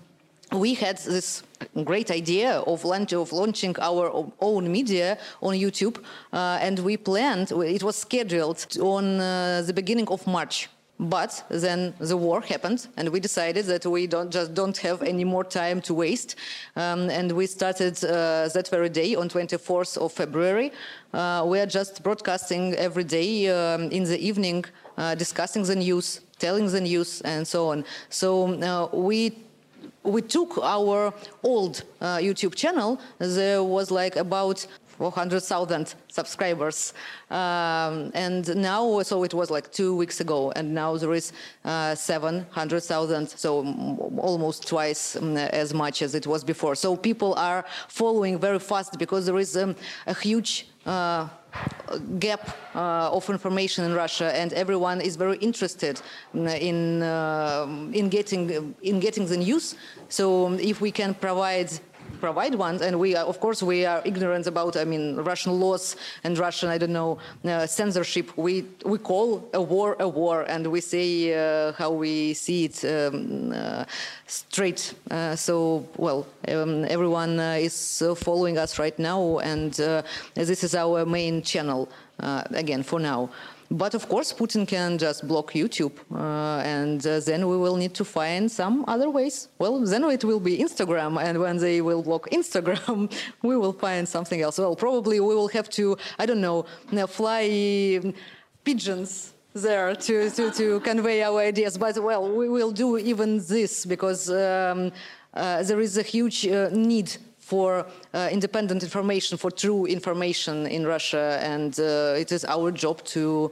we 0.53 0.73
had 0.73 0.99
this 0.99 1.43
great 1.83 2.09
idea 2.11 2.59
of, 2.59 2.85
launch, 2.85 3.11
of 3.13 3.33
launching 3.33 3.75
our 3.81 4.31
own 4.39 4.71
media 4.71 5.17
on 5.41 5.55
YouTube, 5.55 5.97
uh, 6.31 6.59
and 6.61 6.79
we 6.79 6.95
planned, 6.95 7.51
it 7.51 7.83
was 7.83 7.97
scheduled 7.97 8.65
on 8.79 9.17
the 9.17 9.73
beginning 9.75 10.07
of 10.07 10.25
March. 10.27 10.69
But 11.03 11.43
then 11.49 11.93
the 11.99 12.15
war 12.15 12.39
happened, 12.39 12.87
and 12.95 13.09
we 13.09 13.19
decided 13.19 13.65
that 13.65 13.85
we 13.85 14.07
don't 14.07 14.31
just 14.31 14.53
don't 14.53 14.77
have 14.77 15.01
any 15.03 15.25
more 15.25 15.43
time 15.43 15.81
to 15.81 15.93
waste, 15.93 16.37
um, 16.77 17.09
and 17.09 17.29
we 17.33 17.45
started 17.45 18.01
uh, 18.05 18.47
that 18.53 18.69
very 18.69 18.87
day 18.87 19.13
on 19.15 19.27
24th 19.27 19.97
of 19.97 20.13
February. 20.13 20.71
Uh, 21.13 21.43
we 21.45 21.59
are 21.59 21.65
just 21.65 22.03
broadcasting 22.03 22.73
every 22.75 23.03
day 23.03 23.49
um, 23.49 23.91
in 23.91 24.05
the 24.05 24.17
evening, 24.17 24.63
uh, 24.97 25.13
discussing 25.13 25.63
the 25.63 25.75
news, 25.75 26.21
telling 26.39 26.71
the 26.71 26.79
news, 26.79 27.19
and 27.21 27.45
so 27.45 27.67
on. 27.67 27.83
So 28.09 28.53
uh, 28.61 28.87
we 28.95 29.43
we 30.03 30.21
took 30.21 30.57
our 30.61 31.13
old 31.43 31.83
uh, 32.01 32.17
YouTube 32.17 32.55
channel. 32.55 32.99
There 33.19 33.63
was 33.63 33.91
like 33.91 34.15
about 34.15 34.65
400,000 35.03 35.95
subscribers, 36.07 36.93
um, 37.29 38.09
and 38.13 38.55
now 38.55 39.01
so 39.01 39.23
it 39.23 39.33
was 39.33 39.51
like 39.51 39.69
two 39.69 39.93
weeks 39.97 40.21
ago, 40.21 40.53
and 40.55 40.73
now 40.73 40.95
there 40.95 41.13
is 41.13 41.33
uh, 41.65 41.93
700,000, 41.93 43.27
so 43.27 43.49
almost 44.17 44.65
twice 44.65 45.17
mm, 45.17 45.35
as 45.49 45.73
much 45.73 46.01
as 46.01 46.15
it 46.15 46.25
was 46.25 46.41
before. 46.45 46.73
So 46.75 46.95
people 46.95 47.33
are 47.33 47.65
following 47.89 48.39
very 48.39 48.59
fast 48.59 48.97
because 48.97 49.25
there 49.25 49.39
is 49.39 49.57
um, 49.57 49.75
a 50.07 50.13
huge. 50.13 50.67
Uh, 50.85 51.27
gap 52.19 52.49
uh, 52.75 53.17
of 53.17 53.29
information 53.29 53.85
in 53.85 53.93
Russia, 53.93 54.35
and 54.35 54.51
everyone 54.53 54.99
is 54.99 55.15
very 55.15 55.37
interested 55.37 56.01
mm, 56.33 56.59
in 56.59 57.03
uh, 57.03 57.67
in 57.93 58.09
getting 58.09 58.75
in 58.81 58.99
getting 58.99 59.25
the 59.27 59.37
news. 59.37 59.75
So 60.09 60.47
um, 60.47 60.59
if 60.59 60.81
we 60.81 60.91
can 60.91 61.13
provide 61.13 61.69
provide 62.23 62.55
ones, 62.55 62.81
and 62.81 62.93
we 62.97 63.09
are, 63.17 63.25
of 63.25 63.37
course 63.39 63.59
we 63.61 63.85
are 63.85 64.01
ignorant 64.05 64.47
about 64.47 64.77
I 64.77 64.85
mean 64.85 65.03
Russian 65.31 65.59
laws 65.59 65.95
and 66.23 66.37
Russian 66.37 66.69
I 66.75 66.77
don't 66.77 66.93
know 67.01 67.17
uh, 67.43 67.67
censorship. 67.67 68.27
We 68.37 68.53
we 68.85 68.97
call 68.97 69.27
a 69.53 69.61
war 69.61 69.89
a 69.99 70.07
war, 70.07 70.37
and 70.53 70.63
we 70.75 70.81
say 70.81 71.07
uh, 71.33 71.73
how 71.73 71.91
we 72.03 72.33
see 72.33 72.59
it 72.69 72.77
um, 72.85 73.51
uh, 73.51 73.83
straight. 74.27 74.93
Uh, 75.11 75.35
so 75.35 75.85
well, 75.97 76.25
um, 76.47 76.85
everyone 76.95 77.33
uh, 77.39 77.67
is 77.67 77.75
following 78.15 78.57
us 78.57 78.79
right 78.79 78.97
now, 78.97 79.39
and 79.39 79.73
this 80.33 80.63
is 80.63 80.73
our 80.75 81.05
main 81.05 81.41
channel 81.41 81.89
again 82.61 82.83
for 82.83 82.99
now. 82.99 83.29
But 83.73 83.95
of 83.95 84.07
course, 84.07 84.31
Putin 84.31 84.67
can 84.67 84.99
just 84.99 85.27
block 85.27 85.53
YouTube, 85.53 85.93
uh, 86.13 86.61
and 86.61 87.05
uh, 87.07 87.19
then 87.21 87.47
we 87.47 87.57
will 87.57 87.75
need 87.75 87.95
to 87.95 88.05
find 88.05 88.51
some 88.51 88.85
other 88.87 89.09
ways. 89.09 89.47
Well, 89.57 89.79
then 89.79 90.03
it 90.03 90.23
will 90.23 90.39
be 90.39 90.59
Instagram, 90.59 91.19
and 91.19 91.39
when 91.39 91.57
they 91.57 91.81
will 91.81 92.03
block 92.03 92.29
Instagram, 92.29 93.11
we 93.41 93.57
will 93.57 93.73
find 93.73 94.07
something 94.07 94.39
else. 94.41 94.59
Well, 94.59 94.75
probably 94.75 95.19
we 95.19 95.33
will 95.33 95.47
have 95.47 95.71
to, 95.71 95.97
I 96.19 96.27
don't 96.27 96.39
know, 96.39 96.65
uh, 96.95 97.07
fly 97.07 98.13
pigeons 98.63 99.33
there 99.53 99.95
to, 99.95 100.29
to, 100.29 100.51
to 100.51 100.79
convey 100.81 101.23
our 101.23 101.39
ideas. 101.39 101.75
But 101.75 101.97
well, 101.97 102.29
we 102.29 102.49
will 102.49 102.71
do 102.71 102.99
even 102.99 103.39
this 103.39 103.87
because 103.87 104.29
um, 104.29 104.91
uh, 105.33 105.63
there 105.63 105.79
is 105.79 105.97
a 105.97 106.03
huge 106.03 106.45
uh, 106.45 106.69
need 106.71 107.17
for 107.53 107.85
uh, 108.15 108.29
independent 108.31 108.81
information, 108.81 109.37
for 109.37 109.51
true 109.51 109.85
information 109.85 110.65
in 110.77 110.87
Russia, 110.95 111.25
and 111.53 111.71
uh, 111.79 112.23
it 112.23 112.31
is 112.31 112.43
our 112.55 112.71
job 112.71 112.97
to 113.15 113.51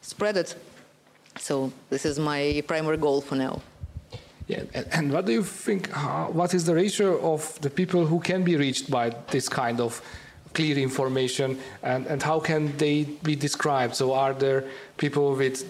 spread 0.00 0.36
it. 0.42 0.50
So 1.38 1.54
this 1.90 2.04
is 2.10 2.18
my 2.18 2.62
primary 2.66 2.96
goal 3.06 3.20
for 3.20 3.36
now. 3.36 3.60
Yeah, 4.46 4.62
and, 4.96 5.12
what 5.12 5.24
do 5.26 5.32
you 5.32 5.44
think? 5.44 5.90
How, 5.90 6.30
what 6.40 6.54
is 6.54 6.62
the 6.64 6.74
ratio 6.74 7.10
of 7.32 7.40
the 7.60 7.70
people 7.70 8.06
who 8.10 8.18
can 8.20 8.44
be 8.44 8.56
reached 8.56 8.90
by 8.90 9.06
this 9.30 9.46
kind 9.48 9.78
of 9.80 10.00
clear 10.54 10.76
information, 10.78 11.48
and, 11.82 12.06
and 12.06 12.22
how 12.22 12.40
can 12.40 12.62
they 12.78 12.96
be 13.28 13.34
described? 13.36 13.94
So, 13.94 14.14
are 14.24 14.34
there 14.44 14.64
people 14.96 15.34
with 15.34 15.64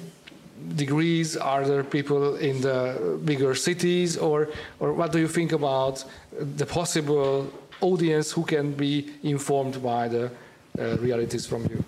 degrees? 0.76 1.36
Are 1.36 1.64
there 1.70 1.84
people 1.84 2.36
in 2.36 2.60
the 2.60 3.18
bigger 3.24 3.54
cities, 3.54 4.16
or 4.16 4.48
or 4.80 4.92
what 4.92 5.12
do 5.12 5.18
you 5.18 5.28
think 5.28 5.52
about 5.52 6.04
the 6.60 6.66
possible 6.66 7.46
audience 7.80 8.32
who 8.32 8.44
can 8.44 8.72
be 8.72 9.10
informed 9.22 9.82
by 9.82 10.08
the 10.08 10.30
uh, 10.78 10.98
realities 10.98 11.46
from 11.46 11.62
you? 11.62 11.84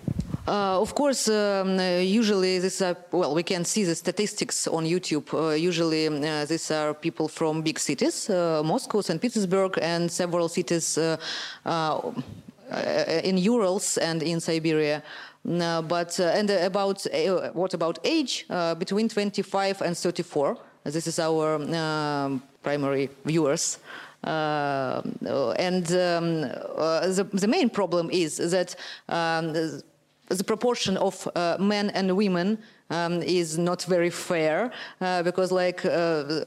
Uh, 0.47 0.79
of 0.79 0.95
course, 0.95 1.27
um, 1.27 1.77
uh, 1.77 1.99
usually 1.99 2.57
this 2.57 2.81
are, 2.81 2.95
well, 3.11 3.35
we 3.35 3.43
can 3.43 3.65
see 3.65 3.83
the 3.83 3.93
statistics 3.93 4.65
on 4.65 4.85
YouTube. 4.85 5.27
Uh, 5.33 5.49
usually 5.49 6.07
um, 6.07 6.23
uh, 6.23 6.45
these 6.45 6.71
are 6.71 6.93
people 6.93 7.27
from 7.27 7.61
big 7.61 7.77
cities, 7.77 8.29
uh, 8.29 8.61
Moscow, 8.63 9.01
St. 9.01 9.21
Petersburg, 9.21 9.77
and 9.81 10.09
several 10.09 10.47
cities 10.47 10.97
in 10.97 11.17
Urals 13.37 13.97
and 13.97 14.23
in 14.23 14.39
Siberia. 14.39 15.03
But 15.43 16.17
and 16.19 16.49
about 16.49 17.05
what 17.53 17.73
about 17.73 17.99
age? 18.05 18.45
Between 18.79 19.09
25 19.09 19.81
and 19.81 19.97
34. 19.97 20.57
This 20.85 21.07
is 21.07 21.19
our 21.19 21.55
um, 21.55 22.41
primary 22.63 23.09
viewers. 23.25 23.79
Uh, 24.23 25.01
and 25.59 25.91
um, 25.91 26.43
uh, 26.75 27.07
the, 27.07 27.23
the, 27.33 27.47
main 27.47 27.69
problem 27.69 28.09
is 28.11 28.37
that 28.37 28.75
um, 29.09 29.53
the, 29.53 29.83
proportion 30.45 30.97
of 30.97 31.27
uh, 31.35 31.55
men 31.59 31.91
and 31.91 32.15
women 32.17 32.57
um, 32.89 33.21
is 33.21 33.57
not 33.57 33.83
very 33.83 34.09
fair 34.09 34.71
uh, 35.01 35.21
because 35.21 35.51
like 35.51 35.85
uh, 35.85 36.43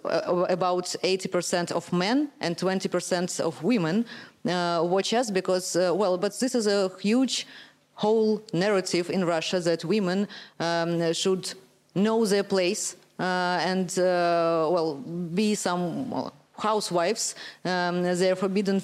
about 0.48 0.84
80% 1.02 1.70
of 1.70 1.90
men 1.92 2.28
and 2.40 2.56
20% 2.56 3.40
of 3.40 3.62
women 3.62 4.04
uh, 4.46 4.82
watch 4.84 5.14
us 5.14 5.30
because 5.30 5.76
well 5.76 6.18
but 6.18 6.38
this 6.40 6.54
is 6.54 6.66
a 6.66 6.90
huge 7.00 7.46
whole 7.94 8.42
narrative 8.52 9.10
in 9.10 9.24
Russia 9.24 9.60
that 9.60 9.84
women 9.84 10.26
um, 10.58 11.12
should 11.12 11.54
know 11.94 12.26
their 12.26 12.44
place 12.44 12.96
and 13.18 13.92
well 13.96 14.96
be 15.34 15.54
some 15.54 16.32
housewives. 16.60 17.34
Um, 17.64 18.02
they're 18.02 18.36
forbidden 18.36 18.80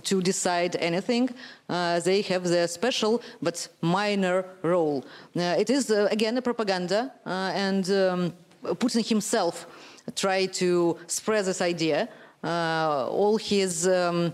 to 0.00 0.22
decide 0.22 0.76
anything. 0.76 1.30
Uh, 1.68 2.00
they 2.00 2.22
have 2.22 2.44
their 2.44 2.68
special 2.68 3.22
but 3.42 3.68
minor 3.80 4.44
role. 4.62 5.04
Uh, 5.36 5.56
it 5.58 5.70
is, 5.70 5.90
uh, 5.90 6.08
again, 6.10 6.36
a 6.38 6.42
propaganda, 6.42 7.12
uh, 7.26 7.52
and 7.54 7.90
um, 7.90 8.32
Putin 8.64 9.06
himself 9.06 9.66
tried 10.14 10.52
to 10.54 10.96
spread 11.06 11.44
this 11.44 11.60
idea. 11.60 12.08
Uh, 12.42 13.08
all 13.10 13.36
his 13.36 13.88
um, 13.88 14.32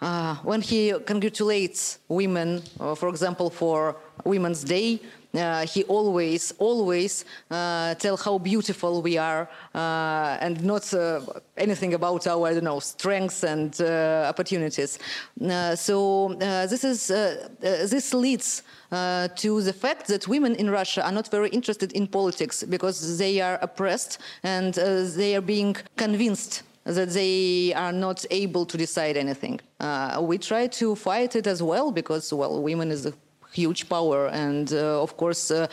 uh, 0.00 0.34
when 0.36 0.62
he 0.62 0.94
congratulates 1.04 1.98
women, 2.08 2.62
for 2.96 3.08
example, 3.08 3.50
for 3.50 3.96
Women's 4.24 4.64
Day, 4.64 5.00
he 5.32 5.84
always, 5.84 6.52
always 6.58 7.24
uh, 7.50 7.94
tell 7.94 8.16
how 8.16 8.38
beautiful 8.38 9.02
we 9.02 9.16
are 9.16 9.48
uh, 9.74 10.36
and 10.40 10.64
not 10.64 10.92
uh, 10.92 11.20
anything 11.56 11.94
about 11.94 12.26
our, 12.26 12.48
I 12.48 12.54
don't 12.54 12.64
know, 12.64 12.80
strengths 12.80 13.44
and 13.44 13.80
uh, 13.80 14.26
opportunities. 14.28 14.98
Uh, 15.40 15.76
so 15.76 16.34
this 16.38 16.84
is 16.84 17.08
this 17.60 18.14
leads 18.14 18.62
to 18.90 19.62
the 19.62 19.72
fact 19.72 20.08
that 20.08 20.26
women 20.26 20.54
in 20.56 20.70
Russia 20.70 21.04
are 21.04 21.12
not 21.12 21.30
very 21.30 21.50
interested 21.50 21.92
in 21.92 22.06
politics 22.06 22.64
because 22.64 23.18
they 23.18 23.40
are 23.40 23.58
oppressed 23.62 24.18
and 24.42 24.74
they 24.74 25.36
are 25.36 25.40
being 25.40 25.76
convinced 25.96 26.62
that 26.84 27.10
they 27.10 27.72
are 27.74 27.92
not 27.92 28.24
able 28.30 28.66
to 28.66 28.76
decide 28.76 29.16
anything. 29.16 29.60
we 30.20 30.38
try 30.38 30.66
to 30.66 30.96
fight 30.96 31.36
it 31.36 31.46
as 31.46 31.62
well 31.62 31.92
because, 31.92 32.32
well, 32.32 32.60
women 32.62 32.90
is 32.90 33.04
the 33.04 33.14
huge 33.52 33.88
power, 33.88 34.28
and 34.28 34.72
uh, 34.72 35.02
of 35.02 35.16
course 35.16 35.50
uh, 35.50 35.66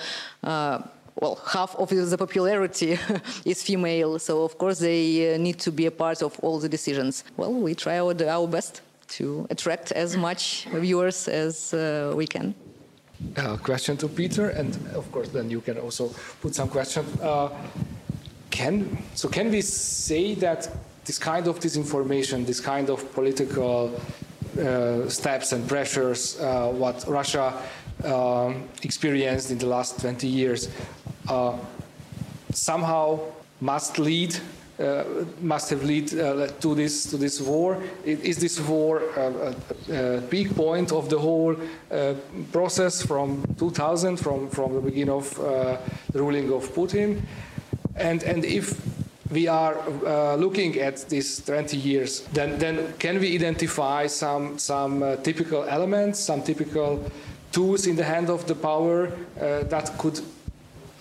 uh, 0.43 0.81
well, 1.19 1.35
half 1.47 1.75
of 1.75 1.89
the 1.89 2.17
popularity 2.17 2.99
is 3.45 3.63
female, 3.63 4.19
so 4.19 4.43
of 4.43 4.57
course 4.57 4.79
they 4.79 5.33
uh, 5.33 5.37
need 5.37 5.57
to 5.59 5.71
be 5.71 5.87
a 5.87 5.91
part 5.91 6.21
of 6.21 6.39
all 6.41 6.59
the 6.59 6.69
decisions. 6.69 7.23
Well, 7.37 7.53
we 7.53 7.73
try 7.73 7.99
our, 7.99 8.13
our 8.29 8.47
best 8.47 8.81
to 9.07 9.47
attract 9.49 9.91
as 9.93 10.15
much 10.15 10.67
viewers 10.73 11.27
as 11.27 11.73
uh, 11.73 12.13
we 12.15 12.27
can. 12.27 12.53
Uh, 13.35 13.57
question 13.57 13.97
to 13.97 14.07
Peter, 14.07 14.49
and 14.49 14.77
of 14.93 15.11
course 15.11 15.29
then 15.29 15.49
you 15.49 15.61
can 15.61 15.79
also 15.79 16.11
put 16.41 16.53
some 16.53 16.69
question. 16.69 17.03
can 18.51 18.97
so 19.15 19.27
can 19.27 19.49
we 19.51 19.61
say 19.61 20.35
that 20.35 20.69
this 21.07 21.17
kind 21.17 21.47
of 21.47 21.59
disinformation, 21.59 22.45
this 22.45 22.59
kind 22.59 22.89
of 22.89 23.11
political 23.13 23.95
uh, 23.95 23.99
steps 25.09 25.51
and 25.51 25.67
pressures 25.67 26.39
uh, 26.39 26.67
what 26.69 27.05
Russia 27.07 27.53
um, 28.03 28.63
experienced 28.83 29.51
in 29.51 29.57
the 29.57 29.65
last 29.65 29.99
20 29.99 30.27
years 30.27 30.69
uh, 31.27 31.57
somehow 32.51 33.19
must 33.59 33.99
lead 33.99 34.35
uh, 34.79 35.03
must 35.41 35.71
have 35.71 35.83
led 35.83 36.13
uh, 36.13 36.45
to 36.59 36.75
this 36.75 37.09
to 37.09 37.17
this 37.17 37.41
war. 37.41 37.81
Is 38.05 38.37
this 38.37 38.59
war 38.59 39.01
a, 39.17 39.55
a, 39.89 40.17
a 40.17 40.21
peak 40.21 40.55
point 40.55 40.91
of 40.91 41.09
the 41.09 41.17
whole 41.17 41.55
uh, 41.89 42.13
process 42.51 43.01
from 43.01 43.43
2000, 43.57 44.17
from 44.17 44.49
from 44.49 44.75
the 44.75 44.81
beginning 44.81 45.15
of 45.15 45.33
the 46.13 46.19
ruling 46.19 46.53
of 46.53 46.71
Putin? 46.75 47.21
And 47.95 48.21
and 48.23 48.45
if 48.45 48.79
we 49.31 49.47
are 49.47 49.77
uh, 50.05 50.35
looking 50.35 50.79
at 50.79 51.07
these 51.09 51.41
20 51.45 51.77
years, 51.77 52.21
then, 52.33 52.57
then 52.59 52.93
can 52.99 53.19
we 53.19 53.35
identify 53.35 54.07
some, 54.07 54.57
some 54.57 55.03
uh, 55.03 55.15
typical 55.17 55.63
elements, 55.63 56.19
some 56.19 56.41
typical 56.41 57.03
tools 57.51 57.87
in 57.87 57.95
the 57.95 58.03
hand 58.03 58.29
of 58.29 58.45
the 58.47 58.55
power 58.55 59.07
uh, 59.07 59.63
that 59.63 59.97
could 59.97 60.19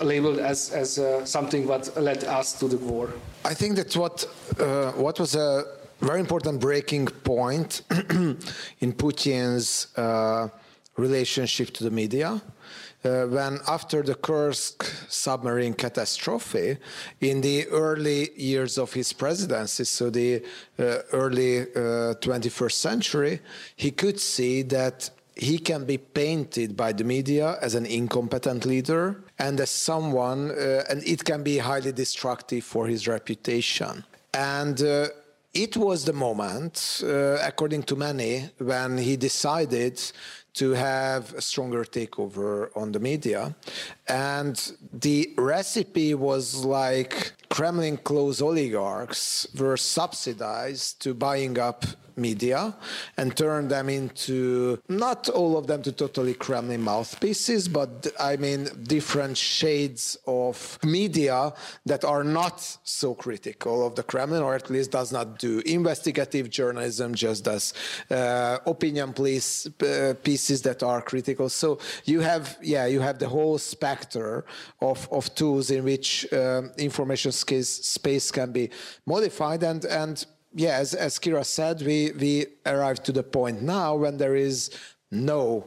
label 0.01 0.41
as, 0.41 0.71
as 0.71 0.99
uh, 0.99 1.25
something 1.25 1.67
what 1.67 1.95
led 1.97 2.25
us 2.25 2.59
to 2.59 2.69
the 2.69 2.79
war? 2.79 3.11
I 3.45 3.55
think 3.55 3.77
that 3.77 3.95
what, 3.97 4.27
uh, 4.59 4.93
what 4.93 5.21
was 5.21 5.35
a 5.35 5.65
very 6.01 6.21
important 6.21 6.61
breaking 6.61 7.07
point 7.07 7.83
in 8.81 8.93
Putin's 8.93 9.97
uh, 9.97 10.49
relationship 10.97 11.71
to 11.75 11.85
the 11.85 11.91
media 11.91 12.41
uh, 13.07 13.27
when 13.27 13.61
after 13.69 14.03
the 14.03 14.15
Kursk 14.15 14.85
submarine 15.09 15.75
catastrophe 15.75 16.79
in 17.21 17.41
the 17.41 17.67
early 17.69 18.31
years 18.37 18.79
of 18.79 18.93
his 18.93 19.13
presidency, 19.13 19.85
so 19.85 20.11
the 20.11 20.43
uh, 20.79 20.99
early 21.13 21.63
uh, 21.63 22.15
21st 22.21 22.73
century, 22.73 23.41
he 23.77 23.91
could 23.91 24.19
see 24.19 24.63
that 24.63 25.11
he 25.37 25.59
can 25.59 25.85
be 25.85 25.99
painted 25.99 26.77
by 26.77 26.93
the 26.93 27.05
media 27.05 27.59
as 27.61 27.75
an 27.75 27.87
incompetent 27.87 28.65
leader 28.65 29.23
and 29.39 29.61
as 29.61 29.71
someone, 29.71 30.51
uh, 30.51 30.83
and 30.89 31.03
it 31.05 31.23
can 31.25 31.43
be 31.43 31.59
highly 31.59 31.93
destructive 31.93 32.65
for 32.65 32.87
his 32.87 33.07
reputation. 33.07 34.03
And 34.33 34.81
uh, 34.83 35.09
it 35.53 35.77
was 35.77 36.05
the 36.05 36.13
moment, 36.13 37.03
uh, 37.03 37.39
according 37.43 37.85
to 37.85 37.97
many, 37.97 38.51
when 38.59 38.99
he 38.99 39.17
decided 39.17 40.01
to 40.57 40.71
have 40.73 41.33
a 41.35 41.41
stronger 41.41 41.85
takeover 41.85 42.71
on 42.75 42.93
the 42.93 43.01
media. 43.01 43.55
And 44.09 44.57
the 44.93 45.33
recipe 45.37 46.15
was 46.15 46.65
like 46.65 47.33
Kremlin 47.51 47.99
close 47.99 48.41
oligarchs 48.41 49.47
were 49.59 49.77
subsidized 49.77 51.01
to 51.03 51.15
buying 51.15 51.59
up 51.59 51.85
media 52.17 52.75
and 53.17 53.37
turn 53.37 53.69
them 53.69 53.89
into 53.89 54.79
not 54.89 55.29
all 55.29 55.57
of 55.57 55.67
them 55.67 55.83
to 55.83 55.93
totally 55.93 56.35
Kremlin 56.35 56.81
mouthpieces, 56.83 57.69
but 57.69 58.07
I 58.19 58.37
mean 58.37 58.69
different 58.85 59.37
shades 59.37 60.17
of 60.27 60.79
media 60.83 61.53
that 61.85 62.05
are 62.05 62.25
not 62.25 62.61
so 62.85 63.15
critical 63.15 63.87
of 63.87 63.95
the 63.95 64.03
Kremlin, 64.03 64.43
or 64.43 64.55
at 64.55 64.71
least 64.71 64.91
does 64.91 65.13
not 65.13 65.39
do 65.39 65.61
investigative 65.67 66.51
journalism, 66.51 67.15
just 67.15 67.45
does 67.45 67.75
uh, 68.11 68.59
opinion 68.67 69.13
piece, 69.13 69.67
uh, 69.67 70.15
pieces 70.23 70.46
that 70.63 70.83
are 70.83 71.03
critical. 71.03 71.49
So 71.49 71.79
you 72.05 72.21
have, 72.21 72.57
yeah, 72.63 72.87
you 72.87 73.01
have 73.01 73.19
the 73.19 73.29
whole 73.29 73.59
specter 73.59 74.45
of, 74.81 75.09
of 75.11 75.35
tools 75.35 75.71
in 75.71 75.85
which 75.85 76.33
um, 76.33 76.71
information 76.79 77.33
space 77.33 78.31
can 78.31 78.53
be 78.53 78.71
modified 79.07 79.63
and 79.63 79.85
and 79.85 80.25
yeah, 80.57 80.79
as, 80.79 80.95
as 80.95 81.19
Kira 81.19 81.45
said, 81.45 81.83
we, 81.83 82.13
we 82.13 82.47
arrived 82.65 83.05
to 83.05 83.13
the 83.13 83.23
point 83.23 83.61
now 83.61 83.95
when 83.95 84.17
there 84.17 84.35
is 84.35 84.71
no 85.11 85.67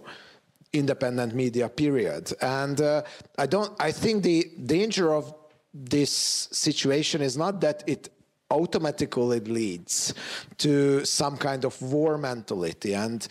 independent 0.73 1.35
media 1.35 1.69
period. 1.69 2.33
And 2.41 2.81
uh, 2.81 3.03
I 3.37 3.45
don't, 3.45 3.71
I 3.79 3.91
think 3.91 4.23
the 4.23 4.49
danger 4.65 5.13
of 5.13 5.33
this 5.73 6.11
situation 6.51 7.21
is 7.21 7.37
not 7.37 7.61
that 7.61 7.83
it 7.85 8.09
automatically 8.49 9.39
leads 9.41 10.13
to 10.57 11.05
some 11.05 11.37
kind 11.37 11.65
of 11.65 11.79
war 11.81 12.17
mentality 12.17 12.93
and 12.93 13.27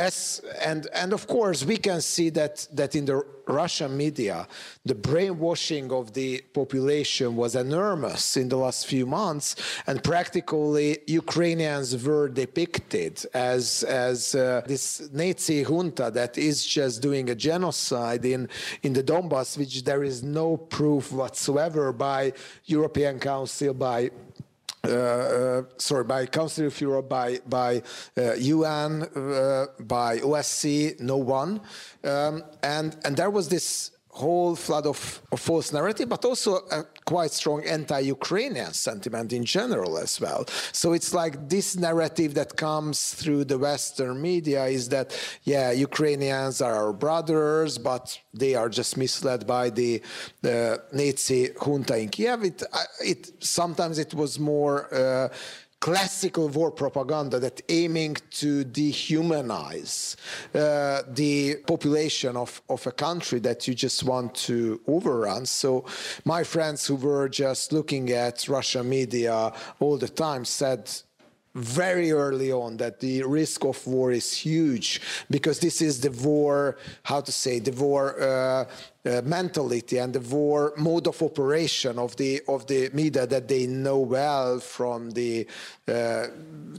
as 0.00 0.40
and 0.64 0.86
and 0.94 1.12
of 1.12 1.26
course 1.26 1.64
we 1.64 1.76
can 1.76 2.00
see 2.00 2.30
that 2.30 2.66
that 2.72 2.94
in 2.96 3.04
the 3.04 3.22
Russian 3.46 3.96
media 3.96 4.46
the 4.90 4.94
brainwashing 4.94 5.92
of 5.92 6.14
the 6.14 6.40
population 6.60 7.36
was 7.36 7.52
enormous 7.54 8.36
in 8.36 8.48
the 8.48 8.56
last 8.56 8.86
few 8.86 9.06
months 9.06 9.48
and 9.88 10.02
practically 10.02 10.98
Ukrainians 11.06 11.88
were 12.06 12.28
depicted 12.28 13.14
as 13.34 13.82
as 13.84 14.34
uh, 14.34 14.62
this 14.66 14.84
Nazi 15.12 15.62
junta 15.70 16.10
that 16.18 16.38
is 16.38 16.64
just 16.64 17.02
doing 17.02 17.28
a 17.30 17.36
genocide 17.48 18.24
in 18.24 18.48
in 18.86 18.92
the 18.98 19.04
Donbass 19.12 19.58
which 19.60 19.74
there 19.84 20.02
is 20.02 20.22
no 20.22 20.56
proof 20.56 21.12
whatsoever 21.12 21.92
by 21.92 22.32
European 22.76 23.18
Council 23.18 23.74
by 23.74 24.10
uh, 24.84 24.90
uh, 24.90 25.62
sorry, 25.76 26.04
by 26.04 26.26
Council 26.26 26.66
of 26.66 26.80
Europe, 26.80 27.08
by 27.08 27.38
by 27.46 27.82
uh, 28.16 28.34
UN, 28.34 29.02
uh, 29.02 29.66
by 29.80 30.18
OSCE, 30.18 31.00
no 31.00 31.16
one, 31.16 31.60
um, 32.04 32.42
and 32.62 32.96
and 33.04 33.16
there 33.16 33.30
was 33.30 33.48
this 33.48 33.92
whole 34.10 34.56
flood 34.56 34.86
of, 34.86 35.22
of, 35.30 35.40
false 35.40 35.72
narrative, 35.72 36.08
but 36.08 36.24
also 36.24 36.56
a 36.70 36.84
quite 37.14 37.32
strong 37.32 37.60
anti-Ukrainian 37.64 38.72
sentiment 38.72 39.28
in 39.38 39.44
general 39.44 39.92
as 40.06 40.12
well. 40.24 40.42
So 40.80 40.86
it's 40.98 41.12
like 41.20 41.34
this 41.56 41.68
narrative 41.88 42.32
that 42.40 42.50
comes 42.66 42.96
through 43.18 43.42
the 43.52 43.58
Western 43.58 44.16
media 44.30 44.62
is 44.78 44.84
that 44.94 45.08
yeah, 45.52 45.66
Ukrainians 45.88 46.56
are 46.66 46.76
our 46.82 46.94
brothers, 47.04 47.72
but 47.90 48.04
they 48.42 48.52
are 48.60 48.70
just 48.80 48.92
misled 49.04 49.40
by 49.56 49.64
the, 49.70 49.92
the 50.46 50.58
Nazi 50.92 51.40
junta 51.62 51.94
in 52.04 52.08
Kiev. 52.14 52.44
It, 52.50 52.62
it 53.12 53.22
sometimes 53.58 53.96
it 53.98 54.12
was 54.14 54.32
more. 54.52 54.76
Uh, 54.94 55.28
classical 55.80 56.48
war 56.48 56.70
propaganda 56.70 57.40
that 57.40 57.62
aiming 57.70 58.14
to 58.30 58.64
dehumanize 58.66 60.16
uh, 60.54 61.02
the 61.08 61.56
population 61.66 62.36
of, 62.36 62.60
of 62.68 62.86
a 62.86 62.92
country 62.92 63.38
that 63.40 63.66
you 63.66 63.74
just 63.74 64.04
want 64.04 64.34
to 64.34 64.78
overrun. 64.86 65.46
So 65.46 65.86
my 66.24 66.44
friends 66.44 66.86
who 66.86 66.96
were 66.96 67.28
just 67.28 67.72
looking 67.72 68.10
at 68.10 68.46
Russian 68.46 68.88
media 68.88 69.52
all 69.80 69.96
the 69.96 70.08
time 70.08 70.44
said 70.44 70.90
very 71.54 72.12
early 72.12 72.52
on 72.52 72.76
that 72.76 73.00
the 73.00 73.24
risk 73.24 73.64
of 73.64 73.84
war 73.86 74.12
is 74.12 74.32
huge 74.32 75.00
because 75.30 75.58
this 75.58 75.82
is 75.82 76.00
the 76.00 76.10
war, 76.10 76.76
how 77.02 77.20
to 77.20 77.32
say, 77.32 77.58
the 77.58 77.72
war 77.72 78.20
uh, 78.22 78.64
uh, 79.04 79.22
mentality 79.24 79.98
and 79.98 80.12
the 80.12 80.20
war 80.20 80.72
mode 80.76 81.06
of 81.06 81.22
operation 81.22 81.98
of 81.98 82.16
the 82.16 82.40
of 82.48 82.66
the 82.66 82.90
media 82.92 83.26
that 83.26 83.48
they 83.48 83.66
know 83.66 83.98
well 83.98 84.60
from 84.60 85.10
the 85.12 85.46
uh, 85.88 86.26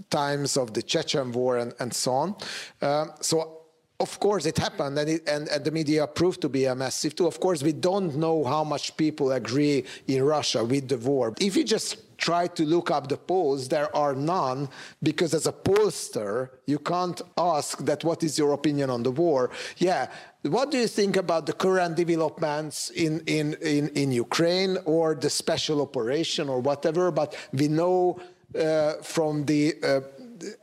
times 0.10 0.58
of 0.58 0.74
the 0.74 0.82
Chechen 0.82 1.32
war 1.32 1.58
and, 1.58 1.74
and 1.80 1.94
so 1.94 2.12
on. 2.12 2.36
Uh, 2.82 3.06
so 3.22 3.62
of 4.00 4.20
course 4.20 4.46
it 4.46 4.58
happened 4.58 4.98
and, 4.98 5.10
it, 5.10 5.28
and, 5.28 5.48
and, 5.50 5.64
the 5.64 5.72
media 5.72 6.08
proved 6.08 6.42
to 6.42 6.50
be 6.50 6.66
a 6.66 6.76
massive 6.76 7.16
tool. 7.16 7.28
Of 7.28 7.40
course, 7.40 7.62
we 7.62 7.72
don't 7.72 8.16
know 8.16 8.44
how 8.44 8.64
much 8.64 8.98
people 8.98 9.32
agree 9.32 9.86
in 10.08 10.24
Russia 10.24 10.64
with 10.64 10.90
the 10.90 10.98
war. 10.98 11.34
If 11.40 11.56
you 11.56 11.64
just 11.64 12.11
try 12.22 12.48
to 12.48 12.64
look 12.66 12.92
up 12.92 13.10
the 13.10 13.18
polls, 13.18 13.68
there 13.68 13.94
are 13.96 14.14
none, 14.14 14.70
because 15.02 15.34
as 15.34 15.48
a 15.48 15.52
pollster, 15.52 16.50
you 16.68 16.80
can't 16.80 17.20
ask 17.38 17.80
that 17.80 18.04
what 18.04 18.24
is 18.24 18.38
your 18.38 18.54
opinion 18.54 18.90
on 18.90 19.02
the 19.04 19.12
war. 19.12 19.50
Yeah, 19.78 20.08
what 20.44 20.72
do 20.72 20.78
you 20.78 20.88
think 20.88 21.18
about 21.18 21.46
the 21.48 21.54
current 21.54 21.96
developments 21.98 22.92
in, 22.92 23.22
in, 23.26 23.56
in, 23.62 23.90
in 23.90 24.12
Ukraine 24.12 24.78
or 24.86 25.16
the 25.16 25.30
special 25.30 25.82
operation 25.82 26.48
or 26.48 26.60
whatever? 26.60 27.12
But 27.12 27.36
we 27.52 27.68
know 27.68 28.20
uh, 28.58 28.94
from 29.02 29.46
the 29.46 29.76
uh, 29.84 30.02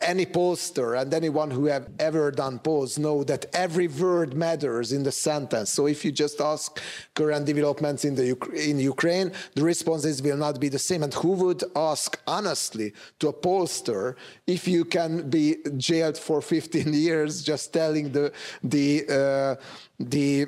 any 0.00 0.26
pollster 0.26 1.00
and 1.00 1.12
anyone 1.12 1.50
who 1.50 1.66
have 1.66 1.88
ever 1.98 2.30
done 2.30 2.58
polls 2.58 2.98
know 2.98 3.24
that 3.24 3.46
every 3.54 3.88
word 3.88 4.34
matters 4.34 4.92
in 4.92 5.02
the 5.02 5.12
sentence. 5.12 5.70
So 5.70 5.86
if 5.86 6.04
you 6.04 6.12
just 6.12 6.40
ask 6.40 6.80
current 7.14 7.46
developments 7.46 8.04
in 8.04 8.14
the 8.14 8.36
in 8.54 8.78
Ukraine, 8.78 9.32
the 9.54 9.64
responses 9.64 10.22
will 10.22 10.36
not 10.36 10.60
be 10.60 10.68
the 10.68 10.78
same. 10.78 11.02
And 11.02 11.12
who 11.14 11.32
would 11.32 11.64
ask 11.76 12.20
honestly 12.26 12.92
to 13.20 13.28
a 13.28 13.32
pollster 13.32 14.14
if 14.46 14.66
you 14.68 14.84
can 14.84 15.28
be 15.28 15.56
jailed 15.76 16.18
for 16.18 16.40
15 16.40 16.92
years 17.06 17.42
just 17.42 17.72
telling 17.72 18.12
the 18.12 18.32
the 18.62 18.88
uh, 19.08 19.62
the 19.98 20.46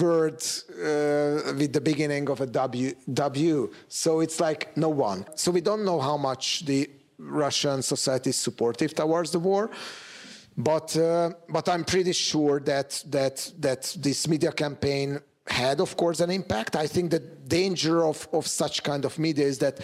word 0.00 0.42
uh, 0.78 1.54
with 1.56 1.72
the 1.72 1.80
beginning 1.80 2.28
of 2.28 2.40
a 2.40 2.46
W, 2.46 2.92
W. 3.12 3.72
So 3.88 4.20
it's 4.20 4.40
like 4.40 4.76
no 4.76 4.88
one. 4.88 5.26
So 5.34 5.50
we 5.50 5.60
don't 5.60 5.84
know 5.84 6.00
how 6.00 6.16
much 6.16 6.64
the 6.66 6.90
Russian 7.18 7.82
society 7.82 8.30
is 8.30 8.36
supportive 8.36 8.94
towards 8.94 9.30
the 9.30 9.38
war. 9.38 9.70
But, 10.56 10.96
uh, 10.96 11.30
but 11.48 11.68
I'm 11.68 11.84
pretty 11.84 12.12
sure 12.12 12.58
that, 12.60 13.02
that, 13.06 13.52
that 13.58 13.96
this 13.98 14.26
media 14.26 14.50
campaign 14.50 15.20
had, 15.46 15.80
of 15.80 15.96
course, 15.96 16.20
an 16.20 16.30
impact. 16.30 16.76
I 16.76 16.86
think 16.86 17.10
the 17.10 17.20
danger 17.20 18.04
of, 18.04 18.28
of 18.32 18.46
such 18.46 18.82
kind 18.82 19.04
of 19.04 19.18
media 19.18 19.46
is 19.46 19.58
that 19.58 19.80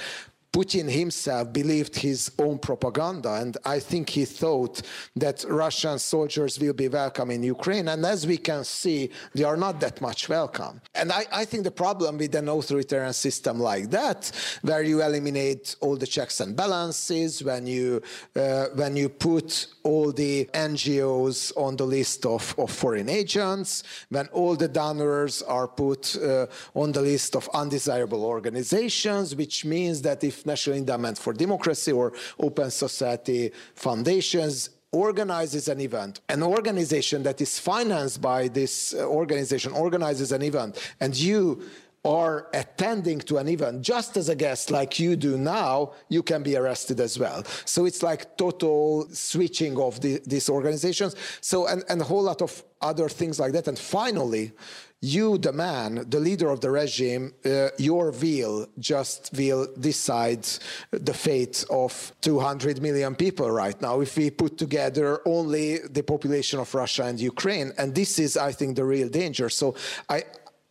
Putin 0.54 0.88
himself 0.88 1.52
believed 1.52 1.96
his 1.96 2.30
own 2.38 2.58
propaganda, 2.58 3.32
and 3.42 3.56
I 3.64 3.80
think 3.80 4.08
he 4.08 4.24
thought 4.24 4.82
that 5.16 5.44
Russian 5.48 5.98
soldiers 5.98 6.60
will 6.60 6.72
be 6.72 6.86
welcome 6.86 7.32
in 7.32 7.42
Ukraine. 7.42 7.88
And 7.88 8.06
as 8.06 8.24
we 8.24 8.36
can 8.36 8.62
see, 8.62 9.10
they 9.34 9.42
are 9.42 9.56
not 9.56 9.80
that 9.80 10.00
much 10.00 10.28
welcome. 10.28 10.80
And 10.94 11.10
I, 11.10 11.26
I 11.32 11.44
think 11.44 11.64
the 11.64 11.72
problem 11.72 12.18
with 12.18 12.36
an 12.36 12.48
authoritarian 12.48 13.14
system 13.14 13.58
like 13.58 13.90
that, 13.90 14.30
where 14.62 14.84
you 14.84 15.02
eliminate 15.02 15.74
all 15.80 15.96
the 15.96 16.06
checks 16.06 16.38
and 16.38 16.54
balances, 16.54 17.42
when 17.42 17.66
you 17.66 18.00
uh, 18.36 18.66
when 18.76 18.94
you 18.96 19.08
put 19.08 19.66
all 19.84 20.12
the 20.12 20.46
NGOs 20.54 21.52
on 21.56 21.76
the 21.76 21.84
list 21.84 22.24
of, 22.24 22.54
of 22.58 22.70
foreign 22.70 23.08
agents, 23.10 23.82
when 24.08 24.26
all 24.28 24.56
the 24.56 24.66
donors 24.66 25.42
are 25.42 25.68
put 25.68 26.16
uh, 26.16 26.46
on 26.74 26.90
the 26.92 27.02
list 27.02 27.36
of 27.36 27.48
undesirable 27.52 28.24
organizations, 28.24 29.36
which 29.36 29.64
means 29.64 30.00
that 30.02 30.24
if 30.24 30.46
National 30.46 30.76
Endowment 30.76 31.18
for 31.18 31.34
Democracy 31.34 31.92
or 31.92 32.12
Open 32.40 32.70
Society 32.70 33.52
foundations 33.74 34.70
organizes 34.94 35.68
an 35.68 35.80
event, 35.80 36.20
an 36.28 36.42
organization 36.42 37.22
that 37.24 37.40
is 37.40 37.58
financed 37.58 38.22
by 38.22 38.48
this 38.48 38.94
uh, 38.94 39.04
organization 39.04 39.72
organizes 39.72 40.32
an 40.32 40.42
event, 40.42 40.78
and 41.00 41.16
you 41.16 41.62
are 42.04 42.48
attending 42.52 43.18
to 43.18 43.38
an 43.38 43.48
event 43.48 43.82
just 43.82 44.16
as 44.16 44.28
a 44.28 44.34
guest 44.34 44.70
like 44.70 44.98
you 44.98 45.16
do 45.16 45.38
now, 45.38 45.92
you 46.08 46.22
can 46.22 46.42
be 46.42 46.56
arrested 46.56 47.00
as 47.00 47.18
well. 47.18 47.42
So 47.64 47.86
it's 47.86 48.02
like 48.02 48.36
total 48.36 49.08
switching 49.10 49.78
of 49.78 50.00
the, 50.00 50.20
these 50.26 50.50
organizations. 50.50 51.16
So, 51.40 51.66
and, 51.66 51.82
and 51.88 52.00
a 52.00 52.04
whole 52.04 52.22
lot 52.22 52.42
of 52.42 52.62
other 52.82 53.08
things 53.08 53.40
like 53.40 53.52
that. 53.52 53.68
And 53.68 53.78
finally, 53.78 54.52
you, 55.00 55.38
the 55.38 55.52
man, 55.52 56.06
the 56.08 56.18
leader 56.18 56.48
of 56.50 56.60
the 56.60 56.70
regime, 56.70 57.32
uh, 57.44 57.68
your 57.78 58.10
will 58.10 58.66
just 58.78 59.30
will 59.36 59.68
decide 59.78 60.46
the 60.90 61.12
fate 61.12 61.64
of 61.70 62.12
200 62.22 62.80
million 62.80 63.14
people 63.14 63.50
right 63.50 63.80
now 63.82 64.00
if 64.00 64.16
we 64.16 64.30
put 64.30 64.56
together 64.56 65.20
only 65.26 65.78
the 65.78 66.02
population 66.02 66.58
of 66.58 66.74
Russia 66.74 67.04
and 67.04 67.20
Ukraine. 67.20 67.72
And 67.76 67.94
this 67.94 68.18
is, 68.18 68.36
I 68.36 68.52
think, 68.52 68.76
the 68.76 68.84
real 68.84 69.08
danger. 69.08 69.50
So 69.50 69.74
I, 70.08 70.24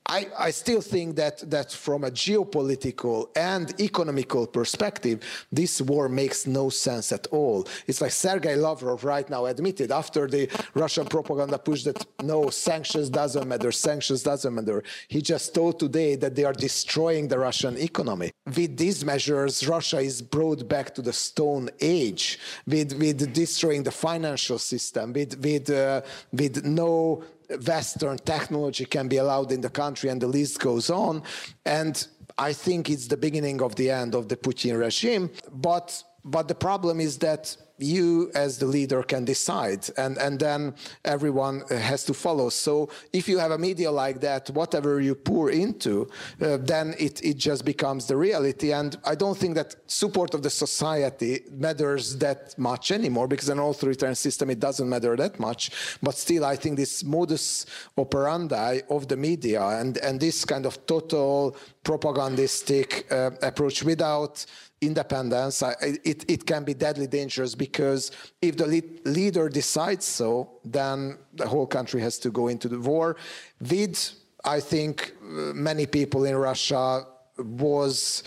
I, 0.07 0.27
I, 0.37 0.51
still 0.51 0.81
think 0.81 1.15
that, 1.15 1.49
that 1.49 1.71
from 1.71 2.03
a 2.03 2.11
geopolitical 2.11 3.29
and 3.37 3.79
economical 3.79 4.45
perspective, 4.45 5.21
this 5.51 5.81
war 5.81 6.09
makes 6.09 6.45
no 6.45 6.69
sense 6.69 7.11
at 7.13 7.27
all. 7.27 7.67
It's 7.87 8.01
like 8.01 8.11
Sergei 8.11 8.55
Lavrov 8.55 9.05
right 9.05 9.29
now 9.29 9.45
admitted 9.45 9.91
after 9.91 10.27
the 10.27 10.49
Russian 10.73 11.05
propaganda 11.05 11.57
push 11.57 11.83
that 11.83 12.05
no, 12.21 12.49
sanctions 12.49 13.09
doesn't 13.09 13.47
matter, 13.47 13.71
sanctions 13.71 14.23
doesn't 14.23 14.53
matter. 14.53 14.83
He 15.07 15.21
just 15.21 15.55
told 15.55 15.79
today 15.79 16.15
that 16.17 16.35
they 16.35 16.43
are 16.43 16.53
destroying 16.53 17.29
the 17.29 17.39
Russian 17.39 17.77
economy. 17.77 18.31
With 18.45 18.75
these 18.75 19.05
measures, 19.05 19.65
Russia 19.65 19.99
is 19.99 20.21
brought 20.21 20.67
back 20.67 20.93
to 20.95 21.01
the 21.01 21.13
Stone 21.13 21.69
Age 21.79 22.39
with, 22.67 22.93
with 22.99 23.33
destroying 23.33 23.83
the 23.83 23.91
financial 23.91 24.59
system, 24.59 25.13
with, 25.13 25.39
with, 25.39 25.69
uh, 25.69 26.01
with 26.33 26.65
no 26.65 27.23
Western 27.65 28.17
technology 28.17 28.85
can 28.85 29.07
be 29.07 29.17
allowed 29.17 29.51
in 29.51 29.61
the 29.61 29.69
country, 29.69 30.09
and 30.09 30.21
the 30.21 30.27
list 30.27 30.59
goes 30.59 30.89
on. 30.89 31.23
And 31.65 32.07
I 32.37 32.53
think 32.53 32.89
it's 32.89 33.07
the 33.07 33.17
beginning 33.17 33.61
of 33.61 33.75
the 33.75 33.91
end 33.91 34.15
of 34.15 34.29
the 34.29 34.35
Putin 34.35 34.79
regime. 34.79 35.29
But 35.51 36.03
but 36.25 36.47
the 36.47 36.55
problem 36.55 36.99
is 36.99 37.17
that 37.19 37.55
you 37.77 38.31
as 38.35 38.59
the 38.59 38.65
leader 38.65 39.03
can 39.03 39.25
decide 39.25 39.89
and, 39.97 40.17
and 40.17 40.39
then 40.39 40.73
everyone 41.05 41.63
has 41.69 42.03
to 42.05 42.13
follow. 42.13 42.49
So 42.49 42.89
if 43.11 43.27
you 43.27 43.37
have 43.39 43.51
a 43.51 43.57
media 43.57 43.91
like 43.91 44.21
that, 44.21 44.49
whatever 44.51 45.01
you 45.01 45.15
pour 45.15 45.49
into, 45.49 46.09
uh, 46.41 46.57
then 46.57 46.95
it, 46.99 47.23
it 47.23 47.37
just 47.37 47.65
becomes 47.65 48.05
the 48.07 48.17
reality. 48.17 48.71
And 48.71 48.97
I 49.03 49.15
don't 49.15 49.37
think 49.37 49.55
that 49.55 49.75
support 49.87 50.33
of 50.33 50.43
the 50.43 50.49
society 50.49 51.41
matters 51.51 52.17
that 52.17 52.57
much 52.57 52.91
anymore 52.91 53.27
because 53.27 53.49
in 53.49 53.59
an 53.59 53.65
authoritarian 53.65 54.15
system, 54.15 54.49
it 54.49 54.59
doesn't 54.59 54.87
matter 54.87 55.15
that 55.15 55.39
much. 55.39 55.71
But 56.01 56.15
still, 56.15 56.45
I 56.45 56.55
think 56.55 56.77
this 56.77 57.03
modus 57.03 57.65
operandi 57.97 58.81
of 58.89 59.07
the 59.07 59.17
media 59.17 59.63
and, 59.65 59.97
and 59.97 60.19
this 60.19 60.45
kind 60.45 60.65
of 60.65 60.85
total 60.85 61.57
propagandistic 61.83 63.11
uh, 63.11 63.31
approach 63.41 63.83
without 63.83 64.45
independence, 64.85 65.61
it, 65.81 66.25
it 66.29 66.45
can 66.45 66.63
be 66.63 66.73
deadly 66.73 67.07
dangerous 67.07 67.55
because 67.55 68.11
if 68.41 68.57
the 68.57 68.67
lead, 68.67 69.05
leader 69.05 69.49
decides 69.49 70.05
so, 70.05 70.59
then 70.63 71.17
the 71.33 71.47
whole 71.47 71.67
country 71.67 72.01
has 72.01 72.17
to 72.19 72.29
go 72.29 72.47
into 72.47 72.67
the 72.67 72.79
war. 72.79 73.15
With, 73.59 74.13
I 74.43 74.59
think, 74.59 75.13
uh, 75.21 75.53
many 75.53 75.85
people 75.85 76.25
in 76.25 76.35
Russia 76.35 77.05
was 77.37 78.23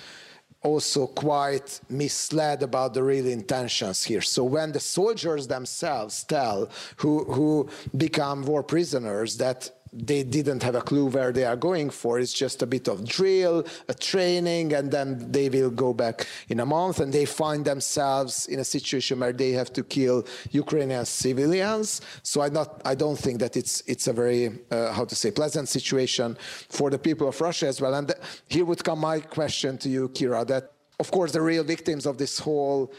also 0.62 1.07
quite 1.07 1.80
misled 1.88 2.62
about 2.62 2.92
the 2.92 3.02
real 3.02 3.26
intentions 3.26 4.02
here. 4.02 4.20
So 4.20 4.42
when 4.42 4.72
the 4.72 4.80
soldiers 4.80 5.46
themselves 5.46 6.24
tell 6.24 6.68
who, 6.96 7.24
who 7.24 7.68
become 7.96 8.42
war 8.42 8.62
prisoners 8.62 9.36
that 9.36 9.70
they 9.93 10.22
didn't 10.22 10.62
have 10.62 10.74
a 10.74 10.80
clue 10.80 11.07
where 11.07 11.32
they 11.32 11.45
are 11.45 11.57
going 11.57 11.91
for. 11.91 12.18
It's 12.18 12.32
just 12.32 12.62
a 12.62 12.66
bit 12.66 12.89
of 12.89 13.05
drill, 13.05 13.64
a 13.89 13.95
training, 13.95 14.72
and 14.72 14.91
then 14.91 15.30
they 15.30 15.49
will 15.49 15.70
go 15.70 15.93
back 15.93 16.26
in 16.49 16.61
a 16.61 16.66
month 16.66 17.01
and 17.01 17.12
they 17.12 17.24
find 17.24 17.64
themselves 17.64 18.47
in 18.47 18.61
a 18.61 18.64
situation 18.64 19.20
where 19.20 19.32
they 19.32 19.53
have 19.53 19.72
to 19.74 19.82
kill 19.82 20.26
Ukrainian 20.51 21.07
civilians. 21.07 22.01
So 22.22 22.43
I 22.43 22.49
not 22.49 22.82
I 22.84 22.95
don't 22.95 23.18
think 23.18 23.41
that 23.41 23.57
it's 23.57 23.82
it's 23.87 24.07
a 24.07 24.12
very 24.12 24.59
uh, 24.70 24.93
how 24.93 25.05
to 25.05 25.14
say 25.14 25.30
pleasant 25.30 25.68
situation 25.68 26.37
for 26.68 26.91
the 26.91 26.99
people 26.99 27.28
of 27.28 27.41
Russia 27.41 27.66
as 27.66 27.80
well. 27.80 27.95
And 27.95 28.12
here 28.49 28.64
would 28.64 28.82
come 28.84 29.01
my 29.01 29.20
question 29.20 29.78
to 29.78 29.89
you, 29.89 30.09
Kira. 30.11 30.47
That 30.47 30.72
of 30.99 31.11
course 31.11 31.32
the 31.32 31.43
real 31.43 31.64
victims 31.64 32.07
of 32.07 32.18
this 32.18 32.39
whole 32.39 32.93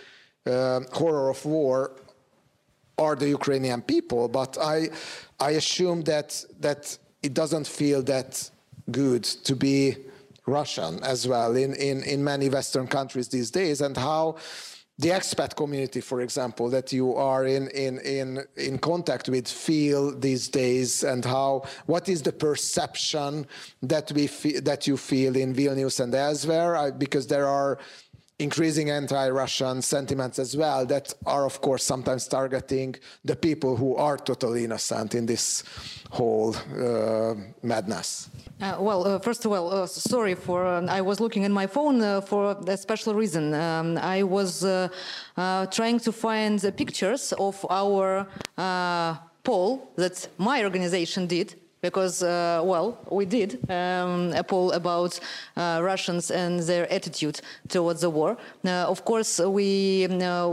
uh, 0.45 0.81
horror 0.93 1.29
of 1.29 1.45
war 1.45 1.91
are 2.97 3.15
the 3.15 3.29
Ukrainian 3.29 3.81
people, 3.81 4.27
but 4.27 4.57
I, 4.57 4.89
I 5.39 5.51
assume 5.51 6.01
that, 6.03 6.43
that 6.59 6.97
it 7.21 7.33
doesn't 7.33 7.67
feel 7.67 8.01
that 8.03 8.49
good 8.91 9.23
to 9.23 9.55
be 9.55 9.97
Russian 10.45 11.03
as 11.03 11.27
well 11.27 11.55
in, 11.55 11.73
in, 11.75 12.03
in 12.03 12.23
many 12.23 12.49
Western 12.49 12.87
countries 12.87 13.27
these 13.27 13.51
days, 13.51 13.81
and 13.81 13.95
how 13.95 14.37
the 14.99 15.09
expat 15.09 15.55
community, 15.55 16.01
for 16.01 16.21
example, 16.21 16.71
that 16.71 16.91
you 16.91 17.13
are 17.15 17.45
in, 17.45 17.67
in, 17.67 17.99
in, 17.99 18.43
in 18.55 18.79
contact 18.79 19.29
with 19.29 19.47
feel 19.47 20.17
these 20.17 20.47
days, 20.47 21.03
and 21.03 21.23
how 21.23 21.65
what 21.85 22.09
is 22.09 22.23
the 22.23 22.31
perception 22.31 23.45
that 23.83 24.11
we 24.13 24.25
that 24.61 24.87
you 24.87 24.97
feel 24.97 25.35
in 25.35 25.53
Vilnius 25.53 25.99
and 25.99 26.15
elsewhere? 26.15 26.75
I, 26.75 26.89
because 26.89 27.27
there 27.27 27.47
are 27.47 27.77
increasing 28.39 28.91
anti-Russian 28.91 29.81
sentiments 29.81 30.37
as 30.37 30.55
well 30.55 30.85
that 30.85 31.13
are, 31.25 31.45
of 31.45 31.59
course, 31.61 31.83
sometimes 31.83 32.27
targeting 32.27 32.95
the 33.25 33.35
people 33.35 33.75
who 33.75 33.95
are 33.95 34.17
totally 34.17 34.63
innocent 34.63 35.15
in 35.15 35.25
this 35.25 35.63
whole 36.11 36.55
uh, 36.55 37.33
madness. 37.63 38.29
Uh, 38.61 38.77
well, 38.79 39.07
uh, 39.07 39.19
first 39.19 39.43
of 39.45 39.51
all, 39.51 39.73
uh, 39.73 39.87
sorry 39.87 40.35
for 40.35 40.65
uh, 40.65 40.85
I 40.85 41.01
was 41.01 41.19
looking 41.19 41.45
at 41.45 41.51
my 41.51 41.67
phone 41.67 42.01
uh, 42.01 42.21
for 42.21 42.55
a 42.67 42.77
special 42.77 43.15
reason. 43.15 43.53
Um, 43.53 43.97
I 43.97 44.23
was 44.23 44.61
trying 45.71 45.99
to 45.99 46.11
find 46.11 46.59
the 46.59 46.71
pictures 46.71 47.33
of 47.33 47.65
our 47.69 48.27
poll 49.43 49.91
that 49.95 50.27
my 50.37 50.63
organization 50.63 51.25
did 51.25 51.55
because, 51.89 52.21
uh, 52.21 52.61
well, 52.65 52.97
we 53.09 53.25
did 53.25 53.59
um, 53.69 54.33
a 54.33 54.43
poll 54.43 54.71
about 54.73 55.19
uh, 55.55 55.79
Russians 55.81 56.31
and 56.31 56.59
their 56.59 56.85
attitude 56.91 57.39
towards 57.69 58.01
the 58.01 58.09
war. 58.09 58.37
Uh, 58.65 58.93
of 58.93 59.05
course, 59.05 59.39
we 59.39 60.05
uh, 60.05 60.49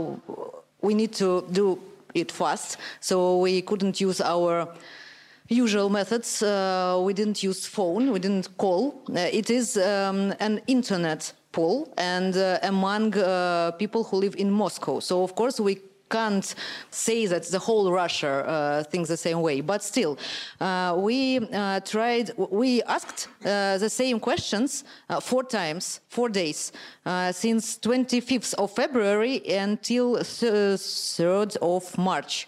we 0.81 0.93
need 0.93 1.11
to 1.13 1.43
do 1.51 1.77
it 2.13 2.31
fast, 2.31 2.77
so 3.01 3.39
we 3.39 3.61
couldn't 3.61 3.99
use 3.99 4.21
our 4.21 4.67
usual 5.49 5.89
methods. 5.89 6.41
Uh, 6.41 7.01
we 7.03 7.13
didn't 7.13 7.43
use 7.43 7.65
phone, 7.65 8.11
we 8.13 8.19
didn't 8.19 8.57
call. 8.57 9.03
Uh, 9.09 9.39
it 9.39 9.49
is 9.49 9.77
um, 9.77 10.33
an 10.39 10.61
internet 10.67 11.33
poll 11.51 11.93
and 11.97 12.35
among 12.63 13.11
people 13.77 14.03
who 14.03 14.17
live 14.17 14.35
in 14.37 14.51
Moscow. 14.51 14.99
So, 14.99 15.23
of 15.23 15.35
course, 15.35 15.59
we 15.59 15.79
can't 16.09 16.55
say 16.89 17.25
that 17.25 17.43
the 17.43 17.59
whole 17.59 17.91
Russia 17.91 18.27
uh, 18.27 18.83
thinks 18.83 19.09
the 19.09 19.17
same 19.17 19.41
way. 19.41 19.61
But 19.61 19.83
still, 19.83 20.17
uh, 20.59 20.95
we 20.97 21.39
uh, 21.39 21.79
tried, 21.81 22.31
we 22.37 22.81
asked 22.83 23.27
uh, 23.43 23.77
the 23.77 23.89
same 23.89 24.19
questions 24.19 24.83
uh, 25.09 25.19
four 25.19 25.43
times, 25.43 26.01
four 26.09 26.29
days, 26.29 26.71
uh, 27.05 27.31
since 27.31 27.77
25th 27.77 28.53
of 28.55 28.71
February 28.71 29.41
until 29.47 30.17
3rd 30.17 31.57
of 31.61 31.97
March. 31.97 32.47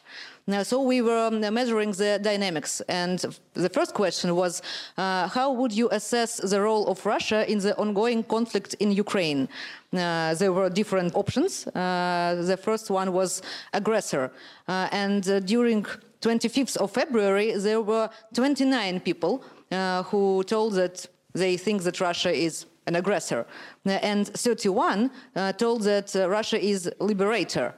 Now, 0.50 0.64
so 0.64 0.82
we 0.82 1.02
were 1.02 1.28
um, 1.28 1.42
measuring 1.54 1.92
the 1.92 2.20
dynamics, 2.24 2.80
and 2.88 3.20
the 3.54 3.68
first 3.68 3.94
question 3.94 4.34
was, 4.34 4.62
uh, 4.98 5.28
how 5.28 5.52
would 5.52 5.74
you 5.74 5.90
assess 5.92 6.38
the 6.38 6.62
role 6.62 6.88
of 6.88 7.06
Russia 7.06 7.46
in 7.52 7.60
the 7.60 7.76
ongoing 7.78 8.24
conflict 8.24 8.74
in 8.76 8.94
Ukraine? 8.94 9.50
Uh, 9.94 10.36
there 10.36 10.54
were 10.54 10.70
different 10.70 11.14
options. 11.16 11.68
Uh, 11.68 12.42
the 12.46 12.56
first 12.56 12.90
one 12.90 13.12
was 13.12 13.42
aggressor, 13.74 14.32
uh, 14.70 14.88
and 14.94 15.28
uh, 15.28 15.42
during 15.42 15.84
25th 16.22 16.78
of 16.78 16.92
February, 16.92 17.52
there 17.58 17.82
were 17.82 18.10
29 18.34 19.02
people 19.02 19.44
uh, 19.74 20.04
who 20.04 20.46
told 20.46 20.76
that 20.76 21.06
they 21.34 21.58
think 21.58 21.84
that 21.84 22.00
Russia 22.00 22.32
is 22.32 22.68
an 22.86 22.96
aggressor, 22.96 23.46
and 23.86 24.30
31 24.30 25.12
told 25.58 25.82
that 25.82 26.16
Russia 26.16 26.58
is 26.58 26.90
liberator. 27.02 27.74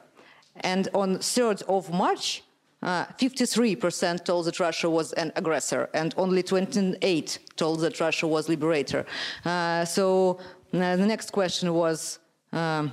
And 0.62 0.88
on 0.94 1.18
3rd 1.18 1.64
of 1.64 1.92
March, 1.92 2.44
53% 2.84 4.16
uh, 4.16 4.18
told 4.20 4.46
that 4.46 4.60
Russia 4.60 4.90
was 4.90 5.14
an 5.14 5.32
aggressor, 5.36 5.90
and 5.94 6.14
only 6.18 6.44
28 6.44 7.40
told 7.56 7.82
that 7.82 8.00
Russia 8.00 8.28
was 8.28 8.48
liberator. 8.48 9.06
Uh, 9.44 9.84
so 9.86 10.40
uh, 10.74 10.96
the 10.96 11.06
next 11.06 11.32
question 11.32 11.74
was. 11.74 12.20
Um, 12.52 12.92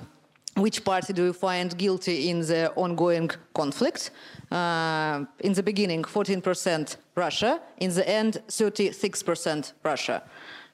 which 0.57 0.85
party 0.85 1.13
do 1.13 1.25
you 1.25 1.33
find 1.35 1.77
guilty 1.77 2.31
in 2.31 2.41
the 2.41 2.73
ongoing 2.77 3.31
conflict? 3.53 4.11
Uh, 4.51 5.27
in 5.41 5.53
the 5.53 5.63
beginning, 5.63 6.03
14% 6.03 6.97
Russia. 7.15 7.61
In 7.77 7.93
the 7.93 8.09
end, 8.09 8.41
36% 8.49 9.73
Russia. 9.83 10.23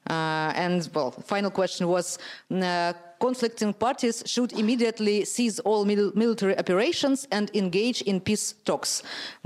Uh, 0.09 0.53
and 0.57 0.89
well, 0.95 1.13
final 1.13 1.51
question 1.51 1.87
was 1.87 2.19
uh, 2.51 2.93
conflicting 3.21 3.73
parties 3.73 4.23
should 4.27 4.53
immediately 4.53 5.25
cease 5.25 5.61
all 5.61 5.85
mil 5.85 6.13
military 6.15 6.59
operations 6.59 7.29
and 7.31 7.51
engage 7.55 8.03
in 8.03 8.21
peace 8.21 8.55
talks. 8.65 9.03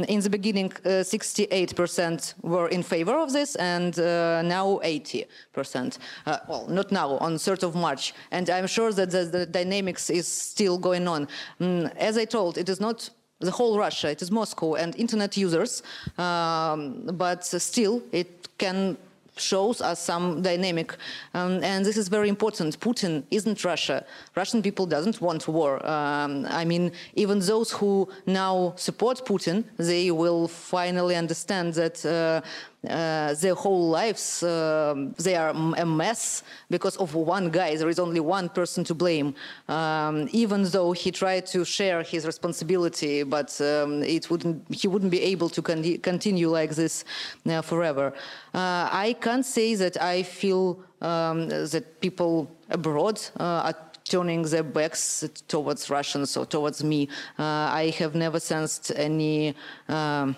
In 0.09 0.21
the 0.21 0.31
beginning, 0.31 0.71
68% 0.71 2.35
uh, 2.45 2.49
were 2.49 2.69
in 2.69 2.83
favor 2.83 3.17
of 3.19 3.33
this, 3.33 3.55
and 3.57 3.99
uh, 3.99 4.41
now 4.43 4.81
80%. 4.83 5.99
Uh, 6.27 6.39
well, 6.49 6.67
not 6.69 6.91
now, 6.91 7.19
on 7.19 7.35
3rd 7.37 7.63
of 7.65 7.75
March. 7.75 8.15
And 8.31 8.49
I'm 8.49 8.67
sure 8.67 8.93
that 8.93 9.11
the, 9.11 9.25
the 9.25 9.47
dynamics 9.47 10.09
is 10.09 10.27
still 10.27 10.79
going 10.79 11.07
on. 11.07 11.29
Mm, 11.61 11.95
as 11.97 12.17
I 12.17 12.25
told, 12.25 12.57
it 12.57 12.69
is 12.69 12.81
not 12.81 13.11
the 13.41 13.51
whole 13.51 13.79
Russia, 13.79 14.09
it 14.09 14.23
is 14.23 14.31
Moscow 14.31 14.75
and 14.75 14.97
internet 14.97 15.37
users, 15.37 15.83
um, 16.17 17.03
but 17.13 17.45
still 17.45 18.03
it 18.11 18.49
can 18.57 18.97
shows 19.37 19.80
us 19.80 20.01
some 20.01 20.43
dynamic. 20.43 20.97
Um, 21.34 21.62
and 21.62 21.84
this 21.84 21.97
is 21.97 22.09
very 22.09 22.28
important. 22.28 22.78
Putin 22.80 23.24
isn't 23.30 23.64
Russia. 23.64 24.05
Russian 24.34 24.62
people 24.62 24.87
doesn't 24.87 25.20
want 25.20 25.47
war. 25.49 25.84
Um, 25.87 26.47
I 26.49 26.64
mean, 26.64 26.93
even 27.14 27.39
those 27.41 27.70
who 27.70 28.09
now 28.26 28.74
support 28.76 29.24
Putin, 29.24 29.64
they 29.76 30.11
will 30.11 30.49
finally 30.49 31.16
understand 31.16 31.74
that 31.74 32.05
uh, 32.05 32.41
their 32.87 33.55
whole 33.55 33.89
lives 33.89 34.43
uh, 34.43 34.95
they 35.18 35.37
are 35.37 35.51
a 35.51 35.87
mess 35.87 36.43
because 36.70 36.97
of 36.97 37.14
one 37.14 37.51
guy. 37.51 37.76
There 37.76 37.89
is 37.89 37.99
only 37.99 38.20
one 38.20 38.49
person 38.49 38.84
to 38.84 38.95
blame, 38.95 39.34
um, 39.68 40.28
even 40.32 40.64
though 40.64 40.93
he 40.93 41.11
tried 41.11 41.47
to 41.47 41.64
share 41.64 42.03
his 42.03 42.26
responsibility, 42.26 43.22
but 43.22 43.51
um, 43.61 44.03
it 44.03 44.30
wouldn't. 44.30 44.62
He 44.70 44.89
wouldn't 44.89 45.11
be 45.11 45.22
able 45.22 45.49
to 45.51 45.62
con 45.62 45.82
continue 45.99 46.49
like 46.49 46.72
this 46.74 47.05
uh, 47.49 47.62
forever. 47.62 48.12
Uh, 48.55 48.89
I 49.07 49.16
can't 49.20 49.45
say 49.45 49.74
that 49.76 50.01
I 50.01 50.22
feel 50.22 50.78
um, 51.01 51.49
that 51.49 52.01
people 52.01 52.51
abroad 52.70 53.20
uh, 53.39 53.68
are 53.68 53.76
turning 54.05 54.43
their 54.43 54.62
backs 54.62 55.28
towards 55.49 55.91
Russians 55.91 56.37
or 56.37 56.47
towards 56.47 56.84
me. 56.84 57.09
I 57.39 57.93
have 57.99 58.14
never 58.14 58.39
sensed 58.39 58.93
any. 58.95 59.55
Um, 59.89 60.37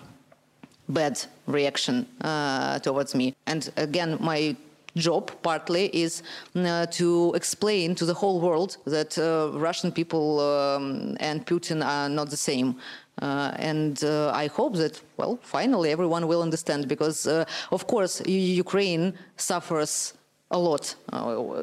bad 0.89 1.21
reaction 1.47 2.05
uh, 2.21 2.79
towards 2.79 3.15
me. 3.15 3.35
And 3.45 3.71
again, 3.77 4.17
my 4.19 4.55
job 4.95 5.31
partly 5.41 5.85
is 5.93 6.23
uh, 6.55 6.85
to 6.87 7.31
explain 7.35 7.95
to 7.95 8.05
the 8.05 8.13
whole 8.13 8.39
world 8.41 8.77
that 8.85 9.17
uh, 9.17 9.57
Russian 9.57 9.91
people 9.91 10.39
um, 10.39 11.15
and 11.19 11.45
Putin 11.45 11.85
are 11.85 12.09
not 12.09 12.29
the 12.29 12.37
same. 12.37 12.75
Uh, 13.21 13.51
and 13.57 14.03
uh, 14.03 14.31
I 14.33 14.47
hope 14.47 14.75
that, 14.75 15.01
well, 15.17 15.39
finally 15.41 15.91
everyone 15.91 16.27
will 16.27 16.41
understand 16.41 16.87
because, 16.87 17.27
uh, 17.27 17.45
of 17.71 17.85
course, 17.85 18.21
Ukraine 18.25 19.13
suffers 19.35 20.13
a 20.51 20.57
lot. 20.57 20.95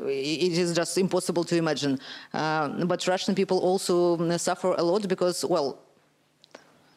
it 0.07 0.59
is 0.59 0.73
just 0.73 0.97
impossible 0.97 1.45
to 1.45 1.57
imagine. 1.57 1.99
but 2.33 3.07
Russian 3.09 3.35
people 3.35 3.59
also 3.59 4.17
suffer 4.37 4.75
a 4.79 4.83
lot 4.83 5.09
because, 5.09 5.45
well, 5.45 5.79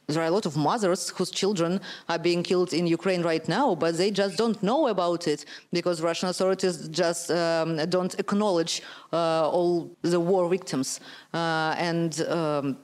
there 0.10 0.24
are 0.24 0.28
a 0.28 0.32
lot 0.32 0.46
of 0.46 0.58
mothers 0.58 1.10
whose 1.10 1.32
children 1.32 1.80
are 2.08 2.20
being 2.20 2.42
killed 2.44 2.74
in 2.74 2.88
Ukraine 2.88 3.22
right 3.22 3.48
now, 3.48 3.76
but 3.76 3.98
they 3.98 4.12
just 4.12 4.38
don't 4.38 4.62
know 4.64 4.88
about 4.88 5.28
it 5.28 5.46
because 5.72 6.02
Russian 6.02 6.30
authorities 6.30 6.88
just 6.90 7.32
um, 7.32 7.78
don't 7.90 8.16
acknowledge 8.20 8.82
uh, 9.14 9.50
all 9.50 9.90
the 10.02 10.20
war 10.20 10.50
victims. 10.50 11.00
Uh, 11.34 11.76
and, 11.78 12.22
um, 12.22 12.78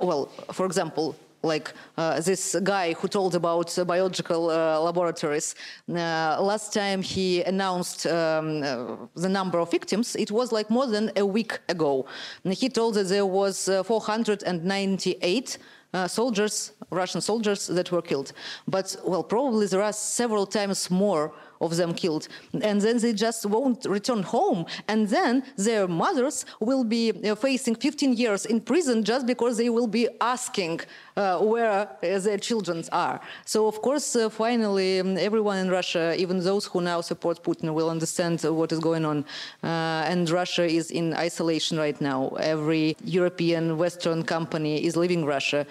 well, 0.00 0.26
for 0.52 0.64
example, 0.66 1.14
like 1.42 1.72
uh, 1.96 2.20
this 2.20 2.56
guy 2.62 2.92
who 2.94 3.08
told 3.08 3.34
about 3.34 3.76
uh, 3.76 3.84
biological 3.84 4.50
uh, 4.50 4.80
laboratories. 4.80 5.54
Uh, 5.88 6.40
last 6.40 6.72
time 6.72 7.02
he 7.02 7.42
announced 7.42 8.06
um, 8.06 8.62
uh, 8.62 8.96
the 9.16 9.28
number 9.28 9.58
of 9.58 9.70
victims, 9.70 10.14
it 10.16 10.30
was 10.30 10.52
like 10.52 10.70
more 10.70 10.86
than 10.86 11.10
a 11.16 11.26
week 11.26 11.58
ago. 11.68 12.06
And 12.44 12.54
he 12.54 12.68
told 12.68 12.94
that 12.94 13.08
there 13.08 13.26
was 13.26 13.68
498 13.84 15.58
uh, 15.92 16.08
soldiers, 16.08 16.72
Russian 16.90 17.20
soldiers 17.20 17.66
that 17.66 17.90
were 17.92 18.02
killed. 18.02 18.32
But, 18.66 18.96
well, 19.04 19.22
probably 19.22 19.66
there 19.66 19.82
are 19.82 19.92
several 19.92 20.46
times 20.46 20.90
more 20.90 21.32
of 21.62 21.76
them 21.76 21.94
killed. 21.94 22.28
And 22.60 22.80
then 22.80 22.98
they 22.98 23.12
just 23.12 23.46
won't 23.46 23.84
return 23.86 24.22
home. 24.22 24.66
And 24.88 25.08
then 25.08 25.44
their 25.56 25.88
mothers 25.88 26.44
will 26.60 26.84
be 26.84 27.12
uh, 27.12 27.34
facing 27.36 27.76
15 27.76 28.14
years 28.14 28.44
in 28.44 28.60
prison 28.60 29.04
just 29.04 29.24
because 29.26 29.56
they 29.56 29.70
will 29.70 29.86
be 29.86 30.08
asking 30.20 30.80
uh, 31.16 31.38
where 31.38 31.88
uh, 32.02 32.18
their 32.18 32.38
children 32.38 32.82
are. 32.92 33.20
So, 33.44 33.66
of 33.66 33.80
course, 33.82 34.16
uh, 34.16 34.28
finally, 34.28 35.00
um, 35.00 35.16
everyone 35.16 35.58
in 35.58 35.70
Russia, 35.70 36.14
even 36.18 36.40
those 36.40 36.66
who 36.66 36.80
now 36.80 37.00
support 37.00 37.42
Putin, 37.42 37.72
will 37.72 37.90
understand 37.90 38.42
what 38.42 38.72
is 38.72 38.80
going 38.80 39.04
on. 39.04 39.24
Uh, 39.62 40.10
and 40.12 40.28
Russia 40.28 40.64
is 40.64 40.90
in 40.90 41.14
isolation 41.14 41.78
right 41.78 42.00
now. 42.00 42.28
Every 42.40 42.96
European, 43.04 43.78
Western 43.78 44.22
company 44.22 44.84
is 44.84 44.96
leaving 44.96 45.24
Russia. 45.24 45.66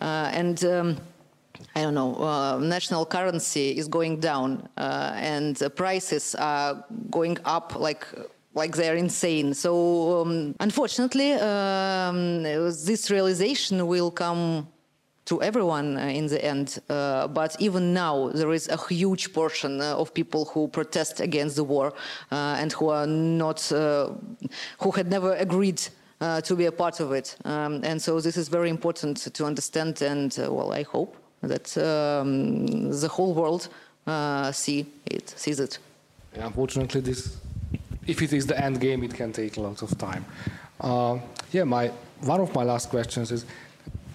Uh, 0.00 0.30
and 0.32 0.64
um, 0.64 0.96
I 1.74 1.82
don't 1.82 1.94
know, 1.94 2.14
uh, 2.16 2.58
national 2.58 3.06
currency 3.06 3.76
is 3.76 3.88
going 3.88 4.20
down 4.20 4.68
uh, 4.76 5.12
and 5.16 5.60
prices 5.74 6.34
are 6.34 6.84
going 7.10 7.38
up 7.44 7.74
like 7.76 8.06
like 8.54 8.74
they're 8.74 8.96
insane. 8.96 9.54
So 9.54 10.22
um, 10.22 10.54
unfortunately, 10.58 11.34
um, 11.34 12.42
this 12.42 13.10
realization 13.10 13.86
will 13.86 14.10
come 14.10 14.66
to 15.26 15.40
everyone 15.42 15.96
uh, 15.96 16.06
in 16.06 16.26
the 16.26 16.44
end. 16.44 16.78
Uh, 16.88 17.28
but 17.28 17.54
even 17.60 17.92
now, 17.92 18.30
there 18.30 18.52
is 18.52 18.68
a 18.68 18.76
huge 18.88 19.32
portion 19.32 19.80
uh, 19.80 19.94
of 19.94 20.12
people 20.12 20.46
who 20.46 20.66
protest 20.68 21.20
against 21.20 21.56
the 21.56 21.64
war 21.64 21.92
and 22.30 22.72
who 22.72 22.88
are 22.88 23.06
not, 23.06 23.60
who 23.68 24.90
had 24.96 25.08
never 25.08 25.34
agreed 25.34 25.80
uh, 26.20 26.40
to 26.40 26.56
be 26.56 26.66
a 26.66 26.72
part 26.72 27.00
of 27.00 27.12
it. 27.12 27.36
Um, 27.44 27.80
and 27.84 28.00
so 28.00 28.20
this 28.20 28.36
is 28.36 28.48
very 28.48 28.70
important 28.70 29.18
to 29.18 29.44
understand. 29.44 30.02
And 30.02 30.36
uh, 30.38 30.52
well, 30.52 30.72
I 30.72 30.82
hope 30.82 31.16
that 31.42 31.76
um, 31.78 32.90
the 32.90 33.08
whole 33.08 33.34
world 33.34 33.68
uh, 34.06 34.52
see 34.52 34.86
it, 35.06 35.28
sees 35.36 35.60
it. 35.60 35.78
Yeah, 36.36 36.46
unfortunately, 36.46 37.00
this, 37.00 37.36
if 38.06 38.22
it 38.22 38.32
is 38.32 38.46
the 38.46 38.58
end 38.62 38.80
game, 38.80 39.02
it 39.04 39.14
can 39.14 39.32
take 39.32 39.56
a 39.56 39.60
lot 39.60 39.82
of 39.82 39.96
time. 39.98 40.24
Uh, 40.80 41.18
yeah, 41.52 41.64
my 41.64 41.90
one 42.20 42.40
of 42.40 42.52
my 42.54 42.64
last 42.64 42.90
questions 42.90 43.30
is, 43.30 43.46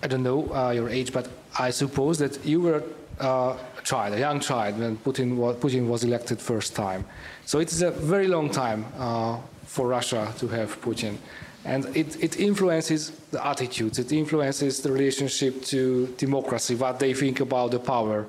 I 0.01 0.07
don't 0.07 0.23
know 0.23 0.53
uh, 0.53 0.71
your 0.71 0.89
age, 0.89 1.13
but 1.13 1.29
I 1.57 1.71
suppose 1.71 2.17
that 2.19 2.45
you 2.45 2.61
were 2.61 2.83
uh, 3.19 3.55
a 3.77 3.81
child, 3.83 4.13
a 4.13 4.19
young 4.19 4.39
child, 4.39 4.77
when 4.77 4.97
Putin 4.97 5.35
was, 5.37 5.55
Putin 5.57 5.87
was 5.87 6.03
elected 6.03 6.41
first 6.41 6.75
time. 6.75 7.05
So 7.45 7.59
it 7.59 7.71
is 7.71 7.81
a 7.81 7.91
very 7.91 8.27
long 8.27 8.49
time 8.49 8.85
uh, 8.97 9.37
for 9.65 9.87
Russia 9.87 10.33
to 10.39 10.47
have 10.49 10.81
Putin. 10.81 11.17
And 11.65 11.85
it, 11.95 12.21
it, 12.21 12.39
influences 12.39 13.11
the 13.31 13.45
attitudes, 13.45 13.97
it 13.97 14.11
influences 14.11 14.81
the 14.81 14.91
relationship 14.91 15.63
to 15.65 16.07
democracy, 16.17 16.75
what 16.75 16.99
they 16.99 17.13
think 17.13 17.39
about 17.39 17.71
the 17.71 17.79
power. 17.79 18.25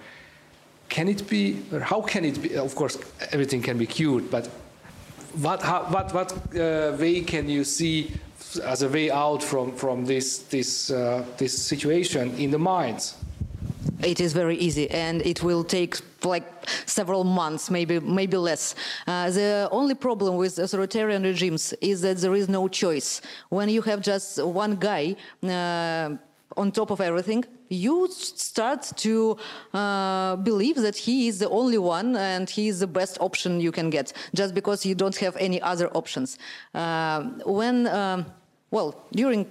Can 0.89 1.09
it 1.09 1.28
be, 1.28 1.62
how 1.82 2.01
can 2.01 2.24
it 2.24 2.41
be? 2.41 2.57
Of 2.57 2.76
course, 2.76 2.97
everything 3.32 3.61
can 3.61 3.76
be 3.76 3.87
cured, 3.87 4.30
but 4.30 4.47
what, 5.41 5.62
how, 5.62 5.82
what, 5.85 6.14
what 6.14 6.32
uh, 6.55 6.97
way 6.97 7.22
can 7.22 7.49
you 7.49 7.64
see 7.64 8.12
as 8.62 8.82
a 8.82 8.89
way 8.89 9.11
out 9.11 9.43
from, 9.43 9.74
from 9.74 10.05
this, 10.05 10.39
this, 10.39 10.93
uh, 10.93 11.24
this 11.37 11.61
situation 11.61 12.37
in 12.37 12.53
the 12.53 12.59
minds? 12.59 13.16
It 14.05 14.21
is 14.21 14.33
very 14.33 14.57
easy, 14.57 14.91
and 14.91 15.23
it 15.23 15.43
will 15.43 15.65
take 15.65 15.97
like 16.25 16.45
several 16.87 17.25
months, 17.25 17.71
maybe 17.71 18.01
maybe 18.01 18.37
less. 18.37 18.75
Uh, 19.07 19.31
the 19.31 19.69
only 19.71 19.95
problem 19.95 20.37
with 20.37 20.59
authoritarian 20.59 21.23
regimes 21.23 21.73
is 21.81 22.03
that 22.03 22.19
there 22.19 22.35
is 22.35 22.49
no 22.49 22.69
choice. 22.69 23.21
When 23.49 23.69
you 23.69 23.83
have 23.83 24.01
just 24.01 24.43
one 24.43 24.77
guy. 24.77 25.17
Uh, 25.43 26.17
on 26.57 26.71
top 26.71 26.91
of 26.91 27.01
everything, 27.01 27.45
you 27.69 28.09
start 28.11 28.83
to 28.97 29.37
uh, 29.73 30.37
believe 30.37 30.77
that 30.77 30.97
he 30.97 31.27
is 31.27 31.39
the 31.39 31.49
only 31.49 31.79
one 31.79 32.15
and 32.17 32.49
he 32.49 32.69
is 32.69 32.79
the 32.81 32.87
best 32.87 33.19
option 33.21 33.61
you 33.61 33.73
can 33.73 33.91
get, 33.91 34.13
just 34.35 34.55
because 34.55 34.87
you 34.87 34.95
don't 34.95 35.17
have 35.17 35.37
any 35.37 35.61
other 35.63 35.89
options. 35.89 36.39
Uh, 36.75 37.23
when, 37.45 37.87
um, 37.89 38.27
well, 38.71 39.05
during 39.13 39.47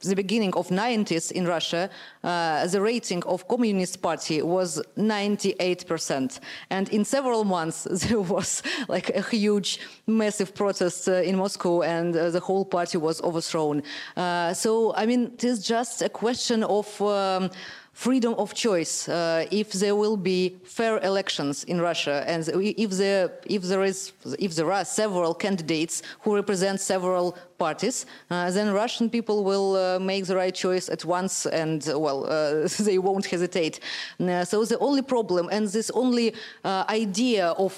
the 0.00 0.14
beginning 0.14 0.52
of 0.54 0.68
90s 0.68 1.32
in 1.32 1.46
Russia, 1.46 1.90
uh, 2.22 2.66
the 2.66 2.80
rating 2.80 3.22
of 3.24 3.48
Communist 3.48 4.00
Party 4.00 4.42
was 4.42 4.80
98%. 4.96 6.40
And 6.70 6.88
in 6.90 7.04
several 7.04 7.44
months, 7.44 7.84
there 7.90 8.20
was 8.20 8.62
like 8.88 9.10
a 9.10 9.22
huge, 9.22 9.80
massive 10.06 10.54
protest 10.54 11.08
uh, 11.08 11.14
in 11.14 11.36
Moscow 11.36 11.82
and 11.82 12.16
uh, 12.16 12.30
the 12.30 12.40
whole 12.40 12.64
party 12.64 12.98
was 12.98 13.20
overthrown. 13.22 13.82
Uh, 14.16 14.54
so, 14.54 14.94
I 14.94 15.06
mean, 15.06 15.32
it 15.34 15.44
is 15.44 15.64
just 15.64 16.02
a 16.02 16.08
question 16.08 16.62
of 16.64 17.00
um, 17.02 17.50
freedom 17.98 18.32
of 18.38 18.54
choice 18.54 19.08
uh, 19.08 19.44
if 19.50 19.72
there 19.72 19.96
will 19.96 20.16
be 20.16 20.56
fair 20.62 20.98
elections 20.98 21.64
in 21.64 21.80
Russia. 21.80 22.22
And 22.28 22.48
if 22.54 22.90
there 22.90 23.32
if 23.46 23.62
there 23.62 23.82
is 23.82 24.12
if 24.38 24.54
there 24.54 24.70
are 24.72 24.84
several 24.84 25.34
candidates 25.34 26.02
who 26.22 26.36
represent 26.36 26.80
several 26.80 27.36
parties 27.58 28.06
uh, 28.30 28.52
then 28.52 28.72
Russian 28.72 29.10
people 29.10 29.42
will 29.42 29.74
uh, 29.74 29.98
make 29.98 30.26
the 30.26 30.36
right 30.36 30.54
choice 30.54 30.88
at 30.88 31.04
once 31.04 31.44
and 31.46 31.80
well 31.96 32.20
uh, 32.26 32.68
they 32.88 32.98
won't 32.98 33.26
hesitate. 33.26 33.80
Uh, 34.20 34.44
so 34.44 34.64
the 34.64 34.78
only 34.78 35.02
problem 35.02 35.48
and 35.50 35.66
this 35.66 35.90
only 35.90 36.34
uh, 36.62 36.84
idea 36.88 37.46
of 37.66 37.74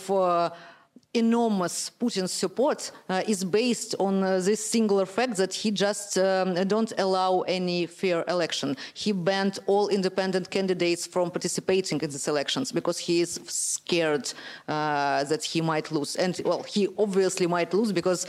enormous 1.15 1.91
Putin 1.99 2.29
support 2.29 2.93
uh, 3.09 3.23
is 3.27 3.45
based 3.45 3.95
on 3.99 4.23
uh, 4.23 4.39
this 4.39 4.65
singular 4.65 5.07
fact 5.07 5.37
that 5.37 5.53
he 5.53 5.71
just 5.71 6.17
um, 6.19 6.55
don't 6.69 6.93
allow 6.99 7.41
any 7.43 7.87
fair 7.87 8.25
election. 8.29 8.77
He 8.95 9.11
banned 9.13 9.59
all 9.67 9.89
independent 9.89 10.51
candidates 10.51 11.07
from 11.07 11.31
participating 11.31 12.01
in 12.01 12.11
these 12.11 12.29
elections 12.29 12.71
because 12.71 12.99
he 12.99 13.21
is 13.21 13.41
scared 13.47 14.33
uh, 14.69 15.25
that 15.25 15.43
he 15.43 15.61
might 15.61 15.91
lose. 15.91 16.15
And 16.17 16.41
well, 16.45 16.63
he 16.63 16.89
obviously 16.97 17.47
might 17.47 17.75
lose 17.75 17.93
because 17.93 18.27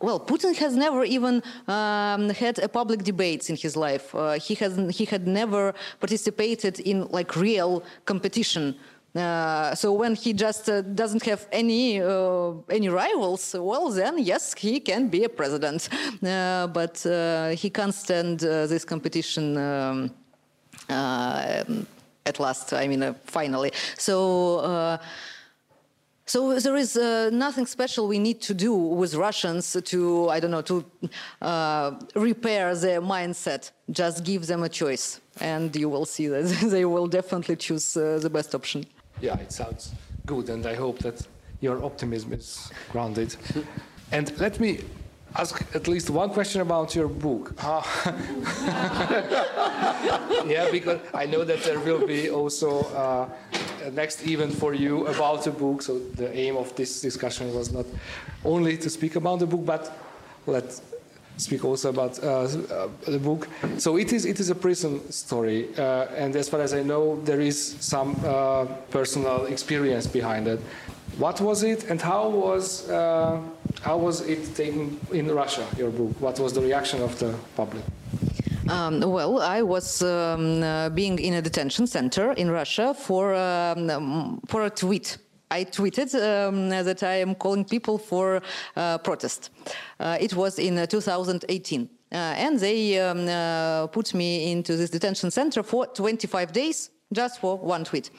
well, 0.00 0.18
Putin 0.18 0.56
has 0.56 0.74
never 0.74 1.04
even 1.04 1.42
um, 1.68 2.30
had 2.30 2.58
a 2.58 2.68
public 2.68 3.04
debate 3.04 3.50
in 3.50 3.56
his 3.56 3.76
life. 3.76 4.14
Uh, 4.14 4.38
he 4.38 4.54
has 4.54 4.78
he 4.96 5.04
had 5.04 5.26
never 5.26 5.74
participated 6.00 6.80
in 6.80 7.06
like 7.08 7.36
real 7.36 7.82
competition 8.06 8.76
uh, 9.14 9.74
so 9.74 9.92
when 9.92 10.14
he 10.14 10.32
just 10.32 10.68
uh, 10.68 10.82
doesn't 10.82 11.24
have 11.24 11.48
any 11.50 12.00
uh, 12.00 12.52
any 12.70 12.88
rivals, 12.88 13.56
well 13.58 13.90
then 13.90 14.18
yes, 14.18 14.54
he 14.54 14.78
can 14.78 15.08
be 15.08 15.24
a 15.24 15.28
president, 15.28 15.88
uh, 16.22 16.68
but 16.68 17.04
uh, 17.06 17.48
he 17.48 17.70
can't 17.70 17.94
stand 17.94 18.40
this 18.40 18.84
competition. 18.84 19.56
Um, 19.56 20.10
at 22.26 22.38
last, 22.38 22.72
I 22.72 22.86
mean, 22.86 23.14
finally. 23.24 23.72
So. 23.96 24.98
So 26.26 26.60
there 26.60 26.76
is 26.76 26.96
uh, 26.96 27.30
nothing 27.32 27.66
special 27.66 28.06
we 28.06 28.20
need 28.20 28.40
to 28.42 28.54
do 28.54 28.72
with 28.72 29.16
Russians 29.16 29.76
to, 29.84 30.28
I 30.28 30.38
don't 30.38 30.52
know, 30.52 30.62
to 30.62 30.84
uh, 31.42 31.98
repair 32.14 32.72
their 32.76 33.02
mindset. 33.02 33.72
Just 33.90 34.22
give 34.22 34.46
them 34.46 34.62
a 34.62 34.68
choice, 34.68 35.20
and 35.40 35.74
you 35.74 35.88
will 35.88 36.06
see 36.06 36.28
that 36.28 36.44
they 36.70 36.84
will 36.84 37.08
definitely 37.08 37.56
choose 37.56 37.96
uh, 37.96 38.20
the 38.22 38.30
best 38.30 38.54
option 38.54 38.86
yeah, 39.20 39.38
it 39.38 39.52
sounds 39.52 39.92
good, 40.26 40.48
and 40.48 40.66
I 40.66 40.74
hope 40.74 40.98
that 41.00 41.26
your 41.60 41.84
optimism 41.84 42.32
is 42.32 42.70
grounded. 42.90 43.36
and 44.12 44.38
let 44.38 44.58
me 44.60 44.80
ask 45.36 45.62
at 45.74 45.86
least 45.86 46.10
one 46.10 46.30
question 46.30 46.60
about 46.60 46.94
your 46.94 47.08
book. 47.08 47.54
Yeah, 50.46 50.70
because 50.70 50.98
I 51.14 51.26
know 51.26 51.44
that 51.44 51.62
there 51.62 51.78
will 51.78 52.06
be 52.06 52.30
also 52.30 52.80
uh, 52.94 53.28
a 53.84 53.90
next 53.90 54.26
event 54.26 54.54
for 54.54 54.74
you 54.74 55.06
about 55.06 55.44
the 55.44 55.50
book. 55.50 55.82
So 55.82 55.98
the 55.98 56.34
aim 56.36 56.56
of 56.56 56.74
this 56.74 57.00
discussion 57.00 57.54
was 57.54 57.72
not 57.72 57.86
only 58.44 58.76
to 58.78 58.90
speak 58.90 59.16
about 59.16 59.38
the 59.38 59.46
book, 59.46 59.64
but 59.64 59.96
let 60.46 60.80
speak 61.40 61.64
also 61.64 61.88
about 61.88 62.22
uh, 62.22 62.42
uh, 62.42 62.88
the 63.06 63.18
book. 63.18 63.48
So 63.78 63.96
it 63.96 64.12
is 64.12 64.24
it 64.24 64.40
is 64.40 64.50
a 64.50 64.54
prison 64.54 65.10
story, 65.10 65.68
uh, 65.76 66.06
and 66.16 66.36
as 66.36 66.48
far 66.48 66.60
as 66.60 66.72
I 66.74 66.82
know, 66.82 67.20
there 67.24 67.40
is 67.40 67.76
some 67.80 68.14
personal 68.90 69.46
experience 69.46 70.06
behind 70.06 70.46
it. 70.46 70.60
What 71.18 71.40
was 71.40 71.62
it, 71.62 71.90
and 71.90 72.00
how 72.00 72.28
was 72.28 72.88
how 72.88 73.96
was 73.96 74.20
it 74.26 74.54
taken 74.54 75.00
in 75.12 75.26
Russia? 75.34 75.64
Your 75.76 75.90
book. 75.90 76.20
What 76.20 76.38
was 76.38 76.52
the 76.52 76.60
reaction 76.60 77.02
of 77.02 77.18
the 77.18 77.34
public? 77.56 77.82
Um, 78.68 79.00
well, 79.00 79.40
I 79.40 79.62
was 79.62 80.00
um, 80.02 80.62
uh, 80.62 80.90
being 80.90 81.18
in 81.18 81.34
a 81.34 81.42
detention 81.42 81.86
center 81.88 82.32
in 82.32 82.50
Russia 82.50 82.94
for 82.94 83.34
um, 83.34 84.40
for 84.46 84.64
a 84.64 84.70
tweet 84.70 85.18
I 85.50 85.64
tweeted 85.64 86.14
um, 86.14 86.70
that 86.70 87.02
I 87.02 87.16
am 87.20 87.34
calling 87.34 87.64
people 87.64 87.98
for 87.98 88.40
uh, 88.76 88.98
protest. 88.98 89.50
Uh, 89.98 90.16
it 90.20 90.34
was 90.34 90.58
in 90.58 90.78
uh, 90.78 90.86
2018. 90.86 91.88
and 92.12 92.58
they 92.58 92.98
um, 93.00 93.88
put 93.88 94.14
me 94.14 94.52
into 94.52 94.76
this 94.76 94.90
detention 94.90 95.30
center 95.30 95.62
for 95.62 95.86
25 95.86 96.52
days 96.52 96.90
just 97.12 97.40
for 97.40 97.58
one 97.58 97.84
tweet. 97.84 98.10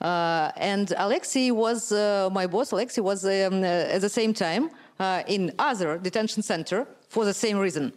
Uh, 0.00 0.50
and 0.56 0.92
Alexei 0.96 1.50
was 1.50 1.90
uh, 1.92 2.28
my 2.32 2.46
boss. 2.46 2.72
Alexei 2.72 3.00
was 3.00 3.24
um, 3.24 3.62
uh, 3.62 3.94
at 3.94 4.00
the 4.00 4.08
same 4.08 4.32
time 4.32 4.70
in 5.26 5.52
other 5.58 5.98
detention 5.98 6.42
center 6.42 6.86
for 7.08 7.24
the 7.24 7.34
same 7.34 7.58
reason. 7.58 7.92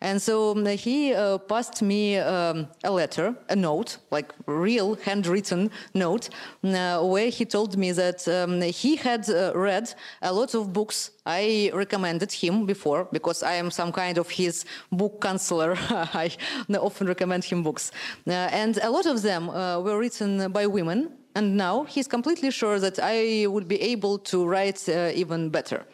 And 0.00 0.22
so 0.22 0.52
um, 0.52 0.64
he 0.66 1.12
uh, 1.12 1.38
passed 1.38 1.82
me 1.82 2.18
um, 2.18 2.68
a 2.84 2.90
letter, 2.90 3.34
a 3.48 3.56
note, 3.56 3.98
like 4.10 4.32
real 4.46 4.94
handwritten 4.94 5.70
note, 5.94 6.28
uh, 6.62 7.02
where 7.02 7.30
he 7.30 7.44
told 7.44 7.76
me 7.76 7.92
that 7.92 8.26
um, 8.28 8.60
he 8.62 8.96
had 8.96 9.28
uh, 9.28 9.52
read 9.54 9.92
a 10.22 10.32
lot 10.32 10.54
of 10.54 10.72
books 10.72 11.10
I 11.26 11.70
recommended 11.74 12.32
him 12.32 12.64
before 12.64 13.08
because 13.12 13.42
I 13.42 13.54
am 13.54 13.70
some 13.70 13.92
kind 13.92 14.16
of 14.16 14.30
his 14.30 14.64
book 14.90 15.20
counselor. 15.20 15.76
I 15.90 16.30
often 16.78 17.06
recommend 17.06 17.44
him 17.44 17.62
books. 17.62 17.92
Uh, 18.26 18.32
and 18.32 18.78
a 18.78 18.90
lot 18.90 19.06
of 19.06 19.20
them 19.20 19.50
uh, 19.50 19.80
were 19.80 19.98
written 19.98 20.50
by 20.52 20.66
women. 20.66 21.17
And 21.34 21.56
now 21.56 21.84
he's 21.84 22.08
completely 22.08 22.50
sure 22.50 22.80
that 22.80 22.98
I 23.00 23.46
would 23.46 23.68
be 23.68 23.80
able 23.80 24.18
to 24.18 24.46
write 24.46 24.88
uh, 24.88 25.12
even 25.14 25.50
better. 25.50 25.84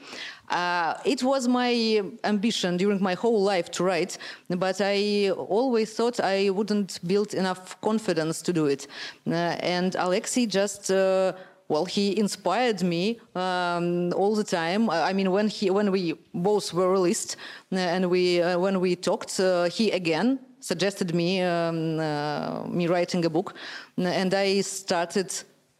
Uh, 0.49 0.95
it 1.05 1.23
was 1.23 1.49
my 1.49 2.03
ambition 2.23 2.77
during 2.77 3.03
my 3.03 3.15
whole 3.15 3.43
life 3.43 3.71
to 3.73 3.85
write, 3.85 4.19
but 4.49 4.81
I 4.81 5.31
always 5.31 5.95
thought 5.95 6.21
I 6.21 6.51
wouldn't 6.51 7.01
build 7.07 7.35
enough 7.35 7.81
confidence 7.81 8.43
to 8.43 8.53
do 8.53 8.67
it. 8.67 8.87
Uh, 9.27 9.57
and 9.61 9.95
Alexei 9.95 10.47
just. 10.47 10.91
Uh, 10.91 11.33
well, 11.69 11.87
he 11.87 12.19
inspired 12.19 12.83
me 12.83 13.19
um, 13.35 14.13
all 14.13 14.35
the 14.35 14.45
time. 14.45 14.91
I 14.91 15.15
mean, 15.15 15.31
when 15.31 15.49
he, 15.49 15.71
when 15.71 15.91
we 15.91 16.13
both 16.35 16.75
were 16.75 16.91
released, 16.93 17.37
uh, 17.73 17.77
and 17.77 18.11
we, 18.11 18.43
uh, 18.43 18.59
when 18.59 18.81
we 18.81 18.95
talked, 18.97 19.41
uh, 19.41 19.65
he 19.65 19.91
again 19.91 20.39
suggested 20.71 21.15
me, 21.15 21.43
um, 21.43 21.97
me 22.79 22.87
writing 22.87 23.25
a 23.25 23.31
book, 23.31 23.55
and 23.97 24.33
I 24.33 24.63
started 24.63 25.31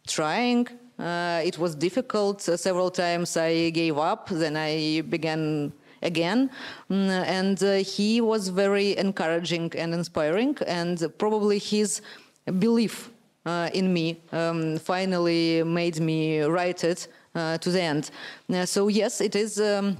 trying 0.07 0.67
uh, 0.97 1.41
it 1.43 1.57
was 1.57 1.75
difficult. 1.75 2.47
Uh, 2.47 2.55
several 2.55 2.89
times 2.89 3.35
I 3.35 3.69
gave 3.71 3.97
up, 3.97 4.29
then 4.29 4.55
I 4.55 5.01
began 5.01 5.73
again. 6.01 6.49
Mm, 6.89 7.09
and 7.25 7.63
uh, 7.63 7.73
he 7.75 8.21
was 8.21 8.49
very 8.49 8.97
encouraging 8.97 9.71
and 9.77 9.93
inspiring, 9.93 10.57
and 10.67 11.05
probably 11.17 11.59
his 11.59 12.01
belief 12.59 13.09
uh, 13.45 13.69
in 13.73 13.93
me 13.93 14.21
um, 14.31 14.77
finally 14.77 15.63
made 15.63 15.99
me 15.99 16.41
write 16.41 16.83
it 16.83 17.07
uh, 17.33 17.57
to 17.57 17.71
the 17.71 17.81
end. 17.81 18.11
Uh, 18.53 18.65
so, 18.65 18.87
yes, 18.87 19.21
it 19.21 19.35
is. 19.35 19.59
Um, 19.59 19.97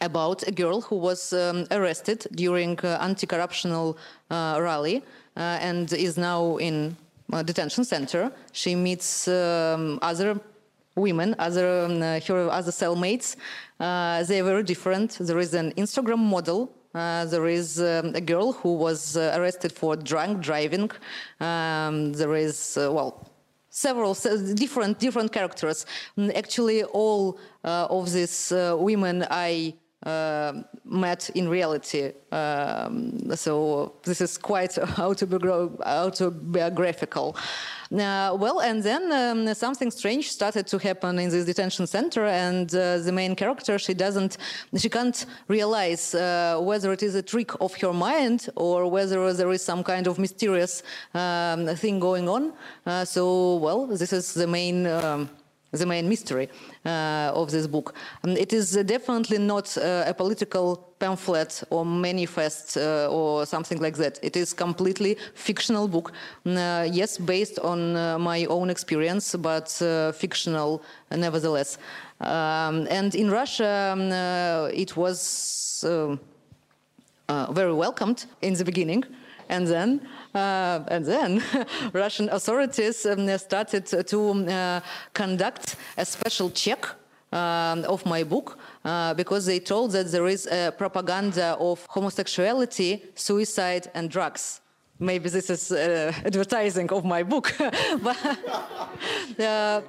about 0.00 0.42
a 0.46 0.52
girl 0.52 0.80
who 0.80 0.96
was 0.96 1.32
um, 1.32 1.66
arrested 1.70 2.26
during 2.32 2.78
anti-corruptional 2.80 3.96
rally 4.30 5.02
and 5.36 5.92
is 5.92 6.16
now 6.16 6.56
in 6.56 6.96
uh, 7.32 7.42
detention 7.42 7.84
center. 7.84 8.30
She 8.52 8.74
meets 8.74 9.28
um, 9.28 9.98
other 10.02 10.40
women, 10.96 11.34
other 11.38 11.84
um, 11.84 12.00
her 12.00 12.48
other 12.50 12.70
cellmates. 12.70 13.36
Uh, 13.80 14.22
they 14.24 14.40
are 14.40 14.44
very 14.44 14.62
different. 14.62 15.18
There 15.20 15.38
is 15.38 15.54
an 15.54 15.72
Instagram 15.72 16.18
model. 16.18 16.70
Uh, 16.94 17.24
there 17.24 17.46
is 17.46 17.80
um, 17.80 18.14
a 18.14 18.20
girl 18.20 18.52
who 18.52 18.74
was 18.74 19.16
uh, 19.16 19.34
arrested 19.36 19.72
for 19.72 19.96
drunk 19.96 20.40
driving. 20.40 20.90
Um, 21.40 22.12
there 22.12 22.36
is 22.36 22.76
uh, 22.76 22.92
well 22.92 23.28
several 23.68 24.14
different 24.54 25.00
different 25.00 25.32
characters. 25.32 25.86
Actually, 26.36 26.84
all 26.84 27.38
uh, 27.64 27.88
of 27.90 28.12
these 28.12 28.52
women 28.52 29.26
I 29.28 29.74
uh, 29.74 29.83
met 30.04 31.30
in 31.34 31.48
reality. 31.48 32.12
Um, 32.30 33.34
so 33.34 33.94
this 34.02 34.20
is 34.20 34.38
quite 34.38 34.78
autobiographical. 34.98 37.36
Uh, 37.92 38.36
well, 38.38 38.60
and 38.60 38.82
then 38.82 39.12
um, 39.12 39.54
something 39.54 39.90
strange 39.90 40.30
started 40.30 40.66
to 40.66 40.78
happen 40.78 41.18
in 41.18 41.30
this 41.30 41.44
detention 41.44 41.86
center, 41.86 42.24
and 42.24 42.74
uh, 42.74 42.98
the 42.98 43.12
main 43.12 43.36
character 43.36 43.78
she 43.78 43.94
doesn't, 43.94 44.36
she 44.76 44.88
can't 44.88 45.26
realize 45.48 46.14
uh, 46.14 46.58
whether 46.60 46.92
it 46.92 47.02
is 47.02 47.14
a 47.14 47.22
trick 47.22 47.50
of 47.60 47.74
her 47.76 47.92
mind 47.92 48.48
or 48.56 48.90
whether 48.90 49.32
there 49.32 49.50
is 49.52 49.62
some 49.62 49.84
kind 49.84 50.06
of 50.06 50.18
mysterious 50.18 50.82
um, 51.14 51.66
thing 51.76 52.00
going 52.00 52.28
on. 52.28 52.52
Uh, 52.84 53.04
so, 53.04 53.56
well, 53.56 53.86
this 53.86 54.12
is 54.12 54.34
the 54.34 54.46
main. 54.46 54.86
Um, 54.86 55.30
the 55.78 55.86
main 55.86 56.08
mystery 56.08 56.48
uh, 56.86 57.30
of 57.34 57.50
this 57.50 57.66
book. 57.66 57.94
Um, 58.22 58.36
it 58.36 58.52
is 58.52 58.72
definitely 58.86 59.38
not 59.38 59.76
uh, 59.76 60.04
a 60.06 60.14
political 60.14 60.76
pamphlet 60.98 61.62
or 61.70 61.84
manifest 61.84 62.76
uh, 62.76 63.08
or 63.10 63.46
something 63.46 63.80
like 63.80 63.96
that. 63.96 64.18
It 64.22 64.36
is 64.36 64.52
completely 64.52 65.16
fictional 65.34 65.88
book. 65.88 66.12
Uh, 66.46 66.86
yes, 66.90 67.18
based 67.18 67.58
on 67.58 67.96
uh, 67.96 68.18
my 68.18 68.44
own 68.46 68.70
experience, 68.70 69.34
but 69.36 69.82
uh, 69.82 70.12
fictional 70.12 70.82
nevertheless. 71.10 71.78
Um, 72.20 72.86
and 72.90 73.14
in 73.14 73.30
Russia, 73.30 73.92
um, 73.92 74.12
it 74.72 74.96
was 74.96 75.84
very 77.50 77.72
welcomed 77.72 78.26
in 78.42 78.54
the 78.54 78.64
beginning, 78.64 79.04
and 79.48 79.66
then 79.66 80.00
uh, 80.34 80.80
and 80.88 81.04
then 81.04 81.42
Russian 81.92 82.28
authorities 82.30 83.06
um, 83.06 83.38
started 83.38 83.86
to 83.86 84.30
uh, 84.30 84.80
conduct 85.12 85.76
a 85.96 86.04
special 86.04 86.50
check 86.50 86.86
um, 87.32 87.84
of 87.84 88.04
my 88.06 88.22
book 88.24 88.58
uh, 88.84 89.14
because 89.14 89.46
they 89.46 89.60
told 89.60 89.92
that 89.92 90.10
there 90.10 90.26
is 90.26 90.48
propaganda 90.78 91.56
of 91.58 91.86
homosexuality, 91.88 93.02
suicide, 93.14 93.90
and 93.94 94.10
drugs 94.10 94.60
maybe 94.98 95.28
this 95.28 95.50
is 95.50 95.72
uh, 95.72 96.12
advertising 96.24 96.90
of 96.90 97.04
my 97.04 97.22
book. 97.22 97.52
But, 98.02 98.16
uh, 99.40 99.80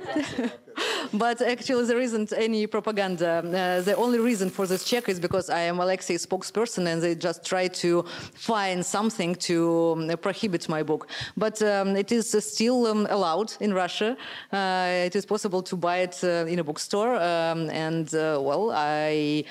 but, 1.14 1.41
actually 1.41 1.86
there 1.86 1.99
isn't 1.99 2.34
any 2.34 2.68
propaganda. 2.68 3.43
Uh, 3.45 3.82
the 3.82 3.95
only 3.95 4.20
reason 4.20 4.49
for 4.49 4.66
this 4.66 4.84
check 4.84 5.08
is 5.10 5.20
because 5.20 5.49
i 5.49 5.60
am 5.60 5.80
alexei 5.80 6.16
spokesperson 6.16 6.88
and 6.88 7.01
they 7.01 7.16
just 7.16 7.45
try 7.45 7.68
to 7.68 8.03
find 8.34 8.86
something 8.86 9.36
to 9.36 9.95
um, 9.97 10.18
prohibit 10.18 10.68
my 10.70 10.84
book. 10.84 11.08
But 11.38 11.62
um, 11.62 11.95
it 11.95 12.12
is 12.12 12.36
still 12.39 12.88
um, 12.88 13.08
allowed 13.10 13.53
in 13.60 13.74
russia. 13.74 14.18
Uh, 14.51 15.06
it 15.06 15.16
is 15.16 15.26
possible 15.26 15.62
to 15.64 15.76
buy 15.76 15.97
it 15.97 16.20
uh, 16.24 16.45
in 16.47 16.60
a 16.60 16.64
bookstore 16.64 17.16
um, 17.16 17.70
and 17.70 18.14
uh, 18.16 18.39
well 18.41 18.72
i 18.72 19.43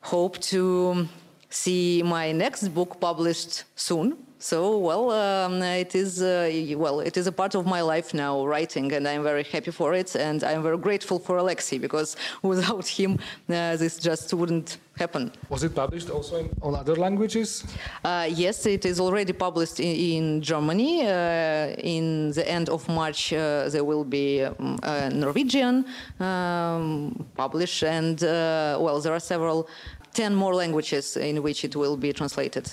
hope 0.00 0.38
to 0.38 1.08
see 1.48 2.02
my 2.02 2.32
next 2.32 2.68
book 2.68 3.00
published 3.00 3.64
soon 3.74 4.25
so 4.46 4.78
well, 4.78 5.10
um, 5.10 5.60
it 5.62 5.96
is 5.96 6.22
uh, 6.22 6.48
well, 6.76 7.00
it 7.00 7.16
is 7.16 7.26
a 7.26 7.32
part 7.32 7.56
of 7.56 7.66
my 7.66 7.80
life 7.80 8.14
now, 8.14 8.46
writing, 8.46 8.92
and 8.92 9.08
I'm 9.08 9.24
very 9.24 9.42
happy 9.42 9.72
for 9.72 9.92
it, 9.92 10.14
and 10.14 10.44
I'm 10.44 10.62
very 10.62 10.78
grateful 10.78 11.18
for 11.18 11.38
Alexei 11.38 11.78
because 11.78 12.16
without 12.42 12.86
him, 12.86 13.18
uh, 13.48 13.76
this 13.76 13.98
just 13.98 14.32
wouldn't 14.32 14.78
happen. 14.96 15.32
Was 15.48 15.64
it 15.64 15.74
published 15.74 16.10
also 16.10 16.36
in, 16.36 16.48
on 16.62 16.76
other 16.76 16.94
languages? 16.94 17.64
Uh, 18.04 18.28
yes, 18.30 18.66
it 18.66 18.84
is 18.84 19.00
already 19.00 19.32
published 19.32 19.80
in, 19.80 19.96
in 19.96 20.42
Germany. 20.42 21.06
Uh, 21.08 21.74
in 21.78 22.30
the 22.30 22.48
end 22.48 22.68
of 22.68 22.88
March, 22.88 23.32
uh, 23.32 23.68
there 23.68 23.82
will 23.82 24.04
be 24.04 24.44
um, 24.44 24.78
Norwegian 25.12 25.84
um, 26.20 27.26
published, 27.36 27.82
and 27.82 28.22
uh, 28.22 28.78
well, 28.80 29.00
there 29.00 29.12
are 29.12 29.24
several, 29.34 29.68
ten 30.14 30.36
more 30.36 30.54
languages 30.54 31.16
in 31.16 31.42
which 31.42 31.64
it 31.64 31.74
will 31.74 31.96
be 31.96 32.12
translated. 32.12 32.72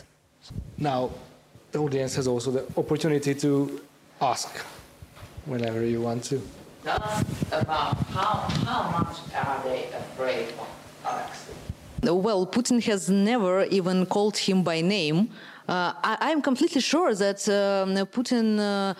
Now, 0.77 1.09
the 1.73 1.79
audience 1.79 2.15
has 2.15 2.27
also 2.27 2.51
the 2.51 2.65
opportunity 2.77 3.33
to 3.33 3.81
ask 4.21 4.49
whenever 5.45 5.83
you 5.83 6.01
want 6.01 6.23
to. 6.23 6.41
about 7.51 7.97
how, 8.15 8.47
how 8.65 8.81
much 8.97 9.17
are 9.35 9.63
they 9.63 9.89
afraid 10.03 10.49
of 10.61 10.67
Alexei? 11.03 11.53
Well, 12.03 12.45
Putin 12.45 12.81
has 12.83 13.09
never 13.09 13.63
even 13.65 14.05
called 14.05 14.37
him 14.37 14.63
by 14.63 14.81
name. 14.81 15.29
Uh, 15.67 15.93
I, 16.03 16.31
am 16.31 16.41
completely 16.41 16.81
sure 16.81 17.13
that 17.15 17.47
um, 17.49 17.95
Putin. 18.07 18.59
Uh, 18.59 18.93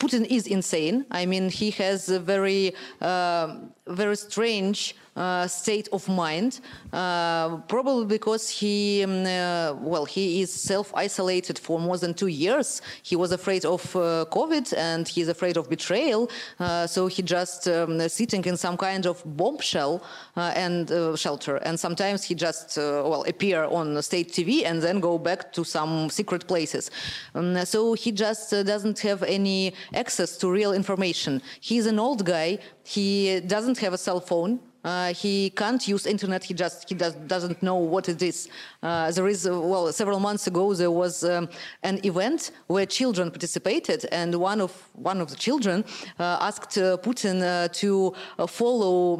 Putin 0.00 0.26
is 0.26 0.48
insane. 0.48 1.06
I 1.12 1.26
mean, 1.26 1.48
he 1.48 1.70
has 1.70 2.08
a 2.08 2.18
very, 2.18 2.74
uh, 3.00 3.56
very 3.86 4.16
strange 4.16 4.96
uh, 4.96 5.05
state 5.48 5.88
of 5.92 6.08
mind, 6.08 6.60
uh, 6.92 7.56
probably 7.68 8.04
because 8.04 8.50
he, 8.50 9.02
um, 9.02 9.24
uh, 9.24 9.72
well, 9.80 10.04
he 10.04 10.42
is 10.42 10.52
self-isolated 10.52 11.58
for 11.58 11.78
more 11.78 11.96
than 11.96 12.12
two 12.12 12.26
years. 12.26 12.82
He 13.02 13.16
was 13.16 13.32
afraid 13.32 13.64
of 13.64 13.96
uh, 13.96 14.26
COVID 14.30 14.74
and 14.76 15.08
he's 15.08 15.28
afraid 15.28 15.56
of 15.56 15.70
betrayal, 15.70 16.30
uh, 16.60 16.86
so 16.86 17.06
he 17.06 17.22
just 17.22 17.66
um, 17.68 18.08
sitting 18.08 18.44
in 18.44 18.56
some 18.56 18.76
kind 18.76 19.06
of 19.06 19.22
bombshell 19.24 20.02
and 20.36 20.88
shelter. 21.18 21.56
And 21.56 21.78
sometimes 21.80 22.24
he 22.24 22.34
just, 22.34 22.76
well, 22.76 23.24
appear 23.26 23.64
on 23.64 24.00
state 24.02 24.32
TV 24.32 24.64
and 24.64 24.82
then 24.82 25.00
go 25.00 25.18
back 25.18 25.52
to 25.52 25.64
some 25.64 26.10
secret 26.10 26.46
places. 26.46 26.90
Um, 27.34 27.64
so 27.64 27.94
he 27.94 28.12
just 28.12 28.50
doesn't 28.50 28.98
have 29.00 29.22
any 29.22 29.72
access 29.94 30.36
to 30.38 30.50
real 30.50 30.72
information. 30.72 31.42
He's 31.60 31.86
an 31.86 31.98
old 31.98 32.24
guy. 32.24 32.58
He 32.84 33.40
doesn't 33.40 33.78
have 33.78 33.92
a 33.92 33.98
cell 33.98 34.20
phone. 34.20 34.60
Uh, 34.86 35.12
he 35.12 35.50
can't 35.50 35.88
use 35.88 36.06
internet. 36.06 36.44
He 36.44 36.54
just 36.54 36.88
he 36.88 36.94
does, 36.94 37.14
doesn't 37.26 37.60
know 37.60 37.74
what 37.74 38.08
it 38.08 38.22
is. 38.22 38.48
Uh, 38.84 39.10
there 39.10 39.26
is 39.26 39.48
well, 39.48 39.92
several 39.92 40.20
months 40.20 40.46
ago 40.46 40.74
there 40.74 40.92
was 40.92 41.24
um, 41.24 41.48
an 41.82 41.98
event 42.04 42.52
where 42.68 42.86
children 42.86 43.30
participated, 43.30 44.06
and 44.12 44.32
one 44.36 44.60
of 44.60 44.70
one 44.92 45.20
of 45.20 45.28
the 45.28 45.36
children 45.36 45.84
asked 46.18 46.76
Putin 47.06 47.36
to 47.72 48.14
follow 48.46 49.16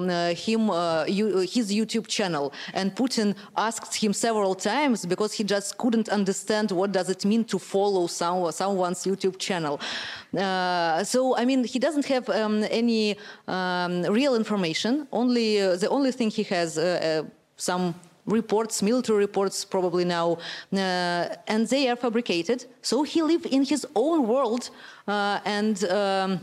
him 0.46 0.60
his 1.56 1.66
YouTube 1.78 2.06
channel, 2.06 2.52
and 2.72 2.94
Putin 2.94 3.34
asked 3.56 3.94
him 3.96 4.12
several 4.12 4.54
times 4.54 5.04
because 5.04 5.32
he 5.32 5.42
just 5.42 5.76
couldn't 5.78 6.08
understand 6.08 6.70
what 6.70 6.92
does 6.92 7.08
it 7.10 7.24
mean 7.24 7.44
to 7.44 7.58
follow 7.58 8.06
some, 8.06 8.52
someone's 8.52 9.04
YouTube 9.04 9.38
channel. 9.38 9.80
Uh, 10.36 11.04
so 11.04 11.36
I 11.36 11.44
mean, 11.44 11.64
he 11.64 11.78
doesn't 11.78 12.06
have 12.06 12.28
um, 12.28 12.64
any 12.70 13.16
um, 13.48 14.02
real 14.02 14.34
information. 14.34 15.06
Only 15.12 15.60
uh, 15.60 15.76
the 15.76 15.88
only 15.88 16.12
thing 16.12 16.30
he 16.30 16.42
has 16.44 16.78
uh, 16.78 16.82
uh 17.24 17.30
some 17.56 17.94
reports, 18.26 18.82
military 18.82 19.18
reports 19.18 19.64
probably 19.64 20.04
now, 20.04 20.38
uh, 20.72 21.28
and 21.46 21.66
they 21.68 21.88
are 21.88 21.96
fabricated. 21.96 22.66
So 22.82 23.02
he 23.02 23.22
lives 23.22 23.46
in 23.46 23.64
his 23.64 23.86
own 23.94 24.26
world, 24.26 24.70
uh, 25.08 25.40
and. 25.44 25.84
Um, 25.84 26.40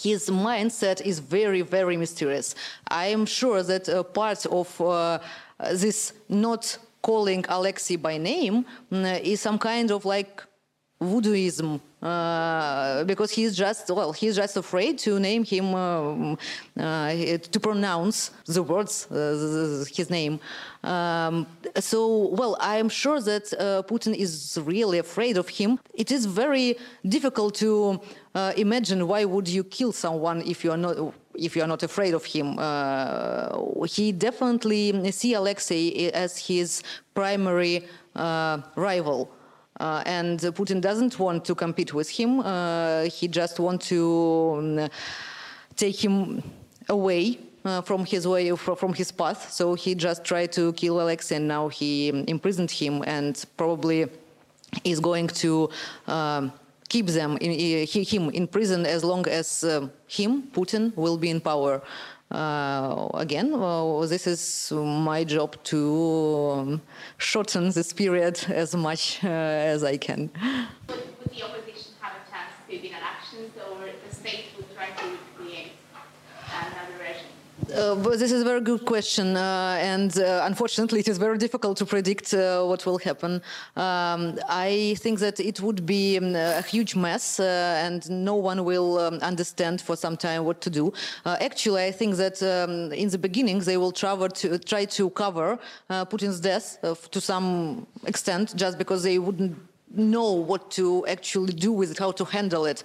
his 0.00 0.30
mindset 0.30 1.00
is 1.04 1.18
very, 1.18 1.62
very 1.62 1.96
mysterious. 1.96 2.54
I 2.86 3.06
am 3.06 3.26
sure 3.26 3.60
that 3.64 4.14
part 4.14 4.46
of 4.46 4.80
this 5.72 6.12
not 6.28 6.78
calling 7.02 7.44
Alexei 7.48 7.96
by 7.96 8.16
name 8.16 8.66
is 8.92 9.40
some 9.40 9.58
kind 9.58 9.90
of 9.90 10.04
like 10.04 10.44
voodooism 11.00 11.80
uh, 12.02 13.04
because 13.04 13.30
he's 13.30 13.56
just 13.56 13.90
well 13.90 14.12
he's 14.12 14.36
just 14.36 14.56
afraid 14.56 14.98
to 14.98 15.18
name 15.18 15.44
him 15.44 15.74
uh, 15.74 16.34
to 16.76 17.60
pronounce 17.60 18.30
the 18.46 18.62
words 18.62 19.10
uh, 19.10 19.84
his 19.94 20.10
name. 20.10 20.38
Um, 20.84 21.46
so 21.78 22.28
well 22.28 22.56
i'm 22.60 22.88
sure 22.88 23.20
that 23.20 23.52
uh, 23.52 23.82
putin 23.82 24.14
is 24.14 24.58
really 24.64 24.98
afraid 24.98 25.36
of 25.38 25.48
him. 25.48 25.78
It 25.94 26.10
is 26.10 26.26
very 26.26 26.76
difficult 27.06 27.54
to 27.56 28.00
imagine 28.56 29.06
why 29.08 29.24
would 29.24 29.48
you 29.48 29.64
kill 29.64 29.92
someone 29.92 30.42
if 30.42 30.64
you 30.64 30.70
are 30.70 30.78
not 30.78 30.96
if 31.34 31.56
you 31.56 31.62
are 31.62 31.68
not 31.68 31.82
afraid 31.82 32.12
of 32.12 32.24
him. 32.24 32.58
He 33.86 34.12
definitely 34.12 35.10
see 35.12 35.34
alexei 35.34 36.10
as 36.10 36.36
his 36.38 36.82
primary 37.14 37.86
rival 38.14 39.30
and 40.04 40.38
Putin 40.38 40.80
doesn't 40.80 41.18
want 41.18 41.44
to 41.46 41.54
compete 41.54 41.94
with 41.94 42.08
him. 42.08 42.40
Uh, 42.40 43.04
he 43.04 43.28
just 43.28 43.58
wants 43.58 43.88
to 43.88 44.54
um, 44.58 44.88
take 45.76 46.04
him 46.04 46.42
away 46.88 47.38
uh, 47.64 47.80
from 47.80 48.04
his 48.04 48.26
way 48.26 48.54
from 48.56 48.92
his 48.92 49.10
path. 49.10 49.50
So 49.50 49.74
he 49.74 49.94
just 49.94 50.24
tried 50.24 50.52
to 50.52 50.72
kill 50.74 51.00
Alexei, 51.00 51.36
and 51.36 51.48
now 51.48 51.68
he 51.68 52.08
imprisoned 52.28 52.70
him, 52.70 53.02
and 53.06 53.42
probably 53.56 54.06
is 54.84 55.00
going 55.00 55.28
to. 55.28 55.70
Um, 56.06 56.52
keep 56.90 57.06
them 57.06 57.38
in, 57.40 57.86
him 57.86 58.30
in 58.30 58.48
prison 58.48 58.84
as 58.84 59.04
long 59.04 59.24
as 59.28 59.62
uh, 59.62 59.86
him 60.08 60.42
Putin 60.52 60.92
will 60.96 61.16
be 61.16 61.30
in 61.30 61.40
power. 61.40 61.80
Uh, 62.30 63.08
again, 63.14 63.58
well, 63.58 64.02
this 64.02 64.26
is 64.26 64.72
my 64.72 65.24
job 65.24 65.56
to 65.64 66.54
um, 66.54 66.82
shorten 67.18 67.70
this 67.72 67.92
period 67.92 68.44
as 68.48 68.74
much 68.76 69.18
uh, 69.24 69.28
as 69.28 69.82
I 69.82 69.96
can. 69.96 70.30
Would, 70.88 70.96
would 71.18 71.30
the 71.34 71.42
opposition 71.42 71.92
have 72.00 72.12
a 72.12 72.30
chance 72.30 72.52
to 72.68 72.76
win 72.76 72.92
elections, 72.94 73.52
or 73.68 73.84
the 74.08 74.14
state 74.14 74.44
would 74.56 74.72
try 74.76 74.90
to 74.90 75.18
create 75.36 75.72
another 76.48 76.98
regime? 77.00 77.59
Uh, 77.72 77.94
this 77.94 78.32
is 78.32 78.42
a 78.42 78.44
very 78.44 78.60
good 78.60 78.84
question, 78.84 79.36
uh, 79.36 79.76
and 79.80 80.18
uh, 80.18 80.42
unfortunately, 80.44 80.98
it 80.98 81.08
is 81.08 81.18
very 81.18 81.38
difficult 81.38 81.76
to 81.76 81.86
predict 81.86 82.34
uh, 82.34 82.64
what 82.64 82.84
will 82.84 82.98
happen. 82.98 83.40
Um, 83.76 84.38
I 84.48 84.96
think 84.98 85.20
that 85.20 85.38
it 85.38 85.60
would 85.60 85.86
be 85.86 86.18
um, 86.18 86.34
a 86.34 86.62
huge 86.62 86.96
mess, 86.96 87.38
uh, 87.38 87.80
and 87.84 88.08
no 88.10 88.34
one 88.34 88.64
will 88.64 88.98
um, 88.98 89.14
understand 89.20 89.80
for 89.80 89.94
some 89.94 90.16
time 90.16 90.44
what 90.44 90.60
to 90.62 90.70
do. 90.70 90.92
Uh, 91.24 91.36
actually, 91.40 91.84
I 91.84 91.92
think 91.92 92.16
that 92.16 92.42
um, 92.42 92.92
in 92.92 93.08
the 93.08 93.18
beginning 93.18 93.60
they 93.60 93.76
will 93.76 93.92
to, 93.92 94.58
try 94.58 94.84
to 94.86 95.10
cover 95.10 95.58
Putin's 95.88 96.40
death 96.40 96.78
to 97.10 97.20
some 97.20 97.86
extent, 98.04 98.56
just 98.56 98.78
because 98.78 99.04
they 99.04 99.18
wouldn't 99.18 99.56
know 99.90 100.32
what 100.32 100.70
to 100.72 101.06
actually 101.06 101.52
do 101.52 101.72
with 101.72 101.90
it, 101.90 101.98
how 101.98 102.12
to 102.12 102.24
handle 102.24 102.64
it. 102.66 102.82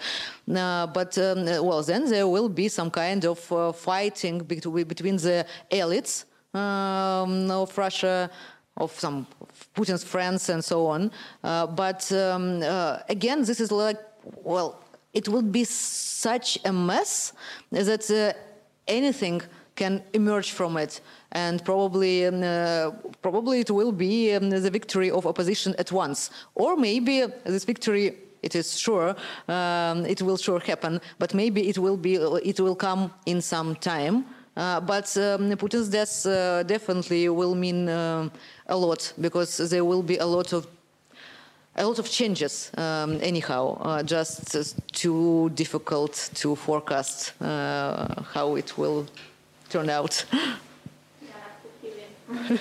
Uh, 0.53 0.87
but 0.87 1.17
um, 1.17 1.45
well, 1.45 1.83
then 1.83 2.05
there 2.09 2.27
will 2.27 2.49
be 2.49 2.67
some 2.67 2.89
kind 2.89 3.25
of 3.25 3.51
uh, 3.51 3.71
fighting 3.71 4.39
between, 4.39 4.87
between 4.87 5.17
the 5.17 5.45
elites 5.71 6.25
um, 6.53 7.49
of 7.51 7.77
Russia, 7.77 8.29
of 8.77 8.91
some 8.99 9.27
of 9.41 9.73
Putin's 9.73 10.03
friends, 10.03 10.49
and 10.49 10.63
so 10.63 10.87
on. 10.87 11.11
Uh, 11.43 11.67
but 11.67 12.11
um, 12.11 12.61
uh, 12.63 12.99
again, 13.09 13.43
this 13.43 13.59
is 13.59 13.71
like 13.71 13.97
well, 14.43 14.81
it 15.13 15.29
will 15.29 15.41
be 15.41 15.63
such 15.63 16.59
a 16.65 16.73
mess 16.73 17.33
that 17.71 18.09
uh, 18.11 18.37
anything 18.87 19.41
can 19.75 20.01
emerge 20.13 20.51
from 20.51 20.77
it 20.77 21.01
and 21.31 21.63
probably 21.63 22.25
um, 22.25 22.43
uh, 22.43 22.91
probably 23.21 23.59
it 23.59 23.71
will 23.71 23.91
be 23.91 24.33
um, 24.33 24.49
the 24.49 24.71
victory 24.71 25.11
of 25.11 25.25
opposition 25.25 25.75
at 25.77 25.91
once. 25.91 26.31
Or 26.55 26.75
maybe 26.75 27.25
this 27.43 27.65
victory 27.65 28.17
it 28.41 28.55
is 28.55 28.79
sure 28.79 29.15
um, 29.47 30.05
it 30.05 30.21
will 30.21 30.37
sure 30.37 30.59
happen 30.59 31.01
but 31.17 31.33
maybe 31.33 31.67
it 31.67 31.77
will 31.77 31.97
be 31.97 32.15
it 32.43 32.59
will 32.59 32.75
come 32.75 33.11
in 33.25 33.41
some 33.41 33.75
time. 33.75 34.25
Uh, 34.57 34.79
but 34.79 35.17
um, 35.17 35.51
Putin's 35.57 35.89
death 35.89 36.25
uh, 36.25 36.63
definitely 36.63 37.27
will 37.27 37.55
mean 37.55 37.89
uh, 37.89 38.29
a 38.67 38.77
lot 38.77 39.11
because 39.19 39.57
there 39.69 39.83
will 39.83 40.01
be 40.01 40.17
a 40.17 40.25
lot 40.25 40.53
of 40.53 40.65
a 41.77 41.85
lot 41.85 41.99
of 41.99 42.09
changes 42.09 42.71
um, 42.77 43.19
anyhow 43.21 43.77
uh, 43.81 44.01
just 44.01 44.79
too 44.93 45.49
difficult 45.55 46.29
to 46.33 46.55
forecast 46.55 47.33
uh, 47.41 48.23
how 48.33 48.55
it 48.55 48.77
will 48.77 49.05
turn 49.69 49.89
out 49.89 50.23
My 52.27 52.57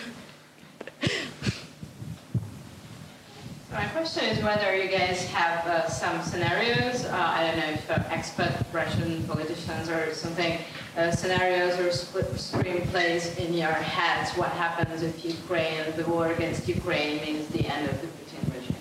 question 3.86 4.24
is 4.24 4.42
whether 4.44 4.76
you 4.76 4.90
guys 4.90 5.24
have 5.26 5.66
uh, 5.66 5.88
some 5.88 6.20
scenarios, 6.22 7.06
uh, 7.06 7.16
I 7.16 7.46
don't 7.46 7.56
know 7.56 7.70
if 7.72 7.90
uh, 7.90 8.02
expert 8.10 8.52
Russian 8.72 9.24
politicians 9.24 9.88
or 9.88 10.12
something, 10.14 10.58
uh, 10.96 11.10
scenarios 11.10 11.76
or 11.78 11.88
screenplays 11.88 13.36
in 13.38 13.54
your 13.54 13.72
heads. 13.72 14.36
What 14.36 14.50
happens 14.50 15.02
if 15.02 15.24
Ukraine, 15.24 15.82
the 15.96 16.04
war 16.04 16.30
against 16.32 16.68
Ukraine 16.68 17.24
means 17.24 17.48
the 17.48 17.66
end 17.66 17.88
of 17.88 18.00
the 18.00 18.06
Putin 18.06 18.54
regime? 18.54 18.76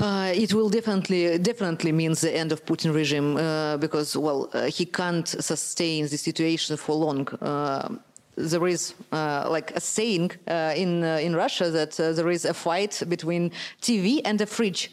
Uh, 0.00 0.32
it 0.34 0.52
will 0.52 0.68
definitely 0.68 1.38
definitely 1.38 1.92
means 1.92 2.20
the 2.20 2.36
end 2.36 2.52
of 2.52 2.66
Putin 2.66 2.92
regime 2.94 3.36
uh, 3.36 3.78
because 3.78 4.16
well 4.16 4.50
uh, 4.52 4.66
he 4.66 4.84
can't 4.84 5.28
sustain 5.28 6.06
the 6.08 6.18
situation 6.18 6.76
for 6.76 6.94
long 6.94 7.26
uh, 7.40 7.88
there 8.36 8.66
is 8.66 8.94
uh, 9.12 9.46
like 9.50 9.70
a 9.72 9.80
saying 9.80 10.30
uh, 10.46 10.72
in 10.76 11.02
uh, 11.02 11.16
in 11.16 11.34
Russia 11.34 11.70
that 11.70 11.98
uh, 11.98 12.12
there 12.12 12.30
is 12.30 12.44
a 12.44 12.54
fight 12.54 13.02
between 13.08 13.50
TV 13.80 14.20
and 14.24 14.40
a 14.40 14.46
fridge. 14.46 14.92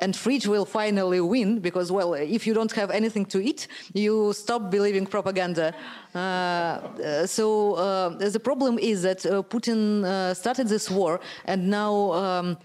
And 0.00 0.16
fridge 0.16 0.48
will 0.48 0.64
finally 0.64 1.20
win 1.20 1.60
because, 1.60 1.92
well, 1.92 2.14
if 2.14 2.44
you 2.44 2.54
don't 2.54 2.72
have 2.72 2.90
anything 2.90 3.24
to 3.26 3.38
eat, 3.40 3.68
you 3.94 4.32
stop 4.32 4.68
believing 4.68 5.06
propaganda. 5.06 5.72
Uh, 6.12 6.18
uh, 6.18 7.26
so 7.26 8.16
the 8.18 8.40
problem 8.40 8.80
is 8.80 9.02
that 9.02 9.20
Putin 9.48 10.34
started 10.34 10.66
this 10.66 10.90
war, 10.90 11.20
and 11.44 11.70
now, 11.70 12.12
um, 12.14 12.58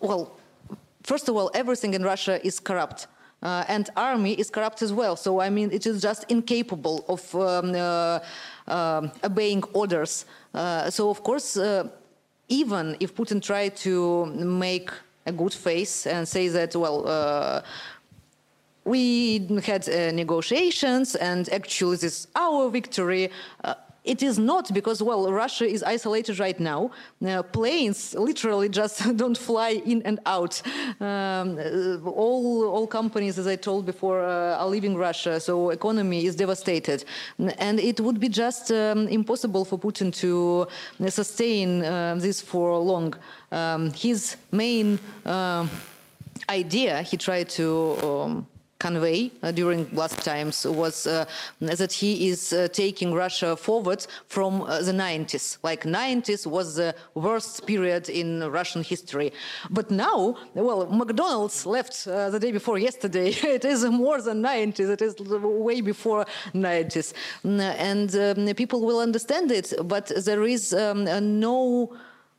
well, 0.00 0.40
first 1.04 1.28
of 1.28 1.36
all, 1.36 1.52
everything 1.54 1.94
in 1.94 2.02
Russia 2.02 2.44
is 2.44 2.58
corrupt. 2.58 3.06
And 3.42 3.88
army 3.96 4.32
is 4.32 4.50
corrupt 4.50 4.82
as 4.82 4.92
well. 4.92 5.14
So 5.14 5.40
I 5.40 5.50
mean, 5.50 5.70
it 5.70 5.86
is 5.86 6.02
just 6.02 6.24
incapable 6.28 7.04
of 7.08 7.32
um, 7.36 7.70
uh, 8.68 9.08
obeying 9.24 9.62
orders. 9.72 10.24
Uh, 10.54 10.90
so 10.90 11.10
of 11.10 11.22
course, 11.22 11.56
uh, 11.56 11.88
even 12.48 12.96
if 13.00 13.14
Putin 13.14 13.42
tried 13.42 13.76
to 13.76 14.26
make 14.26 14.90
a 15.26 15.32
good 15.32 15.52
face 15.52 16.06
and 16.06 16.26
say 16.26 16.48
that, 16.48 16.74
well, 16.76 17.06
uh, 17.06 17.60
we 18.84 19.38
had 19.64 19.86
negotiations 20.14 21.16
and 21.16 21.48
actually 21.52 21.96
this 21.96 22.04
is 22.04 22.28
our 22.36 22.70
victory. 22.70 23.30
It 24.06 24.22
is 24.22 24.38
not 24.38 24.72
because, 24.72 25.02
well, 25.02 25.32
Russia 25.32 25.66
is 25.66 25.82
isolated 25.82 26.38
right 26.38 26.58
now. 26.60 26.92
Uh, 27.26 27.42
planes 27.42 28.14
literally 28.14 28.68
just 28.68 29.16
don't 29.16 29.36
fly 29.36 29.82
in 29.84 30.00
and 30.02 30.20
out. 30.24 30.62
Um, 31.00 31.58
uh, 31.58 32.08
all, 32.08 32.64
all 32.64 32.86
companies, 32.86 33.36
as 33.38 33.48
I 33.48 33.56
told 33.56 33.84
before, 33.84 34.24
uh, 34.24 34.56
are 34.60 34.68
leaving 34.68 34.96
Russia, 34.96 35.40
so 35.40 35.70
economy 35.70 36.24
is 36.24 36.36
devastated. 36.36 37.04
And 37.58 37.80
it 37.80 38.00
would 38.00 38.20
be 38.20 38.28
just 38.28 38.70
um, 38.70 39.08
impossible 39.08 39.64
for 39.64 39.76
Putin 39.76 40.14
to 40.20 40.68
sustain 41.10 41.84
uh, 41.84 42.14
this 42.16 42.40
for 42.40 42.78
long. 42.78 43.12
Um, 43.50 43.92
his 43.92 44.36
main 44.52 45.00
uh, 45.24 45.66
idea 46.48 47.02
he 47.02 47.16
tried 47.16 47.48
to 47.48 47.96
um, 48.02 48.46
convey 48.78 49.30
uh, 49.42 49.50
during 49.50 49.88
last 49.92 50.22
times 50.24 50.66
was 50.66 51.06
uh, 51.06 51.24
that 51.60 51.92
he 51.92 52.28
is 52.28 52.52
uh, 52.52 52.68
taking 52.72 53.14
Russia 53.14 53.56
forward 53.56 54.06
from 54.28 54.62
uh, 54.62 54.82
the 54.82 54.92
90s. 54.92 55.58
Like 55.62 55.84
90s 55.84 56.46
was 56.46 56.76
the 56.76 56.94
worst 57.14 57.66
period 57.66 58.08
in 58.08 58.50
Russian 58.50 58.82
history. 58.82 59.32
But 59.70 59.90
now, 59.90 60.36
well, 60.54 60.86
McDonald's 60.86 61.64
left 61.64 62.06
uh, 62.06 62.30
the 62.30 62.38
day 62.38 62.52
before 62.52 62.78
yesterday. 62.78 63.28
it 63.58 63.64
is 63.64 63.84
more 63.84 64.20
than 64.20 64.42
90s. 64.42 64.90
It 64.90 65.02
is 65.02 65.16
way 65.18 65.80
before 65.80 66.26
90s. 66.54 67.12
And 67.44 68.14
um, 68.16 68.54
people 68.54 68.80
will 68.84 69.00
understand 69.00 69.50
it, 69.50 69.72
but 69.84 70.12
there 70.24 70.44
is 70.44 70.74
um, 70.74 71.04
no, 71.40 71.96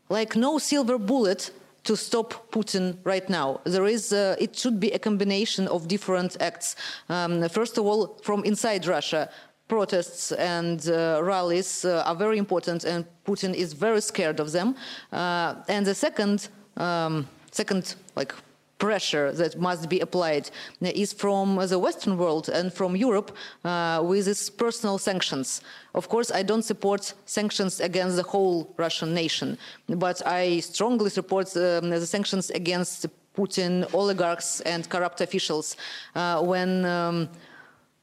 like 0.09 0.35
no 0.35 0.57
silver 0.57 0.97
bullet 0.97 1.51
to 1.87 1.95
stop 1.95 2.51
Putin 2.51 2.97
right 3.05 3.29
now. 3.29 3.61
There 3.63 3.85
is, 3.85 4.11
uh, 4.11 4.35
it 4.39 4.55
should 4.55 4.77
be 4.79 4.91
a 4.91 4.99
combination 4.99 5.67
of 5.69 5.87
different 5.87 6.35
acts. 6.41 6.75
Um, 7.07 7.47
first 7.49 7.77
of 7.77 7.85
all, 7.85 8.19
from 8.21 8.43
inside 8.43 8.85
Russia, 8.85 9.29
protests 9.69 10.33
and 10.33 10.79
uh, 10.89 11.21
rallies 11.23 11.85
uh, 11.85 12.03
are 12.05 12.15
very 12.15 12.37
important, 12.37 12.83
and 12.83 13.05
Putin 13.25 13.53
is 13.53 13.73
very 13.73 14.01
scared 14.01 14.39
of 14.39 14.51
them. 14.51 14.75
Uh, 15.11 15.55
and 15.69 15.85
the 15.85 15.95
second, 15.95 16.49
um, 16.75 17.25
second 17.51 17.95
like 18.15 18.33
pressure 18.77 19.31
that 19.31 19.59
must 19.59 19.89
be 19.89 19.99
applied 19.99 20.49
is 20.81 21.13
from 21.13 21.55
the 21.67 21.79
Western 21.79 22.17
world 22.17 22.49
and 22.49 22.71
from 22.71 22.95
Europe 22.95 23.35
uh, 23.63 24.01
with 24.03 24.27
its 24.27 24.49
personal 24.49 24.97
sanctions. 24.97 25.61
Of 25.95 26.09
course, 26.09 26.31
I 26.31 26.43
don't 26.43 26.63
support 26.63 27.13
sanctions 27.25 27.79
against 27.79 28.15
the 28.17 28.23
whole 28.23 28.73
Russian 28.77 29.13
nation, 29.13 29.57
but 29.87 30.25
I 30.25 30.59
strongly 30.59 31.09
support 31.09 31.47
um, 31.57 31.89
the 31.89 32.05
sanctions 32.05 32.49
against 32.51 33.07
Putin 33.35 33.85
oligarchs 33.93 34.61
and 34.61 34.89
corrupt 34.89 35.21
officials 35.21 35.75
uh, 36.15 36.41
when 36.41 36.85
um, 36.85 37.29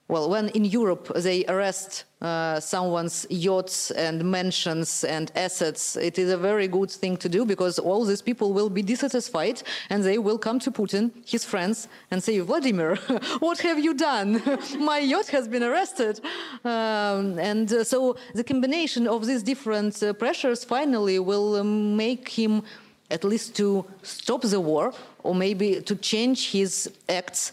well, 0.06 0.28
when 0.28 0.50
in 0.50 0.66
Europe 0.66 1.10
they 1.14 1.46
arrest 1.46 2.04
uh, 2.20 2.60
someone's 2.60 3.26
yachts 3.30 3.90
and 3.90 4.22
mansions 4.22 5.02
and 5.02 5.32
assets, 5.34 5.96
it 5.96 6.18
is 6.18 6.30
a 6.30 6.36
very 6.36 6.68
good 6.68 6.90
thing 6.90 7.16
to 7.16 7.28
do 7.28 7.46
because 7.46 7.78
all 7.78 8.04
these 8.04 8.20
people 8.20 8.52
will 8.52 8.68
be 8.68 8.82
dissatisfied 8.82 9.62
and 9.88 10.04
they 10.04 10.18
will 10.18 10.36
come 10.36 10.58
to 10.58 10.70
Putin, 10.70 11.10
his 11.26 11.44
friends, 11.46 11.88
and 12.10 12.22
say, 12.22 12.38
Vladimir, 12.40 12.96
what 13.38 13.58
have 13.60 13.78
you 13.78 13.94
done? 13.94 14.42
My 14.78 14.98
yacht 14.98 15.28
has 15.28 15.48
been 15.48 15.62
arrested. 15.62 16.20
Um, 16.64 17.38
and 17.38 17.72
uh, 17.72 17.82
so 17.82 18.16
the 18.34 18.44
combination 18.44 19.08
of 19.08 19.26
these 19.26 19.42
different 19.42 20.02
uh, 20.02 20.12
pressures 20.12 20.64
finally 20.64 21.18
will 21.18 21.56
um, 21.56 21.96
make 21.96 22.28
him 22.28 22.62
at 23.10 23.24
least 23.24 23.56
to 23.56 23.86
stop 24.02 24.42
the 24.42 24.60
war 24.60 24.92
or 25.22 25.34
maybe 25.34 25.80
to 25.80 25.96
change 25.96 26.50
his 26.50 26.90
acts. 27.08 27.52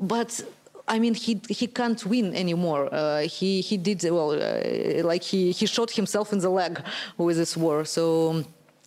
But 0.00 0.40
I 0.88 0.98
mean, 0.98 1.14
he 1.14 1.40
he 1.48 1.66
can't 1.66 2.04
win 2.06 2.34
anymore. 2.34 2.88
Uh, 2.92 3.20
he 3.20 3.60
he 3.60 3.76
did 3.76 4.02
well, 4.10 4.30
uh, 4.32 5.04
like 5.04 5.22
he 5.22 5.52
he 5.52 5.66
shot 5.66 5.90
himself 5.90 6.32
in 6.32 6.38
the 6.38 6.48
leg 6.48 6.80
with 7.16 7.36
this 7.36 7.56
war. 7.56 7.84
So 7.84 8.44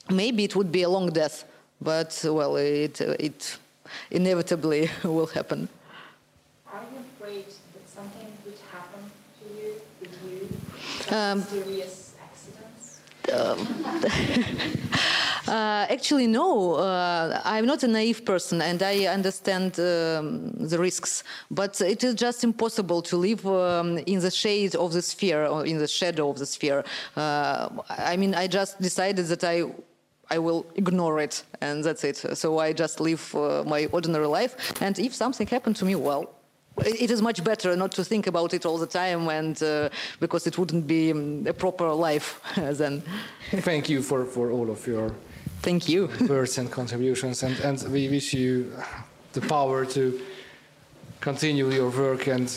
maybe 0.10 0.44
it 0.44 0.56
would 0.56 0.72
be 0.72 0.82
a 0.84 0.90
long 0.90 1.10
death, 1.10 1.46
but 1.80 2.20
well, 2.26 2.56
it 2.58 3.00
it 3.02 3.58
inevitably 4.10 4.90
will 5.04 5.28
happen. 5.28 5.70
Are 6.74 6.84
you 6.92 7.00
afraid 7.16 7.46
that 7.46 7.90
something 7.98 8.28
would 8.46 8.60
happen 8.72 9.02
to 9.38 9.46
you 9.60 9.70
with 10.00 10.16
you? 10.26 11.16
Um, 11.16 11.44
serious 11.44 12.16
accidents. 12.26 13.02
Um, 13.32 13.58
actually, 15.52 16.28
no. 16.28 16.76
Uh, 16.76 17.42
I'm 17.44 17.66
not 17.66 17.84
a 17.84 17.88
naive 17.88 18.26
person, 18.26 18.62
and 18.62 18.82
I 18.82 19.06
understand 19.06 19.80
um, 19.80 20.52
the 20.54 20.78
risks. 20.80 21.24
But 21.50 21.82
it 21.82 22.04
is 22.04 22.16
just 22.16 22.44
impossible 22.44 23.02
to 23.04 23.18
live 23.18 23.46
um, 23.46 23.98
in 24.00 24.20
the 24.20 24.32
shade 24.32 24.76
of 24.76 24.94
the 24.94 25.02
sphere 25.02 25.46
or 25.46 25.66
in 25.66 25.78
the 25.78 25.88
shadow 25.88 26.30
of 26.30 26.38
the 26.40 26.46
sphere. 26.46 26.84
Uh, 27.16 27.70
I 27.90 28.18
mean, 28.18 28.36
I 28.36 28.48
just 28.48 28.82
decided 28.82 29.28
that 29.28 29.44
I 29.44 29.66
I 30.30 30.40
will 30.40 30.66
ignore 30.76 31.20
it, 31.20 31.44
and 31.60 31.84
that's 31.84 32.04
it. 32.06 32.18
So 32.38 32.60
I 32.60 32.72
just 32.72 33.02
live 33.02 33.36
uh, 33.36 33.64
my 33.68 33.88
ordinary 33.92 34.28
life. 34.28 34.82
And 34.82 34.98
if 34.98 35.14
something 35.14 35.46
happened 35.46 35.76
to 35.78 35.86
me, 35.86 35.96
well, 35.96 36.30
it 36.78 37.12
is 37.12 37.22
much 37.22 37.44
better 37.44 37.76
not 37.76 37.92
to 37.92 38.04
think 38.04 38.28
about 38.28 38.54
it 38.54 38.66
all 38.66 38.78
the 38.78 38.88
time, 38.88 39.28
and 39.28 39.62
uh, 39.62 39.90
because 40.22 40.48
it 40.48 40.58
wouldn't 40.58 40.88
be 40.88 41.12
um, 41.12 41.46
a 41.48 41.54
proper 41.54 41.92
life 41.92 42.40
then. 42.56 43.04
Thank 43.52 43.90
you 43.90 44.02
for, 44.02 44.26
for 44.26 44.52
all 44.52 44.70
of 44.70 44.88
your 44.88 45.12
Thank 45.62 45.88
you. 45.90 46.10
words 46.30 46.58
and 46.58 46.72
contributions, 46.72 47.44
and, 47.44 47.60
and 47.60 47.84
we 47.92 48.10
wish 48.10 48.34
you 48.34 48.72
the 49.34 49.42
power 49.42 49.86
to 49.86 50.20
continue 51.20 51.70
your 51.70 51.90
work 51.90 52.28
and 52.28 52.50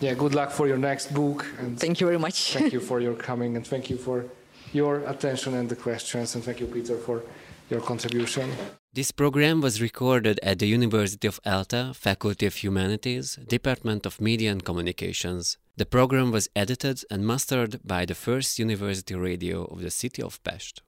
yeah, 0.00 0.14
good 0.14 0.34
luck 0.34 0.50
for 0.50 0.66
your 0.66 0.78
next 0.78 1.12
book. 1.12 1.46
And 1.58 1.78
thank 1.78 2.00
you 2.00 2.06
very 2.06 2.18
much. 2.18 2.52
thank 2.52 2.72
you 2.72 2.80
for 2.90 3.00
your 3.00 3.14
coming 3.14 3.56
and 3.56 3.66
thank 3.66 3.90
you 3.90 3.96
for 3.96 4.24
your 4.72 5.00
attention 5.06 5.54
and 5.54 5.68
the 5.68 5.76
questions 5.76 6.34
and 6.34 6.44
thank 6.44 6.60
you, 6.60 6.66
Peter, 6.66 6.96
for 6.96 7.22
your 7.70 7.80
contribution. 7.80 8.50
This 8.92 9.12
program 9.12 9.60
was 9.60 9.80
recorded 9.80 10.40
at 10.42 10.58
the 10.58 10.66
University 10.66 11.28
of 11.28 11.38
ELTE, 11.44 11.94
Faculty 11.94 12.46
of 12.46 12.56
Humanities, 12.56 13.38
Department 13.46 14.04
of 14.04 14.20
Media 14.20 14.50
and 14.50 14.64
Communications. 14.64 15.58
The 15.76 15.86
program 15.86 16.32
was 16.32 16.48
edited 16.56 17.04
and 17.10 17.24
mastered 17.24 17.80
by 17.84 18.04
the 18.04 18.16
First 18.16 18.58
University 18.58 19.14
Radio 19.14 19.64
of 19.66 19.80
the 19.80 19.90
city 19.90 20.22
of 20.22 20.42
Pest. 20.42 20.82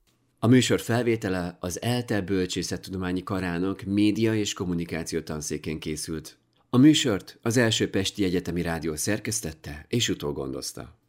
A 0.45 0.49
műsor 0.49 0.80
felvétele 0.80 1.57
az 1.61 1.82
ELTE 1.82 2.20
Bölcsészettudományi 2.20 3.22
Karának 3.22 3.82
média 3.82 4.34
és 4.34 4.53
kommunikáció 4.53 5.20
tanszékén 5.20 5.78
készült. 5.78 6.38
A 6.70 6.76
műsort 6.76 7.38
az 7.43 7.57
első 7.57 7.90
Pesti 7.90 8.24
Egyetemi 8.24 8.62
Rádió 8.62 8.97
szerkesztette 8.97 9.84
és 9.88 10.09
utógondozta. 10.09 11.01